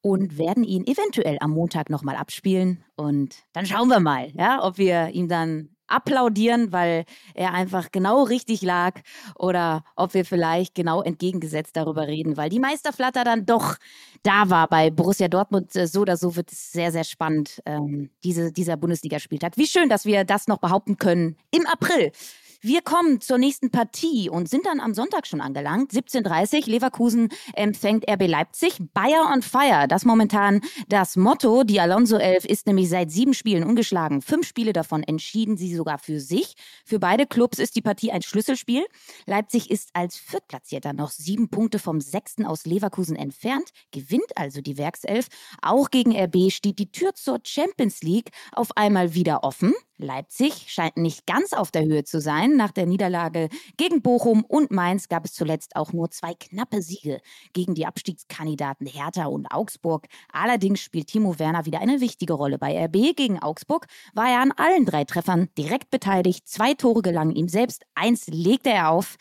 und 0.00 0.38
werden 0.38 0.64
ihn 0.64 0.86
eventuell 0.86 1.38
am 1.40 1.50
Montag 1.50 1.90
nochmal 1.90 2.16
abspielen. 2.16 2.84
Und 2.96 3.36
dann 3.52 3.66
schauen 3.66 3.88
wir 3.88 4.00
mal, 4.00 4.30
ja, 4.34 4.64
ob 4.64 4.78
wir 4.78 5.08
ihm 5.08 5.28
dann 5.28 5.70
applaudieren, 5.88 6.72
weil 6.72 7.04
er 7.34 7.52
einfach 7.54 7.90
genau 7.92 8.24
richtig 8.24 8.62
lag 8.62 9.00
oder 9.36 9.84
ob 9.94 10.14
wir 10.14 10.24
vielleicht 10.24 10.74
genau 10.74 11.02
entgegengesetzt 11.02 11.76
darüber 11.76 12.06
reden, 12.06 12.36
weil 12.36 12.50
die 12.50 12.58
Meisterflatter 12.58 13.24
dann 13.24 13.46
doch 13.46 13.76
da 14.22 14.50
war 14.50 14.68
bei 14.68 14.90
Borussia 14.90 15.28
Dortmund. 15.28 15.74
Äh, 15.76 15.86
so 15.86 16.00
oder 16.00 16.16
so 16.16 16.36
wird 16.36 16.50
es 16.50 16.72
sehr, 16.72 16.92
sehr 16.92 17.04
spannend, 17.04 17.62
ähm, 17.66 18.10
diese, 18.24 18.52
dieser 18.52 18.76
Bundesligaspieltag. 18.76 19.56
Wie 19.56 19.66
schön, 19.66 19.88
dass 19.88 20.04
wir 20.04 20.24
das 20.24 20.48
noch 20.48 20.58
behaupten 20.58 20.96
können 20.96 21.36
im 21.50 21.66
April. 21.66 22.12
Wir 22.60 22.82
kommen 22.82 23.20
zur 23.20 23.38
nächsten 23.38 23.70
Partie 23.70 24.30
und 24.30 24.48
sind 24.48 24.66
dann 24.66 24.80
am 24.80 24.94
Sonntag 24.94 25.26
schon 25.26 25.40
angelangt. 25.40 25.92
17.30 25.92 26.62
Uhr, 26.62 26.72
Leverkusen 26.72 27.28
empfängt 27.54 28.08
RB 28.08 28.26
Leipzig. 28.26 28.78
Bayer 28.94 29.30
on 29.32 29.42
Fire, 29.42 29.86
das 29.88 30.04
momentan 30.04 30.60
das 30.88 31.16
Motto. 31.16 31.64
Die 31.64 31.80
Alonso 31.80 32.16
11 32.16 32.44
ist 32.44 32.66
nämlich 32.66 32.88
seit 32.88 33.10
sieben 33.10 33.34
Spielen 33.34 33.64
ungeschlagen. 33.64 34.22
Fünf 34.22 34.46
Spiele 34.46 34.72
davon 34.72 35.02
entschieden 35.02 35.56
sie 35.56 35.74
sogar 35.74 35.98
für 35.98 36.20
sich. 36.20 36.54
Für 36.84 36.98
beide 36.98 37.26
Clubs 37.26 37.58
ist 37.58 37.76
die 37.76 37.82
Partie 37.82 38.12
ein 38.12 38.22
Schlüsselspiel. 38.22 38.86
Leipzig 39.26 39.70
ist 39.70 39.90
als 39.92 40.16
Viertplatzierter 40.16 40.92
noch 40.92 41.10
sieben 41.10 41.48
Punkte 41.48 41.78
vom 41.78 42.00
Sechsten 42.00 42.46
aus 42.46 42.64
Leverkusen 42.66 43.16
entfernt, 43.16 43.70
gewinnt 43.90 44.36
also 44.36 44.60
die 44.60 44.78
Werkself. 44.78 45.28
Auch 45.62 45.90
gegen 45.90 46.16
RB 46.16 46.50
steht 46.50 46.78
die 46.78 46.90
Tür 46.90 47.14
zur 47.14 47.40
Champions 47.44 48.02
League 48.02 48.30
auf 48.52 48.76
einmal 48.76 49.14
wieder 49.14 49.44
offen. 49.44 49.74
Leipzig 49.98 50.66
scheint 50.68 50.96
nicht 50.96 51.26
ganz 51.26 51.52
auf 51.52 51.70
der 51.70 51.84
Höhe 51.84 52.04
zu 52.04 52.20
sein. 52.20 52.56
Nach 52.56 52.70
der 52.70 52.86
Niederlage 52.86 53.48
gegen 53.76 54.02
Bochum 54.02 54.44
und 54.44 54.70
Mainz 54.70 55.08
gab 55.08 55.24
es 55.24 55.32
zuletzt 55.32 55.74
auch 55.74 55.92
nur 55.92 56.10
zwei 56.10 56.34
knappe 56.34 56.82
Siege 56.82 57.20
gegen 57.54 57.74
die 57.74 57.86
Abstiegskandidaten 57.86 58.86
Hertha 58.86 59.26
und 59.26 59.46
Augsburg. 59.46 60.06
Allerdings 60.32 60.80
spielt 60.80 61.08
Timo 61.08 61.38
Werner 61.38 61.64
wieder 61.64 61.80
eine 61.80 62.00
wichtige 62.00 62.34
Rolle. 62.34 62.58
Bei 62.58 62.84
RB 62.84 63.16
gegen 63.16 63.42
Augsburg 63.42 63.86
war 64.12 64.28
er 64.28 64.40
an 64.40 64.52
allen 64.52 64.84
drei 64.84 65.04
Treffern 65.04 65.48
direkt 65.56 65.90
beteiligt. 65.90 66.46
Zwei 66.46 66.74
Tore 66.74 67.02
gelangen 67.02 67.34
ihm 67.34 67.48
selbst, 67.48 67.84
eins 67.94 68.26
legte 68.26 68.70
er 68.70 68.90
auf. 68.90 69.16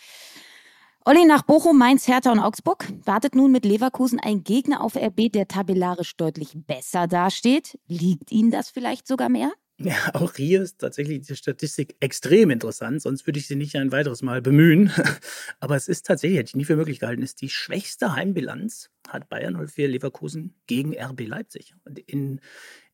Olli 1.08 1.24
nach 1.24 1.44
Bochum, 1.44 1.78
Mainz, 1.78 2.08
Hertha 2.08 2.32
und 2.32 2.40
Augsburg 2.40 2.92
wartet 3.06 3.36
nun 3.36 3.52
mit 3.52 3.64
Leverkusen 3.64 4.20
ein 4.20 4.44
Gegner 4.44 4.82
auf 4.82 4.96
RB, 4.96 5.32
der 5.32 5.48
tabellarisch 5.48 6.18
deutlich 6.18 6.54
besser 6.56 7.06
dasteht. 7.08 7.78
Liegt 7.88 8.32
Ihnen 8.32 8.50
das 8.50 8.72
vielleicht 8.72 9.08
sogar 9.08 9.30
mehr? 9.30 9.52
Ja, 9.78 9.96
auch 10.14 10.34
hier 10.36 10.62
ist 10.62 10.80
tatsächlich 10.80 11.22
die 11.26 11.36
Statistik 11.36 11.96
extrem 12.00 12.50
interessant, 12.50 13.02
sonst 13.02 13.28
würde 13.28 13.40
ich 13.40 13.48
sie 13.48 13.56
nicht 13.56 13.76
ein 13.76 13.92
weiteres 13.92 14.22
Mal 14.22 14.42
bemühen. 14.42 14.92
Aber 15.60 15.76
es 15.76 15.88
ist 15.88 16.06
tatsächlich, 16.06 16.40
hätte 16.40 16.50
ich 16.50 16.56
nie 16.56 16.66
für 16.66 16.78
möglich 16.78 17.00
gehalten, 17.00 17.22
ist 17.22 17.42
die 17.42 17.50
schwächste 17.50 18.14
Heimbilanz 18.14 18.90
hat 19.08 19.30
Bayern 19.30 19.56
04 19.68 19.88
Leverkusen 19.88 20.56
gegen 20.66 20.98
RB 20.98 21.28
Leipzig. 21.28 21.76
Und 21.84 22.00
in, 22.00 22.40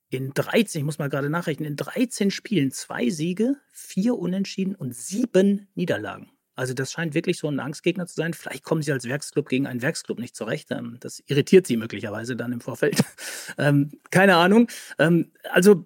in 0.10 0.34
13, 0.34 0.80
ich 0.80 0.86
muss 0.86 1.00
mal 1.00 1.10
gerade 1.10 1.30
nachrechnen, 1.30 1.70
in 1.70 1.76
13 1.78 2.32
Spielen 2.32 2.72
zwei 2.72 3.10
Siege, 3.10 3.56
vier 3.72 4.18
Unentschieden 4.18 4.76
und 4.76 4.94
sieben 4.94 5.68
Niederlagen. 5.76 6.30
Also 6.56 6.74
das 6.74 6.92
scheint 6.92 7.14
wirklich 7.14 7.38
so 7.38 7.48
ein 7.48 7.60
Angstgegner 7.62 8.08
zu 8.08 8.16
sein. 8.16 8.34
Vielleicht 8.34 8.64
kommen 8.64 8.82
sie 8.82 8.92
als 8.92 9.08
Werksclub 9.08 9.48
gegen 9.48 9.68
einen 9.68 9.82
Werksclub 9.82 10.20
nicht 10.20 10.36
zurecht. 10.36 10.70
Ähm, 10.72 10.98
das 11.00 11.24
irritiert 11.26 11.66
sie 11.66 11.78
möglicherweise 11.78 12.36
dann 12.36 12.52
im 12.52 12.62
Vorfeld. 12.62 13.02
Ähm, 13.58 13.92
keine 14.12 14.38
Ahnung. 14.38 14.70
Ähm, 14.98 15.34
also 15.50 15.84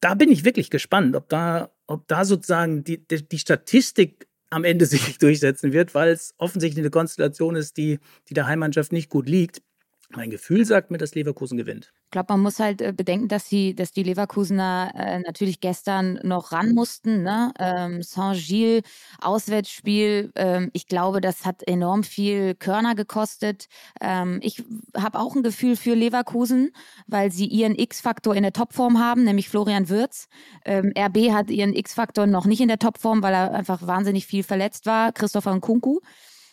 da 0.00 0.14
bin 0.14 0.30
ich 0.30 0.44
wirklich 0.44 0.70
gespannt, 0.70 1.16
ob 1.16 1.28
da, 1.28 1.70
ob 1.86 2.06
da 2.08 2.24
sozusagen 2.24 2.84
die, 2.84 3.06
die, 3.06 3.28
die 3.28 3.38
Statistik 3.38 4.26
am 4.50 4.64
Ende 4.64 4.86
sich 4.86 5.18
durchsetzen 5.18 5.72
wird, 5.72 5.94
weil 5.94 6.10
es 6.10 6.34
offensichtlich 6.38 6.82
eine 6.82 6.90
Konstellation 6.90 7.56
ist, 7.56 7.76
die, 7.76 7.98
die 8.28 8.34
der 8.34 8.46
Heimmannschaft 8.46 8.92
nicht 8.92 9.10
gut 9.10 9.28
liegt. 9.28 9.62
Mein 10.10 10.30
Gefühl 10.30 10.64
sagt 10.64 10.90
mir, 10.90 10.98
dass 10.98 11.14
Leverkusen 11.14 11.56
gewinnt. 11.56 11.92
Ich 12.04 12.10
glaube, 12.12 12.32
man 12.32 12.40
muss 12.40 12.60
halt 12.60 12.80
äh, 12.80 12.92
bedenken, 12.92 13.26
dass 13.28 13.48
die, 13.48 13.74
dass 13.74 13.90
die 13.90 14.04
Leverkusener 14.04 14.92
äh, 14.94 15.18
natürlich 15.18 15.60
gestern 15.60 16.20
noch 16.22 16.52
ran 16.52 16.74
mussten. 16.74 17.22
Ne? 17.22 17.52
Ähm, 17.58 18.02
Saint-Gilles, 18.02 18.82
Auswärtsspiel. 19.20 20.30
Ähm, 20.36 20.70
ich 20.72 20.86
glaube, 20.86 21.20
das 21.20 21.44
hat 21.44 21.66
enorm 21.66 22.04
viel 22.04 22.54
Körner 22.54 22.94
gekostet. 22.94 23.66
Ähm, 24.00 24.38
ich 24.42 24.62
habe 24.96 25.18
auch 25.18 25.34
ein 25.34 25.42
Gefühl 25.42 25.74
für 25.74 25.94
Leverkusen, 25.94 26.70
weil 27.08 27.32
sie 27.32 27.46
ihren 27.46 27.74
X-Faktor 27.74 28.36
in 28.36 28.44
der 28.44 28.52
Topform 28.52 29.00
haben, 29.00 29.24
nämlich 29.24 29.48
Florian 29.48 29.88
Würz. 29.88 30.28
Ähm, 30.64 30.92
RB 30.96 31.32
hat 31.32 31.50
ihren 31.50 31.74
X-Faktor 31.74 32.26
noch 32.26 32.46
nicht 32.46 32.60
in 32.60 32.68
der 32.68 32.78
Topform, 32.78 33.22
weil 33.22 33.34
er 33.34 33.54
einfach 33.54 33.84
wahnsinnig 33.86 34.26
viel 34.26 34.44
verletzt 34.44 34.86
war. 34.86 35.12
Christopher 35.12 35.54
Nkunku. 35.54 36.00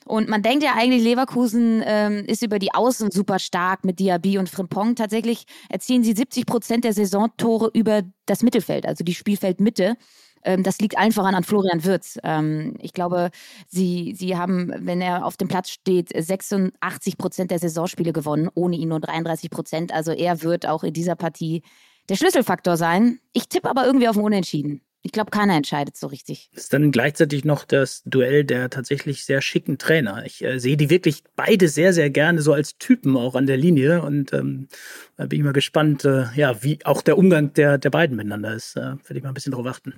Und 0.05 0.29
man 0.29 0.41
denkt 0.41 0.63
ja 0.63 0.73
eigentlich, 0.75 1.03
Leverkusen 1.03 1.81
ähm, 1.85 2.25
ist 2.25 2.43
über 2.43 2.59
die 2.59 2.73
Außen 2.73 3.11
super 3.11 3.39
stark 3.39 3.85
mit 3.85 3.99
Diaby 3.99 4.37
und 4.37 4.49
Frimpong. 4.49 4.95
Tatsächlich 4.95 5.45
erzielen 5.69 6.03
sie 6.03 6.13
70 6.13 6.45
Prozent 6.45 6.83
der 6.83 6.93
Saisontore 6.93 7.69
über 7.73 8.03
das 8.25 8.43
Mittelfeld, 8.43 8.85
also 8.85 9.03
die 9.03 9.13
Spielfeldmitte. 9.13 9.95
Ähm, 10.43 10.63
das 10.63 10.79
liegt 10.79 10.97
einfach 10.97 11.25
an, 11.25 11.35
an 11.35 11.43
Florian 11.43 11.83
Würz. 11.83 12.19
Ähm, 12.23 12.75
ich 12.79 12.93
glaube, 12.93 13.31
sie, 13.67 14.13
sie 14.17 14.37
haben, 14.37 14.73
wenn 14.77 15.01
er 15.01 15.25
auf 15.25 15.37
dem 15.37 15.47
Platz 15.47 15.69
steht, 15.69 16.09
86 16.15 17.17
Prozent 17.17 17.51
der 17.51 17.59
Saisonspiele 17.59 18.13
gewonnen, 18.13 18.49
ohne 18.53 18.75
ihn 18.75 18.89
nur 18.89 18.99
33 18.99 19.49
Prozent. 19.49 19.93
Also 19.93 20.11
er 20.11 20.41
wird 20.41 20.67
auch 20.67 20.83
in 20.83 20.93
dieser 20.93 21.15
Partie 21.15 21.63
der 22.09 22.15
Schlüsselfaktor 22.15 22.77
sein. 22.77 23.19
Ich 23.31 23.47
tippe 23.47 23.69
aber 23.69 23.85
irgendwie 23.85 24.07
auf 24.07 24.17
ein 24.17 24.23
Unentschieden. 24.23 24.81
Ich 25.05 25.11
glaube, 25.11 25.31
keiner 25.31 25.55
entscheidet 25.55 25.97
so 25.97 26.07
richtig. 26.07 26.49
Das 26.53 26.63
ist 26.63 26.73
dann 26.73 26.91
gleichzeitig 26.91 27.43
noch 27.43 27.65
das 27.65 28.03
Duell 28.05 28.45
der 28.45 28.69
tatsächlich 28.69 29.25
sehr 29.25 29.41
schicken 29.41 29.77
Trainer. 29.77 30.25
Ich 30.25 30.41
äh, 30.41 30.59
sehe 30.59 30.77
die 30.77 30.89
wirklich 30.89 31.25
beide 31.35 31.67
sehr, 31.67 31.91
sehr 31.91 32.09
gerne 32.09 32.41
so 32.41 32.53
als 32.53 32.77
Typen 32.77 33.17
auch 33.17 33.35
an 33.35 33.45
der 33.45 33.57
Linie 33.57 34.01
und 34.01 34.31
ähm, 34.31 34.69
da 35.17 35.25
bin 35.25 35.39
ich 35.39 35.43
mal 35.45 35.51
gespannt, 35.51 36.05
äh, 36.05 36.27
ja, 36.35 36.63
wie 36.63 36.79
auch 36.85 37.01
der 37.01 37.17
Umgang 37.17 37.51
der, 37.53 37.77
der 37.77 37.89
beiden 37.89 38.15
miteinander 38.15 38.53
ist. 38.53 38.77
Äh, 38.77 38.79
Werde 38.79 39.17
ich 39.17 39.23
mal 39.23 39.31
ein 39.31 39.33
bisschen 39.33 39.51
drauf 39.51 39.65
achten. 39.65 39.93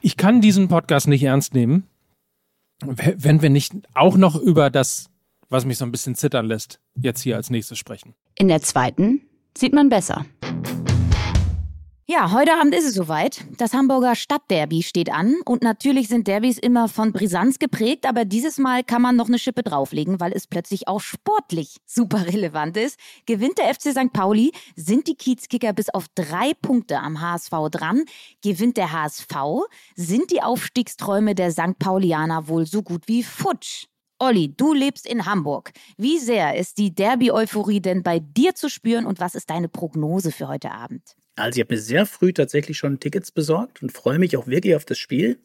Ich 0.00 0.16
kann 0.16 0.40
diesen 0.40 0.68
Podcast 0.68 1.08
nicht 1.08 1.24
ernst 1.24 1.52
nehmen, 1.52 1.88
wenn 2.86 3.42
wir 3.42 3.50
nicht 3.50 3.72
auch 3.92 4.16
noch 4.16 4.36
über 4.36 4.70
das, 4.70 5.10
was 5.48 5.64
mich 5.64 5.78
so 5.78 5.84
ein 5.84 5.90
bisschen 5.90 6.14
zittern 6.14 6.46
lässt, 6.46 6.78
jetzt 6.94 7.22
hier 7.22 7.34
als 7.34 7.50
nächstes 7.50 7.76
sprechen. 7.76 8.14
In 8.36 8.46
der 8.46 8.62
zweiten 8.62 9.22
sieht 9.58 9.72
man 9.72 9.88
besser. 9.88 10.24
Ja, 12.12 12.32
heute 12.32 12.54
Abend 12.54 12.74
ist 12.74 12.86
es 12.86 12.94
soweit. 12.94 13.44
Das 13.56 13.72
Hamburger 13.72 14.16
Stadtderby 14.16 14.82
steht 14.82 15.12
an 15.12 15.36
und 15.44 15.62
natürlich 15.62 16.08
sind 16.08 16.26
Derbys 16.26 16.58
immer 16.58 16.88
von 16.88 17.12
Brisanz 17.12 17.60
geprägt, 17.60 18.04
aber 18.04 18.24
dieses 18.24 18.58
Mal 18.58 18.82
kann 18.82 19.00
man 19.00 19.14
noch 19.14 19.28
eine 19.28 19.38
Schippe 19.38 19.62
drauflegen, 19.62 20.18
weil 20.18 20.32
es 20.32 20.48
plötzlich 20.48 20.88
auch 20.88 20.98
sportlich 20.98 21.76
super 21.86 22.26
relevant 22.26 22.76
ist. 22.76 22.98
Gewinnt 23.26 23.58
der 23.58 23.72
FC 23.72 23.92
St. 23.92 24.12
Pauli, 24.12 24.50
sind 24.74 25.06
die 25.06 25.14
Kiezkicker 25.14 25.72
bis 25.72 25.88
auf 25.88 26.06
drei 26.16 26.52
Punkte 26.60 26.98
am 26.98 27.20
HSV 27.20 27.52
dran. 27.70 28.02
Gewinnt 28.42 28.76
der 28.76 28.90
HSV, 28.90 29.32
sind 29.94 30.32
die 30.32 30.42
Aufstiegsträume 30.42 31.36
der 31.36 31.52
St. 31.52 31.78
Paulianer 31.78 32.48
wohl 32.48 32.66
so 32.66 32.82
gut 32.82 33.06
wie 33.06 33.22
futsch. 33.22 33.84
Olli, 34.18 34.52
du 34.56 34.74
lebst 34.74 35.06
in 35.06 35.26
Hamburg. 35.26 35.70
Wie 35.96 36.18
sehr 36.18 36.56
ist 36.56 36.78
die 36.78 36.92
Derby-Euphorie 36.92 37.80
denn 37.80 38.02
bei 38.02 38.18
dir 38.18 38.56
zu 38.56 38.68
spüren 38.68 39.06
und 39.06 39.20
was 39.20 39.36
ist 39.36 39.48
deine 39.48 39.68
Prognose 39.68 40.32
für 40.32 40.48
heute 40.48 40.72
Abend? 40.72 41.14
Also 41.40 41.58
ich 41.58 41.64
habe 41.64 41.74
mir 41.74 41.80
sehr 41.80 42.06
früh 42.06 42.32
tatsächlich 42.32 42.78
schon 42.78 43.00
Tickets 43.00 43.30
besorgt 43.32 43.82
und 43.82 43.92
freue 43.92 44.18
mich 44.18 44.36
auch 44.36 44.46
wirklich 44.46 44.74
auf 44.76 44.84
das 44.84 44.98
Spiel 44.98 45.38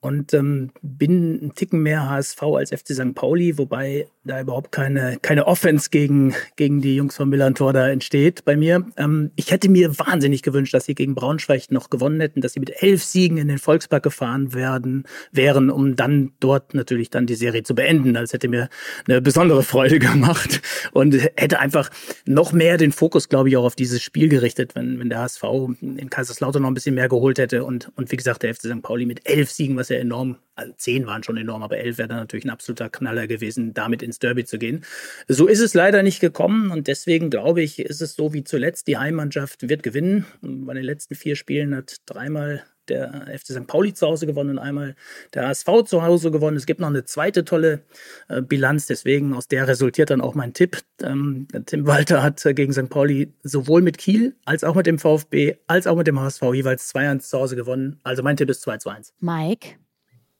und 0.00 0.34
ähm, 0.34 0.70
bin 0.82 1.46
ein 1.46 1.54
Ticken 1.54 1.82
mehr 1.82 2.08
HSV 2.08 2.42
als 2.42 2.70
FC 2.70 2.92
St. 2.94 3.14
Pauli, 3.14 3.58
wobei 3.58 4.06
da 4.24 4.40
überhaupt 4.40 4.72
keine, 4.72 5.18
keine 5.20 5.46
Offense 5.46 5.90
gegen, 5.90 6.34
gegen 6.56 6.80
die 6.80 6.96
Jungs 6.96 7.16
von 7.16 7.28
Millantor 7.28 7.72
da 7.72 7.88
entsteht 7.88 8.44
bei 8.44 8.56
mir. 8.56 8.86
Ähm, 8.96 9.30
ich 9.36 9.50
hätte 9.50 9.68
mir 9.68 9.98
wahnsinnig 9.98 10.42
gewünscht, 10.42 10.72
dass 10.72 10.86
sie 10.86 10.94
gegen 10.94 11.14
Braunschweig 11.14 11.70
noch 11.70 11.90
gewonnen 11.90 12.20
hätten, 12.20 12.40
dass 12.40 12.54
sie 12.54 12.60
mit 12.60 12.82
elf 12.82 13.04
Siegen 13.04 13.36
in 13.36 13.48
den 13.48 13.58
Volkspark 13.58 14.02
gefahren 14.02 14.54
werden, 14.54 15.04
wären, 15.30 15.70
um 15.70 15.94
dann 15.94 16.32
dort 16.40 16.72
natürlich 16.72 17.10
dann 17.10 17.26
die 17.26 17.34
Serie 17.34 17.62
zu 17.64 17.74
beenden. 17.74 18.14
Das 18.14 18.32
hätte 18.32 18.48
mir 18.48 18.68
eine 19.06 19.20
besondere 19.20 19.62
Freude 19.62 19.98
gemacht 19.98 20.62
und 20.92 21.14
hätte 21.36 21.58
einfach 21.58 21.90
noch 22.24 22.52
mehr 22.52 22.78
den 22.78 22.92
Fokus, 22.92 23.28
glaube 23.28 23.50
ich, 23.50 23.56
auch 23.58 23.64
auf 23.64 23.76
dieses 23.76 24.02
Spiel 24.02 24.28
gerichtet, 24.28 24.74
wenn, 24.74 24.98
wenn 24.98 25.10
der 25.10 25.18
HSV 25.20 25.42
in 25.80 26.08
Kaiserslautern 26.08 26.62
noch 26.62 26.70
ein 26.70 26.74
bisschen 26.74 26.94
mehr 26.94 27.08
geholt 27.08 27.38
hätte 27.38 27.64
und, 27.64 27.92
und 27.96 28.10
wie 28.10 28.16
gesagt, 28.16 28.42
der 28.42 28.54
FC 28.54 28.62
St. 28.62 28.82
Pauli 28.82 29.04
mit 29.04 29.28
elf 29.28 29.50
Siegen, 29.50 29.76
was 29.76 29.90
ja 29.90 29.98
enorm, 29.98 30.36
also 30.54 30.72
zehn 30.76 31.06
waren 31.06 31.22
schon 31.22 31.36
enorm, 31.36 31.62
aber 31.62 31.76
elf 31.78 31.98
wäre 31.98 32.08
dann 32.08 32.18
natürlich 32.18 32.46
ein 32.46 32.50
absoluter 32.50 32.88
Knaller 32.88 33.26
gewesen, 33.26 33.74
damit 33.74 34.02
ins 34.02 34.13
Derby 34.18 34.44
zu 34.44 34.58
gehen. 34.58 34.84
So 35.28 35.46
ist 35.46 35.60
es 35.60 35.74
leider 35.74 36.02
nicht 36.02 36.20
gekommen 36.20 36.70
und 36.70 36.86
deswegen 36.86 37.30
glaube 37.30 37.62
ich, 37.62 37.78
ist 37.78 38.02
es 38.02 38.14
so 38.14 38.32
wie 38.32 38.44
zuletzt, 38.44 38.86
die 38.86 38.98
Heimmannschaft 38.98 39.68
wird 39.68 39.82
gewinnen. 39.82 40.26
Bei 40.40 40.74
den 40.74 40.84
letzten 40.84 41.14
vier 41.14 41.36
Spielen 41.36 41.74
hat 41.74 41.96
dreimal 42.06 42.64
der 42.88 43.26
FC 43.38 43.52
St. 43.52 43.66
Pauli 43.66 43.94
zu 43.94 44.06
Hause 44.06 44.26
gewonnen 44.26 44.50
und 44.50 44.58
einmal 44.58 44.94
der 45.32 45.48
ASV 45.48 45.84
zu 45.86 46.02
Hause 46.02 46.30
gewonnen. 46.30 46.56
Es 46.56 46.66
gibt 46.66 46.80
noch 46.80 46.88
eine 46.88 47.04
zweite 47.04 47.44
tolle 47.44 47.80
äh, 48.28 48.42
Bilanz, 48.42 48.86
deswegen 48.86 49.32
aus 49.34 49.48
der 49.48 49.66
resultiert 49.68 50.10
dann 50.10 50.20
auch 50.20 50.34
mein 50.34 50.52
Tipp. 50.52 50.78
Ähm, 51.02 51.48
Tim 51.66 51.86
Walter 51.86 52.22
hat 52.22 52.44
äh, 52.44 52.54
gegen 52.54 52.72
St. 52.72 52.88
Pauli 52.88 53.32
sowohl 53.42 53.82
mit 53.82 53.98
Kiel 53.98 54.34
als 54.44 54.64
auch 54.64 54.74
mit 54.74 54.86
dem 54.86 54.98
VfB 54.98 55.56
als 55.66 55.86
auch 55.86 55.96
mit 55.96 56.06
dem 56.06 56.20
HSV 56.20 56.42
jeweils 56.52 56.94
2-1 56.94 57.20
zu 57.20 57.38
Hause 57.38 57.56
gewonnen. 57.56 58.00
Also 58.02 58.22
mein 58.22 58.36
Tipp 58.36 58.50
ist 58.50 58.62
2 58.62 58.74
1. 58.74 59.14
Mike? 59.20 59.76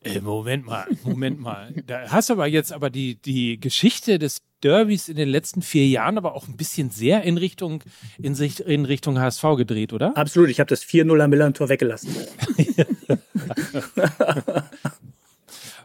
Äh, 0.04 0.20
Moment 0.20 0.66
mal, 0.66 0.86
Moment 1.02 1.40
mal. 1.40 1.72
Da 1.86 2.08
hast 2.10 2.28
du 2.28 2.34
aber 2.34 2.46
jetzt 2.46 2.72
aber 2.72 2.90
die, 2.90 3.16
die 3.16 3.58
Geschichte 3.58 4.18
des 4.18 4.42
Derbys 4.62 5.08
in 5.08 5.16
den 5.16 5.28
letzten 5.28 5.62
vier 5.62 5.86
Jahren 5.86 6.18
aber 6.18 6.34
auch 6.34 6.48
ein 6.48 6.56
bisschen 6.56 6.90
sehr 6.90 7.22
in 7.22 7.38
Richtung, 7.38 7.82
in, 8.18 8.34
in 8.34 8.84
Richtung 8.84 9.18
HSV 9.18 9.42
gedreht, 9.56 9.92
oder? 9.92 10.16
Absolut, 10.16 10.50
ich 10.50 10.60
habe 10.60 10.68
das 10.68 10.84
4-0 10.84 11.22
am 11.22 11.30
Millantor 11.30 11.68
weggelassen. 11.68 12.14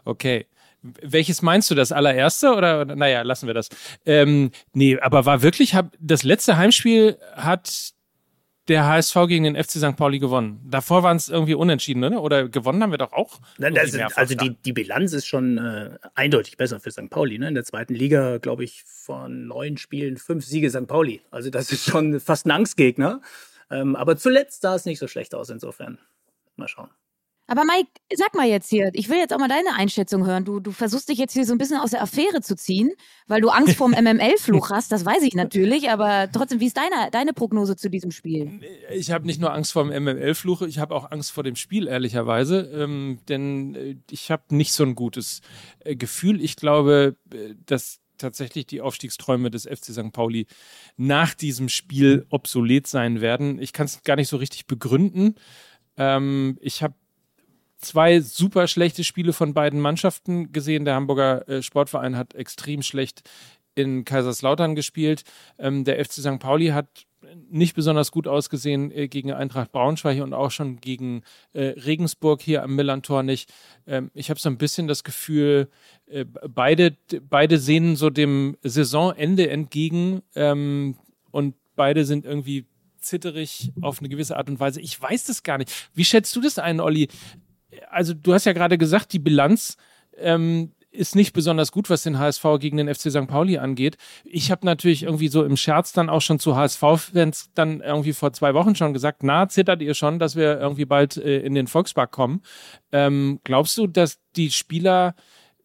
okay. 0.06 0.46
Welches 0.82 1.42
meinst 1.42 1.70
du, 1.70 1.76
das 1.76 1.92
allererste 1.92 2.56
oder 2.56 2.86
naja, 2.86 3.22
lassen 3.24 3.48
wir 3.48 3.54
das. 3.54 3.68
Ähm, 4.06 4.52
nee, 4.72 4.98
aber 4.98 5.26
war 5.26 5.42
wirklich, 5.42 5.76
hab, 5.76 5.94
das 6.00 6.24
letzte 6.24 6.56
Heimspiel 6.56 7.18
hat 7.36 7.94
der 8.70 8.86
HSV 8.86 9.16
gegen 9.28 9.44
den 9.44 9.56
FC 9.56 9.72
St. 9.72 9.96
Pauli 9.96 10.20
gewonnen. 10.20 10.62
Davor 10.70 11.04
waren 11.04 11.18
es 11.18 11.28
irgendwie 11.28 11.56
unentschieden, 11.56 12.04
oder? 12.04 12.22
Oder 12.22 12.48
gewonnen 12.48 12.82
haben 12.82 12.92
wir 12.92 12.98
doch 12.98 13.12
auch. 13.12 13.40
Nein, 13.58 13.78
also, 13.78 14.00
also 14.16 14.36
die, 14.36 14.56
die 14.64 14.74
Bilanz 14.74 15.14
ist 15.14 15.26
schon 15.26 15.58
äh, 15.58 15.98
eindeutig 16.16 16.58
besser 16.58 16.80
für 16.80 16.92
St. 16.92 17.10
Pauli. 17.10 17.40
Ne? 17.40 17.50
In 17.50 17.56
der 17.56 17.66
zweiten 17.66 17.96
Liga, 17.96 18.38
glaube 18.38 18.64
ich, 18.64 18.84
von 18.86 19.48
neun 19.48 19.78
Spielen 19.78 20.18
fünf 20.18 20.46
Siege 20.46 20.70
St. 20.70 20.88
Pauli. 20.88 21.22
Also 21.32 21.50
das 21.50 21.72
ist 21.72 21.86
schon 21.86 22.20
fast 22.20 22.46
ein 22.46 22.52
Angstgegner. 22.52 23.22
Ähm, 23.72 23.96
aber 23.96 24.18
zuletzt 24.18 24.62
sah 24.62 24.76
es 24.76 24.86
nicht 24.86 25.00
so 25.00 25.08
schlecht 25.08 25.36
aus 25.36 25.50
insofern. 25.50 26.00
Mal 26.56 26.68
schauen. 26.68 26.90
Aber 27.50 27.66
Mike, 27.66 27.90
sag 28.16 28.36
mal 28.36 28.48
jetzt 28.48 28.70
hier, 28.70 28.92
ich 28.94 29.10
will 29.10 29.18
jetzt 29.18 29.34
auch 29.34 29.40
mal 29.40 29.48
deine 29.48 29.74
Einschätzung 29.76 30.24
hören. 30.24 30.46
Du, 30.46 30.60
du 30.60 30.72
versuchst 30.72 31.10
dich 31.10 31.18
jetzt 31.18 31.34
hier 31.34 31.48
so 31.48 31.54
ein 31.54 31.58
bisschen 31.58 31.80
aus 31.80 31.90
der 31.90 32.04
Affäre 32.04 32.42
zu 32.42 32.56
ziehen, 32.56 32.92
weil 33.26 33.42
du 33.42 33.50
Angst 33.50 33.76
vorm 33.76 33.92
MML-Fluch 34.00 34.70
hast, 34.70 34.92
das 34.92 35.04
weiß 35.04 35.24
ich 35.24 35.34
natürlich, 35.34 35.90
aber 35.90 36.30
trotzdem, 36.32 36.60
wie 36.60 36.68
ist 36.68 36.78
deine, 36.78 37.10
deine 37.10 37.34
Prognose 37.34 37.76
zu 37.76 37.90
diesem 37.90 38.12
Spiel? 38.12 38.62
Ich 38.94 39.10
habe 39.10 39.26
nicht 39.26 39.42
nur 39.42 39.52
Angst 39.52 39.74
vor 39.74 39.84
dem 39.84 40.04
MML-Fluch, 40.04 40.62
ich 40.62 40.78
habe 40.78 40.94
auch 40.94 41.10
Angst 41.10 41.32
vor 41.32 41.44
dem 41.44 41.56
Spiel, 41.56 41.88
ehrlicherweise, 41.88 42.70
ähm, 42.72 43.18
denn 43.28 43.74
äh, 43.74 43.96
ich 44.12 44.30
habe 44.30 44.44
nicht 44.56 44.72
so 44.72 44.84
ein 44.84 44.94
gutes 44.94 45.42
äh, 45.80 45.96
Gefühl. 45.96 46.42
Ich 46.42 46.56
glaube, 46.56 47.16
äh, 47.34 47.56
dass 47.66 48.00
tatsächlich 48.20 48.68
die 48.68 48.82
Aufstiegsträume 48.82 49.50
des 49.50 49.64
FC 49.64 49.86
St. 49.86 50.12
Pauli 50.12 50.46
nach 50.98 51.34
diesem 51.34 51.68
Spiel 51.68 52.28
obsolet 52.30 52.86
sein 52.86 53.22
werden. 53.22 53.60
Ich 53.60 53.74
kann 53.74 53.86
es 53.86 54.04
gar 54.04 54.18
nicht 54.18 54.28
so 54.28 54.38
richtig 54.38 54.68
begründen. 54.68 55.34
Ähm, 55.98 56.58
ich 56.62 56.84
habe 56.84 56.94
zwei 57.80 58.20
super 58.22 58.68
schlechte 58.68 59.04
Spiele 59.04 59.34
von 59.34 59.54
beiden 59.54 59.80
Mannschaften 59.80 60.52
gesehen. 60.52 60.86
Der 60.86 60.96
Hamburger 60.96 61.48
äh, 61.48 61.62
Sportverein 61.62 62.16
hat 62.16 62.36
extrem 62.36 62.82
schlecht 62.82 63.22
in 63.76 64.06
Kaiserslautern 64.06 64.76
gespielt. 64.76 65.24
Ähm, 65.58 65.84
der 65.86 66.04
FC 66.04 66.14
St. 66.14 66.40
Pauli 66.40 66.68
hat 66.68 67.08
nicht 67.50 67.76
besonders 67.76 68.12
gut 68.12 68.28
ausgesehen 68.28 68.92
äh, 68.92 69.08
gegen 69.08 69.32
Eintracht 69.32 69.72
Braunschweig 69.72 70.22
und 70.22 70.34
auch 70.34 70.52
schon 70.52 70.78
gegen 70.78 71.24
äh, 71.54 71.68
Regensburg 71.70 72.42
hier 72.42 72.64
am 72.64 72.76
Millantor 72.76 73.24
nicht. 73.24 73.52
Ähm, 73.88 74.12
ich 74.14 74.30
habe 74.30 74.40
so 74.40 74.50
ein 74.50 74.58
bisschen 74.58 74.88
das 74.88 75.04
Gefühl, 75.04 75.70
äh, 76.08 76.26
beide, 76.26 76.96
beide 77.30 77.58
sehen 77.58 77.96
so 77.96 78.10
dem 78.10 78.58
Saisonende 78.64 79.50
entgegen 79.50 80.22
ähm, 80.36 80.96
und 81.32 81.56
beide 81.76 82.06
sind 82.06 82.26
irgendwie 82.26 82.66
zitterig 83.00 83.72
auf 83.82 84.00
eine 84.00 84.10
gewisse 84.10 84.36
Art 84.38 84.50
und 84.50 84.60
Weise. 84.60 84.82
Ich 84.82 85.00
weiß 85.02 85.26
das 85.26 85.44
gar 85.44 85.58
nicht. 85.58 85.90
Wie 85.94 86.06
schätzt 86.06 86.36
du 86.36 86.42
das 86.42 86.60
ein, 86.60 86.80
Olli? 86.80 87.08
Also 87.90 88.14
du 88.14 88.34
hast 88.34 88.46
ja 88.46 88.54
gerade 88.54 88.78
gesagt, 88.78 89.14
die 89.14 89.20
Bilanz 89.20 89.78
ähm, 90.18 90.72
ist 90.92 91.16
nicht 91.16 91.34
besonders 91.34 91.72
gut, 91.72 91.90
was 91.90 92.04
den 92.04 92.18
HSV 92.18 92.44
gegen 92.60 92.78
den 92.78 92.94
FC 92.94 93.12
St. 93.12 93.28
Pauli 93.28 93.58
angeht. 93.58 93.98
Ich 94.26 94.50
habe 94.50 94.66
natürlich 94.66 95.04
irgendwie 95.04 95.28
so 95.28 95.44
im 95.44 95.56
Scherz 95.56 95.94
dann 95.94 96.10
auch 96.10 96.22
schon 96.22 96.40
zu 96.40 96.56
HSV-Fans 96.56 97.52
dann 97.54 97.82
irgendwie 97.82 98.14
vor 98.14 98.34
zwei 98.34 98.54
Wochen 98.54 98.76
schon 98.76 98.94
gesagt, 98.94 99.24
na, 99.24 99.48
zittert 99.48 99.82
ihr 99.82 99.94
schon, 99.94 100.18
dass 100.18 100.36
wir 100.36 100.60
irgendwie 100.60 100.86
bald 100.86 101.18
äh, 101.18 101.40
in 101.40 101.54
den 101.54 101.68
Volkspark 101.68 102.12
kommen. 102.12 102.42
Ähm, 102.92 103.40
glaubst 103.44 103.78
du, 103.78 103.86
dass 103.86 104.20
die 104.36 104.50
Spieler 104.50 105.16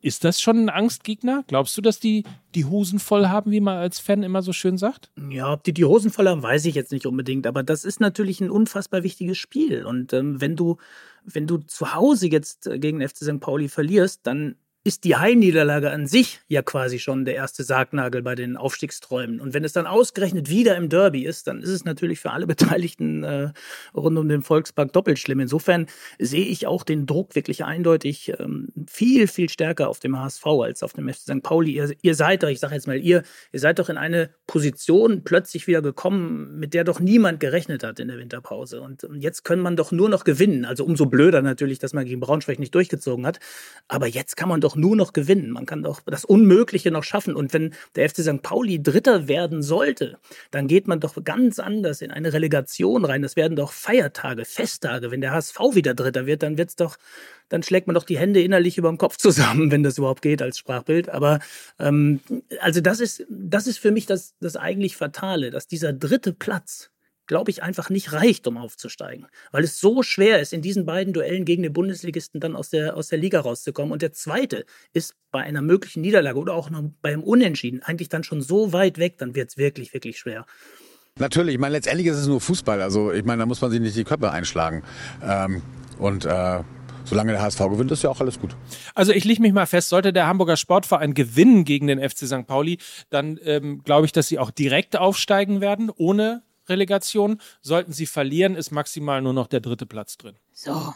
ist 0.05 0.22
das 0.22 0.39
schon 0.39 0.59
ein 0.59 0.68
Angstgegner? 0.68 1.45
Glaubst 1.47 1.75
du, 1.79 1.81
dass 1.81 1.99
die 1.99 2.25
die 2.55 2.66
Hosen 2.66 2.99
voll 2.99 3.29
haben, 3.29 3.51
wie 3.51 3.62
man 3.62 3.79
als 3.79 4.01
Fan 4.01 4.22
immer 4.22 4.43
so 4.43 4.53
schön 4.53 4.77
sagt? 4.77 5.11
Ja, 5.31 5.51
ob 5.51 5.64
die 5.64 5.72
die 5.72 5.87
Hosen 5.87 6.11
voll 6.11 6.29
haben, 6.29 6.43
weiß 6.43 6.66
ich 6.66 6.75
jetzt 6.75 6.93
nicht 6.93 7.07
unbedingt. 7.07 7.47
Aber 7.47 7.62
das 7.62 7.87
ist 7.87 8.01
natürlich 8.01 8.43
ein 8.43 8.51
unfassbar 8.51 9.03
wichtiges 9.03 9.39
Spiel. 9.39 9.87
Und 9.87 10.12
ähm, 10.12 10.43
wenn 10.43 10.57
du 10.57 10.77
wenn 11.25 11.47
du 11.47 11.59
zu 11.59 11.95
Hause 11.95 12.29
jetzt 12.29 12.68
gegen 12.75 13.07
FC 13.07 13.18
St. 13.18 13.41
Pauli 13.41 13.68
verlierst, 13.68 14.27
dann 14.27 14.57
ist 14.87 15.05
die 15.05 15.16
Heimniederlage 15.16 15.91
an 15.91 16.07
sich 16.07 16.41
ja 16.47 16.61
quasi 16.61 16.99
schon 16.99 17.24
der 17.24 17.35
erste 17.35 17.64
Sargnagel 17.64 18.20
bei 18.20 18.35
den 18.35 18.59
Aufstiegsträumen. 18.59 19.41
Und 19.41 19.55
wenn 19.55 19.64
es 19.64 19.72
dann 19.72 19.87
ausgerechnet 19.87 20.51
wieder 20.51 20.76
im 20.76 20.91
Derby 20.91 21.24
ist, 21.24 21.47
dann 21.47 21.62
ist 21.62 21.70
es 21.70 21.87
natürlich 21.87 22.20
für 22.20 22.32
alle 22.32 22.47
Beteiligten 22.55 23.24
äh, 23.24 23.53
rund 23.95 24.18
um 24.18 24.28
den 24.28 24.43
Volkspark 24.43 24.93
doppelt 24.93 25.18
schlimm. 25.18 25.41
Insofern 25.41 25.87
sehe 26.18 26.45
ich 26.45 26.66
auch 26.66 26.85
den 26.85 27.07
Druck 27.07 27.35
wirklich 27.35 27.64
eindeutig 27.64 28.35
ähm, 28.39 28.68
viel, 28.87 29.26
viel 29.26 29.49
stärker 29.49 29.89
auf 29.89 30.01
dem 30.01 30.18
HSV 30.18 30.47
als 30.47 30.82
auf 30.82 30.93
dem 30.93 31.09
FC 31.09 31.20
St. 31.20 31.43
Pauli. 31.43 31.72
Ihr, 31.72 31.95
ihr 32.03 32.14
seid 32.14 32.43
doch, 32.43 32.49
ich 32.49 32.61
sage 32.61 32.74
jetzt 32.74 32.87
mal 32.87 32.99
ihr, 32.99 33.22
ihr 33.53 33.61
seid 33.61 33.78
doch 33.78 33.89
in 33.89 33.97
eine 33.97 34.30
Position 34.47 35.24
plötzlich 35.24 35.66
wieder 35.66 35.80
gekommen, 35.80 36.59
mit 36.59 36.74
der 36.74 36.85
doch 36.85 37.01
niemand 37.01 37.41
gerechnet 37.41 37.82
hat 37.85 38.01
in 38.01 38.09
der 38.09 38.18
Winterpause. 38.18 38.82
Und 38.82 39.03
jetzt 39.16 39.45
kann 39.45 39.61
man 39.61 39.76
doch 39.76 39.93
nur 39.93 40.11
noch 40.11 40.24
gewinnen. 40.24 40.66
Also 40.66 40.85
umso 40.85 41.07
blöder 41.07 41.41
natürlich, 41.41 41.78
dass 41.78 41.95
man 41.95 42.05
gegen 42.05 42.20
Braunschweig 42.20 42.59
nicht 42.59 42.74
durchgezogen 42.74 43.26
hat. 43.26 43.41
Aber 43.89 44.07
jetzt 44.07 44.37
kann 44.37 44.51
man 44.51 44.61
doch 44.61 44.74
doch 44.75 44.77
nur 44.77 44.97
noch 44.97 45.12
gewinnen. 45.12 45.51
Man 45.51 45.66
kann 45.66 45.83
doch 45.83 46.01
das 46.07 46.25
Unmögliche 46.25 46.91
noch 46.91 47.05
schaffen. 47.05 47.35
Und 47.35 47.53
wenn 47.53 47.75
der 47.95 48.09
FC 48.09 48.18
St. 48.18 48.43
Pauli 48.43 48.83
Dritter 48.83 49.29
werden 49.29 49.62
sollte, 49.62 50.18
dann 50.51 50.66
geht 50.66 50.89
man 50.89 51.01
doch 51.01 51.22
ganz 51.25 51.59
anders 51.59 52.03
in 52.03 52.11
eine 52.11 52.33
Relegation 52.33 53.05
rein. 53.05 53.22
Das 53.22 53.37
werden 53.37 53.57
doch 53.57 53.72
Feiertage, 53.72 54.45
Festtage. 54.45 55.11
Wenn 55.11 55.20
der 55.20 55.33
HSV 55.33 55.59
wieder 55.72 55.95
Dritter 55.95 56.27
wird, 56.27 56.43
dann 56.43 56.59
wird's 56.59 56.77
doch, 56.77 56.97
dann 57.49 57.62
schlägt 57.62 57.87
man 57.87 57.95
doch 57.95 58.05
die 58.05 58.18
Hände 58.18 58.43
innerlich 58.43 58.79
über 58.79 58.89
dem 58.89 58.99
Kopf 58.99 59.16
zusammen, 59.16 59.70
wenn 59.70 59.83
das 59.83 59.99
überhaupt 59.99 60.22
geht 60.22 60.43
als 60.43 60.59
Sprachbild. 60.59 61.09
Aber 61.09 61.41
ähm, 61.79 62.20
also 62.61 62.81
das 62.81 63.01
ist, 63.01 63.25
das 63.29 63.66
ist 63.66 63.79
für 63.79 63.93
mich 63.93 64.07
das, 64.07 64.35
das 64.41 64.57
eigentlich 64.57 64.97
Fatale, 64.97 65.51
dass 65.51 65.66
dieser 65.66 65.93
dritte 65.93 66.33
Platz 66.33 66.91
glaube 67.27 67.51
ich, 67.51 67.62
einfach 67.62 67.91
nicht 67.91 68.12
reicht, 68.12 68.47
um 68.47 68.57
aufzusteigen. 68.57 69.27
Weil 69.51 69.64
es 69.64 69.81
so 69.81 70.03
schwer 70.03 70.41
ist, 70.41 70.53
in 70.53 70.62
diesen 70.62 70.87
beiden 70.87 71.12
Duellen 71.12 71.45
gegen 71.45 71.62
den 71.62 71.72
Bundesligisten 71.72 72.41
dann 72.41 72.57
aus 72.57 72.70
der, 72.70 72.97
aus 72.97 73.09
der 73.09 73.18
Liga 73.18 73.41
rauszukommen. 73.41 73.93
Und 73.93 74.03
der 74.03 74.12
zweite 74.12 74.64
ist 74.93 75.14
bei 75.31 75.43
einer 75.43 75.62
möglichen 75.62 76.01
Niederlage 76.01 76.39
oder 76.39 76.55
auch 76.55 76.70
noch 76.70 76.85
beim 77.03 77.22
Unentschieden 77.22 77.83
eigentlich 77.83 78.09
dann 78.09 78.25
schon 78.25 78.43
so 78.43 78.72
weit 78.72 78.99
weg, 78.99 79.18
dann 79.18 79.35
wird 79.35 79.51
es 79.51 79.57
wirklich, 79.57 79.95
wirklich 79.95 80.18
schwer. 80.18 80.47
Natürlich, 81.18 81.55
ich 81.55 81.61
meine, 81.61 81.75
letztendlich 81.75 82.09
ist 82.09 82.16
es 82.16 82.27
nur 82.27 82.41
Fußball. 82.41 82.83
Also 82.83 83.12
ich 83.12 83.25
meine, 83.25 83.41
da 83.41 83.47
muss 83.47 83.61
man 83.61 83.70
sich 83.70 83.81
nicht 83.81 83.97
die 83.97 84.05
Köpfe 84.05 84.31
einschlagen. 84.31 84.83
Ähm, 85.22 85.62
und 85.99 86.25
äh, 86.25 86.61
solange 87.05 87.33
der 87.33 87.43
HSV 87.43 87.59
gewinnt, 87.59 87.93
ist 87.93 88.03
ja 88.03 88.11
auch 88.11 88.20
alles 88.20 88.41
gut. 88.41 88.57
Also 88.95 89.12
ich 89.12 89.25
lege 89.25 89.41
mich 89.41 89.53
mal 89.53 89.66
fest, 89.66 89.91
sollte 89.91 90.12
der 90.12 90.27
Hamburger 90.27 90.57
Sportverein 90.57 91.14
gewinnen 91.14 91.64
gegen 91.64 91.87
den 91.87 92.01
FC 92.01 92.27
St. 92.27 92.47
Pauli, 92.47 92.79
dann 93.11 93.39
ähm, 93.45 93.83
glaube 93.85 94.07
ich, 94.07 94.12
dass 94.12 94.27
sie 94.27 94.39
auch 94.39 94.51
direkt 94.51 94.97
aufsteigen 94.97 95.61
werden, 95.61 95.91
ohne 95.95 96.43
Relegation. 96.68 97.40
Sollten 97.62 97.92
sie 97.92 98.06
verlieren, 98.06 98.54
ist 98.54 98.70
maximal 98.70 99.22
nur 99.22 99.32
noch 99.32 99.46
der 99.46 99.60
dritte 99.60 99.86
Platz 99.86 100.16
drin. 100.16 100.36
So. 100.52 100.92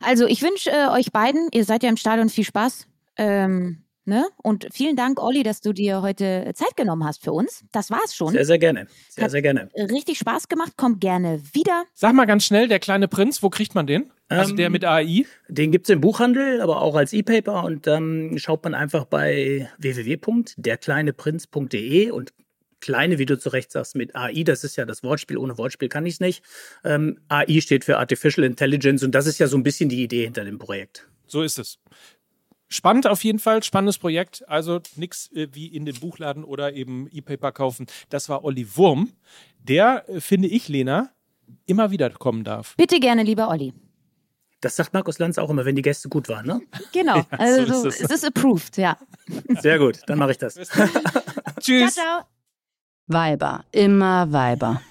Also 0.00 0.26
ich 0.26 0.42
wünsche 0.42 0.70
äh, 0.70 0.88
euch 0.88 1.12
beiden, 1.12 1.48
ihr 1.52 1.64
seid 1.64 1.82
ja 1.82 1.88
im 1.88 1.96
Stadion, 1.96 2.28
viel 2.28 2.44
Spaß. 2.44 2.86
Ähm, 3.16 3.84
ne? 4.04 4.26
Und 4.42 4.68
vielen 4.72 4.96
Dank, 4.96 5.22
Olli, 5.22 5.42
dass 5.42 5.60
du 5.60 5.72
dir 5.72 6.02
heute 6.02 6.50
Zeit 6.54 6.76
genommen 6.76 7.04
hast 7.04 7.22
für 7.22 7.32
uns. 7.32 7.64
Das 7.72 7.90
war's 7.90 8.14
schon. 8.14 8.32
Sehr, 8.32 8.44
sehr 8.44 8.58
gerne. 8.58 8.86
Sehr, 9.08 9.24
Hat 9.24 9.30
sehr 9.30 9.42
gerne. 9.42 9.70
Richtig 9.74 10.18
Spaß 10.18 10.48
gemacht. 10.48 10.76
Kommt 10.76 11.00
gerne 11.00 11.42
wieder. 11.52 11.84
Sag 11.94 12.14
mal 12.14 12.26
ganz 12.26 12.44
schnell, 12.44 12.68
der 12.68 12.80
kleine 12.80 13.08
Prinz, 13.08 13.42
wo 13.42 13.50
kriegt 13.50 13.74
man 13.74 13.86
den? 13.86 14.10
Also 14.28 14.54
der 14.54 14.66
ähm, 14.66 14.72
mit 14.72 14.84
AI? 14.84 15.24
Den 15.48 15.72
gibt 15.72 15.88
es 15.88 15.90
im 15.90 16.02
Buchhandel, 16.02 16.60
aber 16.60 16.82
auch 16.82 16.96
als 16.96 17.14
E-Paper. 17.14 17.64
Und 17.64 17.86
dann 17.86 18.32
ähm, 18.32 18.38
schaut 18.38 18.62
man 18.64 18.74
einfach 18.74 19.06
bei 19.06 19.70
www.derkleineprinz.de 19.78 22.10
und 22.10 22.34
kleine, 22.80 23.18
wie 23.18 23.26
du 23.26 23.38
zu 23.38 23.48
Recht 23.50 23.72
sagst, 23.72 23.94
mit 23.94 24.14
AI, 24.14 24.44
das 24.44 24.64
ist 24.64 24.76
ja 24.76 24.84
das 24.84 25.02
Wortspiel, 25.02 25.38
ohne 25.38 25.58
Wortspiel 25.58 25.88
kann 25.88 26.06
ich 26.06 26.14
es 26.14 26.20
nicht. 26.20 26.44
Ähm, 26.84 27.18
AI 27.28 27.60
steht 27.60 27.84
für 27.84 27.98
Artificial 27.98 28.44
Intelligence 28.44 29.02
und 29.02 29.12
das 29.12 29.26
ist 29.26 29.38
ja 29.38 29.46
so 29.46 29.56
ein 29.56 29.62
bisschen 29.62 29.88
die 29.88 30.02
Idee 30.02 30.24
hinter 30.24 30.44
dem 30.44 30.58
Projekt. 30.58 31.08
So 31.26 31.42
ist 31.42 31.58
es. 31.58 31.78
Spannend 32.68 33.06
auf 33.06 33.24
jeden 33.24 33.38
Fall, 33.38 33.62
spannendes 33.62 33.98
Projekt. 33.98 34.46
Also 34.46 34.80
nichts 34.96 35.32
äh, 35.32 35.48
wie 35.52 35.66
in 35.66 35.86
den 35.86 35.98
Buchladen 35.98 36.44
oder 36.44 36.74
eben 36.74 37.08
E-Paper 37.10 37.52
kaufen. 37.52 37.86
Das 38.10 38.28
war 38.28 38.44
Olli 38.44 38.76
Wurm, 38.76 39.12
der, 39.58 40.04
äh, 40.08 40.20
finde 40.20 40.48
ich, 40.48 40.68
Lena, 40.68 41.10
immer 41.66 41.90
wieder 41.90 42.10
kommen 42.10 42.44
darf. 42.44 42.76
Bitte 42.76 43.00
gerne, 43.00 43.22
lieber 43.22 43.48
Olli. 43.48 43.72
Das 44.60 44.76
sagt 44.76 44.92
Markus 44.92 45.18
Lanz 45.18 45.38
auch 45.38 45.50
immer, 45.50 45.64
wenn 45.64 45.76
die 45.76 45.82
Gäste 45.82 46.08
gut 46.08 46.28
waren, 46.28 46.46
ne? 46.46 46.60
Genau, 46.92 47.16
ja, 47.18 47.26
also 47.30 47.82
so 47.82 47.88
ist 47.88 48.00
es 48.00 48.10
ist 48.10 48.24
approved, 48.24 48.76
ja. 48.76 48.98
Sehr 49.60 49.78
gut, 49.78 50.00
dann 50.06 50.18
mache 50.18 50.32
ich 50.32 50.38
das. 50.38 50.54
Tschüss. 51.60 51.94
Ciao, 51.94 52.24
ciao. 52.24 52.37
Weiber, 53.08 53.64
immer 53.72 54.30
Weiber. 54.32 54.82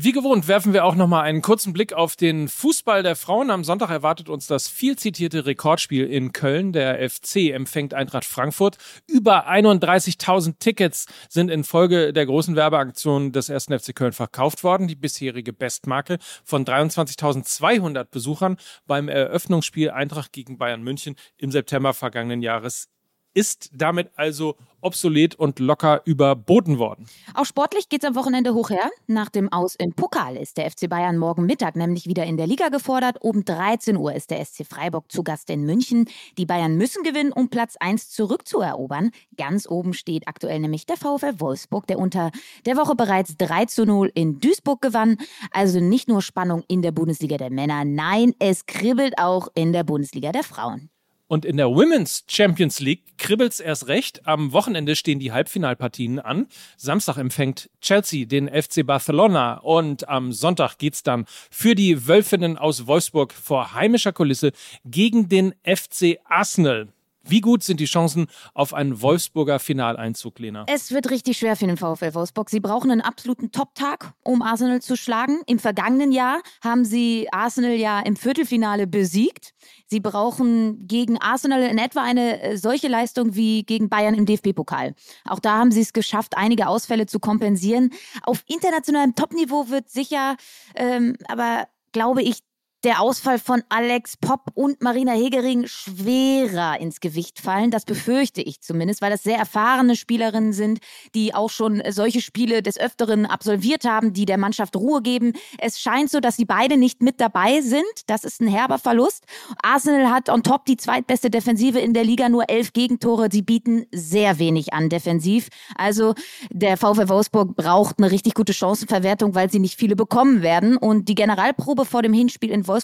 Wie 0.00 0.12
gewohnt 0.12 0.46
werfen 0.46 0.74
wir 0.74 0.84
auch 0.84 0.94
noch 0.94 1.08
mal 1.08 1.22
einen 1.22 1.42
kurzen 1.42 1.72
Blick 1.72 1.92
auf 1.92 2.14
den 2.14 2.46
Fußball 2.46 3.02
der 3.02 3.16
Frauen. 3.16 3.50
Am 3.50 3.64
Sonntag 3.64 3.90
erwartet 3.90 4.28
uns 4.28 4.46
das 4.46 4.68
viel 4.68 4.96
zitierte 4.96 5.44
Rekordspiel 5.44 6.04
in 6.04 6.32
Köln. 6.32 6.72
Der 6.72 7.10
FC 7.10 7.52
empfängt 7.52 7.94
Eintracht 7.94 8.24
Frankfurt. 8.24 8.76
Über 9.08 9.48
31.000 9.48 10.60
Tickets 10.60 11.06
sind 11.28 11.50
in 11.50 11.64
Folge 11.64 12.12
der 12.12 12.26
großen 12.26 12.54
Werbeaktion 12.54 13.32
des 13.32 13.50
1. 13.50 13.64
FC 13.64 13.92
Köln 13.92 14.12
verkauft 14.12 14.62
worden. 14.62 14.86
Die 14.86 14.94
bisherige 14.94 15.52
Bestmarke 15.52 16.18
von 16.44 16.64
23.200 16.64 18.04
Besuchern 18.04 18.58
beim 18.86 19.08
Eröffnungsspiel 19.08 19.90
Eintracht 19.90 20.32
gegen 20.32 20.58
Bayern 20.58 20.82
München 20.82 21.16
im 21.38 21.50
September 21.50 21.92
vergangenen 21.92 22.42
Jahres 22.42 22.88
ist 23.34 23.70
damit 23.72 24.10
also 24.16 24.56
obsolet 24.80 25.34
und 25.34 25.58
locker 25.58 26.02
überboten 26.04 26.78
worden. 26.78 27.06
Auch 27.34 27.44
sportlich 27.44 27.88
geht 27.88 28.02
es 28.02 28.08
am 28.08 28.14
Wochenende 28.14 28.54
hoch 28.54 28.70
her. 28.70 28.90
Nach 29.06 29.28
dem 29.28 29.52
Aus 29.52 29.74
im 29.74 29.92
Pokal 29.92 30.36
ist 30.36 30.56
der 30.56 30.70
FC 30.70 30.88
Bayern 30.88 31.18
morgen 31.18 31.46
Mittag 31.46 31.76
nämlich 31.76 32.06
wieder 32.06 32.24
in 32.24 32.36
der 32.36 32.46
Liga 32.46 32.68
gefordert. 32.68 33.18
Um 33.20 33.44
13 33.44 33.96
Uhr 33.96 34.14
ist 34.14 34.30
der 34.30 34.44
SC 34.44 34.64
Freiburg 34.64 35.10
zu 35.10 35.22
Gast 35.22 35.50
in 35.50 35.64
München. 35.64 36.08
Die 36.36 36.46
Bayern 36.46 36.76
müssen 36.76 37.02
gewinnen, 37.02 37.32
um 37.32 37.48
Platz 37.48 37.76
1 37.78 38.10
zurückzuerobern. 38.10 39.10
Ganz 39.36 39.68
oben 39.68 39.94
steht 39.94 40.28
aktuell 40.28 40.60
nämlich 40.60 40.86
der 40.86 40.96
VfL 40.96 41.40
Wolfsburg, 41.40 41.86
der 41.86 41.98
unter 41.98 42.30
der 42.66 42.76
Woche 42.76 42.94
bereits 42.94 43.36
3 43.36 43.66
zu 43.66 43.84
0 43.84 44.10
in 44.14 44.38
Duisburg 44.38 44.80
gewann. 44.80 45.16
Also 45.50 45.80
nicht 45.80 46.08
nur 46.08 46.22
Spannung 46.22 46.62
in 46.68 46.82
der 46.82 46.92
Bundesliga 46.92 47.36
der 47.36 47.50
Männer, 47.50 47.84
nein, 47.84 48.34
es 48.38 48.66
kribbelt 48.66 49.18
auch 49.18 49.48
in 49.54 49.72
der 49.72 49.84
Bundesliga 49.84 50.32
der 50.32 50.44
Frauen. 50.44 50.90
Und 51.28 51.44
in 51.44 51.58
der 51.58 51.68
Women's 51.68 52.24
Champions 52.26 52.80
League 52.80 53.18
kribbelt's 53.18 53.60
erst 53.60 53.86
recht. 53.88 54.26
Am 54.26 54.52
Wochenende 54.52 54.96
stehen 54.96 55.18
die 55.18 55.30
Halbfinalpartien 55.30 56.18
an. 56.18 56.46
Samstag 56.78 57.18
empfängt 57.18 57.68
Chelsea 57.82 58.24
den 58.24 58.48
FC 58.48 58.84
Barcelona 58.84 59.58
und 59.58 60.08
am 60.08 60.32
Sonntag 60.32 60.78
geht's 60.78 61.02
dann 61.02 61.26
für 61.50 61.74
die 61.74 62.08
Wölfinnen 62.08 62.56
aus 62.56 62.86
Wolfsburg 62.86 63.34
vor 63.34 63.74
heimischer 63.74 64.12
Kulisse 64.12 64.52
gegen 64.86 65.28
den 65.28 65.54
FC 65.64 66.18
Arsenal. 66.24 66.88
Wie 67.22 67.40
gut 67.40 67.62
sind 67.62 67.80
die 67.80 67.84
Chancen 67.84 68.26
auf 68.54 68.72
einen 68.72 69.02
Wolfsburger 69.02 69.58
Finaleinzug, 69.58 70.38
Lena? 70.38 70.64
Es 70.68 70.92
wird 70.92 71.10
richtig 71.10 71.38
schwer 71.38 71.56
für 71.56 71.66
den 71.66 71.76
VfL 71.76 72.14
Wolfsburg. 72.14 72.48
Sie 72.48 72.60
brauchen 72.60 72.90
einen 72.90 73.00
absoluten 73.00 73.52
Top-Tag, 73.52 74.12
um 74.22 74.40
Arsenal 74.40 74.80
zu 74.80 74.96
schlagen. 74.96 75.40
Im 75.46 75.58
vergangenen 75.58 76.12
Jahr 76.12 76.40
haben 76.62 76.84
sie 76.84 77.28
Arsenal 77.30 77.72
ja 77.72 78.00
im 78.00 78.16
Viertelfinale 78.16 78.86
besiegt. 78.86 79.52
Sie 79.86 80.00
brauchen 80.00 80.86
gegen 80.86 81.18
Arsenal 81.18 81.62
in 81.62 81.78
etwa 81.78 82.02
eine 82.02 82.40
äh, 82.40 82.56
solche 82.56 82.88
Leistung 82.88 83.34
wie 83.34 83.62
gegen 83.64 83.88
Bayern 83.88 84.14
im 84.14 84.24
DFB-Pokal. 84.24 84.94
Auch 85.24 85.40
da 85.40 85.58
haben 85.58 85.72
sie 85.72 85.80
es 85.80 85.92
geschafft, 85.92 86.36
einige 86.36 86.68
Ausfälle 86.68 87.06
zu 87.06 87.20
kompensieren. 87.20 87.90
Auf 88.22 88.42
internationalem 88.46 89.14
Topniveau 89.14 89.68
wird 89.68 89.90
sicher, 89.90 90.36
ähm, 90.74 91.16
aber 91.28 91.68
glaube 91.92 92.22
ich, 92.22 92.40
der 92.84 93.00
Ausfall 93.00 93.40
von 93.40 93.62
Alex 93.68 94.16
Popp 94.16 94.52
und 94.54 94.82
Marina 94.82 95.12
Hegering 95.12 95.66
schwerer 95.66 96.80
ins 96.80 97.00
Gewicht 97.00 97.40
fallen. 97.40 97.72
Das 97.72 97.84
befürchte 97.84 98.40
ich 98.40 98.60
zumindest, 98.60 99.02
weil 99.02 99.10
das 99.10 99.24
sehr 99.24 99.36
erfahrene 99.36 99.96
Spielerinnen 99.96 100.52
sind, 100.52 100.78
die 101.14 101.34
auch 101.34 101.50
schon 101.50 101.82
solche 101.88 102.20
Spiele 102.20 102.62
des 102.62 102.78
Öfteren 102.78 103.26
absolviert 103.26 103.84
haben, 103.84 104.12
die 104.12 104.26
der 104.26 104.38
Mannschaft 104.38 104.76
Ruhe 104.76 105.02
geben. 105.02 105.32
Es 105.58 105.80
scheint 105.80 106.10
so, 106.10 106.20
dass 106.20 106.36
sie 106.36 106.44
beide 106.44 106.76
nicht 106.76 107.02
mit 107.02 107.20
dabei 107.20 107.62
sind. 107.62 107.82
Das 108.06 108.22
ist 108.22 108.40
ein 108.40 108.46
herber 108.46 108.78
Verlust. 108.78 109.24
Arsenal 109.60 110.10
hat 110.10 110.28
on 110.28 110.44
top 110.44 110.64
die 110.66 110.76
zweitbeste 110.76 111.30
Defensive 111.30 111.80
in 111.80 111.94
der 111.94 112.04
Liga, 112.04 112.28
nur 112.28 112.48
elf 112.48 112.72
Gegentore. 112.72 113.28
Sie 113.32 113.42
bieten 113.42 113.86
sehr 113.90 114.38
wenig 114.38 114.72
an 114.72 114.88
defensiv. 114.88 115.48
Also 115.74 116.14
der 116.50 116.76
VfL 116.76 117.08
Wolfsburg 117.08 117.56
braucht 117.56 117.98
eine 117.98 118.12
richtig 118.12 118.34
gute 118.34 118.54
Chancenverwertung, 118.54 119.34
weil 119.34 119.50
sie 119.50 119.58
nicht 119.58 119.76
viele 119.76 119.96
bekommen 119.96 120.42
werden. 120.42 120.76
Und 120.76 121.08
die 121.08 121.16
Generalprobe 121.16 121.84
vor 121.84 122.02
dem 122.02 122.12
Hinspiel 122.12 122.52
in 122.52 122.68
Wolfsburg. 122.68 122.77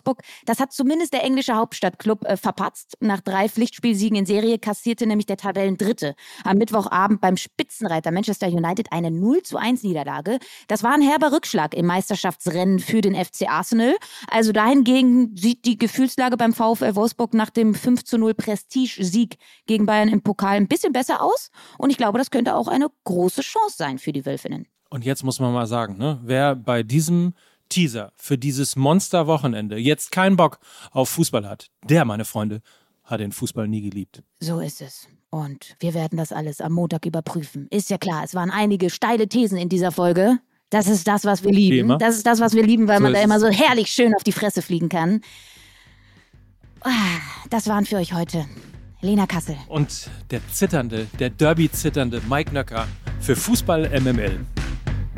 Das 0.44 0.60
hat 0.60 0.72
zumindest 0.72 1.12
der 1.12 1.22
englische 1.22 1.54
Hauptstadtclub 1.54 2.24
äh, 2.24 2.36
verpatzt. 2.36 2.96
Nach 3.00 3.20
drei 3.20 3.48
Pflichtspielsiegen 3.48 4.18
in 4.18 4.26
Serie 4.26 4.58
kassierte 4.58 5.06
nämlich 5.06 5.26
der 5.26 5.36
Tabellendritte 5.36 6.14
am 6.44 6.58
Mittwochabend 6.58 7.20
beim 7.20 7.36
Spitzenreiter 7.36 8.10
Manchester 8.10 8.48
United 8.48 8.92
eine 8.92 9.10
0 9.10 9.42
zu 9.42 9.56
1 9.56 9.82
Niederlage. 9.82 10.38
Das 10.68 10.82
war 10.82 10.94
ein 10.94 11.02
herber 11.02 11.32
Rückschlag 11.32 11.74
im 11.74 11.86
Meisterschaftsrennen 11.86 12.78
für 12.78 13.00
den 13.00 13.14
FC 13.14 13.48
Arsenal. 13.48 13.94
Also 14.28 14.52
dahingegen 14.52 15.36
sieht 15.36 15.64
die 15.64 15.78
Gefühlslage 15.78 16.36
beim 16.36 16.52
VfL 16.52 16.94
Wolfsburg 16.94 17.34
nach 17.34 17.50
dem 17.50 17.74
5 17.74 18.04
zu 18.04 18.18
0 18.18 18.34
Prestige-Sieg 18.34 19.36
gegen 19.66 19.86
Bayern 19.86 20.08
im 20.08 20.22
Pokal 20.22 20.56
ein 20.56 20.68
bisschen 20.68 20.92
besser 20.92 21.22
aus. 21.22 21.50
Und 21.78 21.90
ich 21.90 21.96
glaube, 21.96 22.18
das 22.18 22.30
könnte 22.30 22.54
auch 22.54 22.68
eine 22.68 22.88
große 23.04 23.42
Chance 23.42 23.76
sein 23.76 23.98
für 23.98 24.12
die 24.12 24.26
Wölfinnen. 24.26 24.66
Und 24.90 25.04
jetzt 25.04 25.24
muss 25.24 25.40
man 25.40 25.52
mal 25.52 25.66
sagen, 25.66 25.96
ne, 25.98 26.20
wer 26.22 26.54
bei 26.54 26.82
diesem 26.82 27.34
Teaser 27.68 28.12
für 28.16 28.38
dieses 28.38 28.76
Monsterwochenende 28.76 29.76
jetzt 29.76 30.12
keinen 30.12 30.36
Bock 30.36 30.58
auf 30.90 31.08
Fußball 31.10 31.48
hat, 31.48 31.70
der, 31.84 32.04
meine 32.04 32.24
Freunde, 32.24 32.60
hat 33.04 33.20
den 33.20 33.32
Fußball 33.32 33.68
nie 33.68 33.82
geliebt. 33.82 34.22
So 34.40 34.60
ist 34.60 34.80
es. 34.80 35.08
Und 35.30 35.76
wir 35.80 35.94
werden 35.94 36.16
das 36.16 36.32
alles 36.32 36.60
am 36.60 36.72
Montag 36.72 37.06
überprüfen. 37.06 37.66
Ist 37.70 37.90
ja 37.90 37.98
klar, 37.98 38.22
es 38.24 38.34
waren 38.34 38.50
einige 38.50 38.88
steile 38.88 39.28
Thesen 39.28 39.58
in 39.58 39.68
dieser 39.68 39.90
Folge. 39.90 40.38
Das 40.70 40.86
ist 40.86 41.06
das, 41.06 41.24
was 41.24 41.44
wir 41.44 41.52
lieben. 41.52 41.98
Das 41.98 42.16
ist 42.16 42.26
das, 42.26 42.40
was 42.40 42.54
wir 42.54 42.64
lieben, 42.64 42.88
weil 42.88 42.98
so 42.98 43.02
man 43.02 43.12
da 43.12 43.20
immer 43.20 43.40
so 43.40 43.48
herrlich 43.48 43.88
schön 43.88 44.14
auf 44.14 44.24
die 44.24 44.32
Fresse 44.32 44.62
fliegen 44.62 44.88
kann. 44.88 45.20
Ah, 46.80 46.90
das 47.50 47.66
waren 47.66 47.86
für 47.86 47.96
euch 47.96 48.12
heute 48.12 48.46
Lena 49.00 49.26
Kassel. 49.26 49.56
Und 49.68 50.08
der 50.30 50.40
zitternde, 50.50 51.06
der 51.18 51.30
Derby-zitternde 51.30 52.22
Mike 52.28 52.52
Nöcker 52.52 52.88
für 53.20 53.36
Fußball 53.36 54.00
MML. 54.00 54.40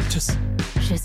Tschüss. 0.08 0.36
Tschüss. 0.80 1.04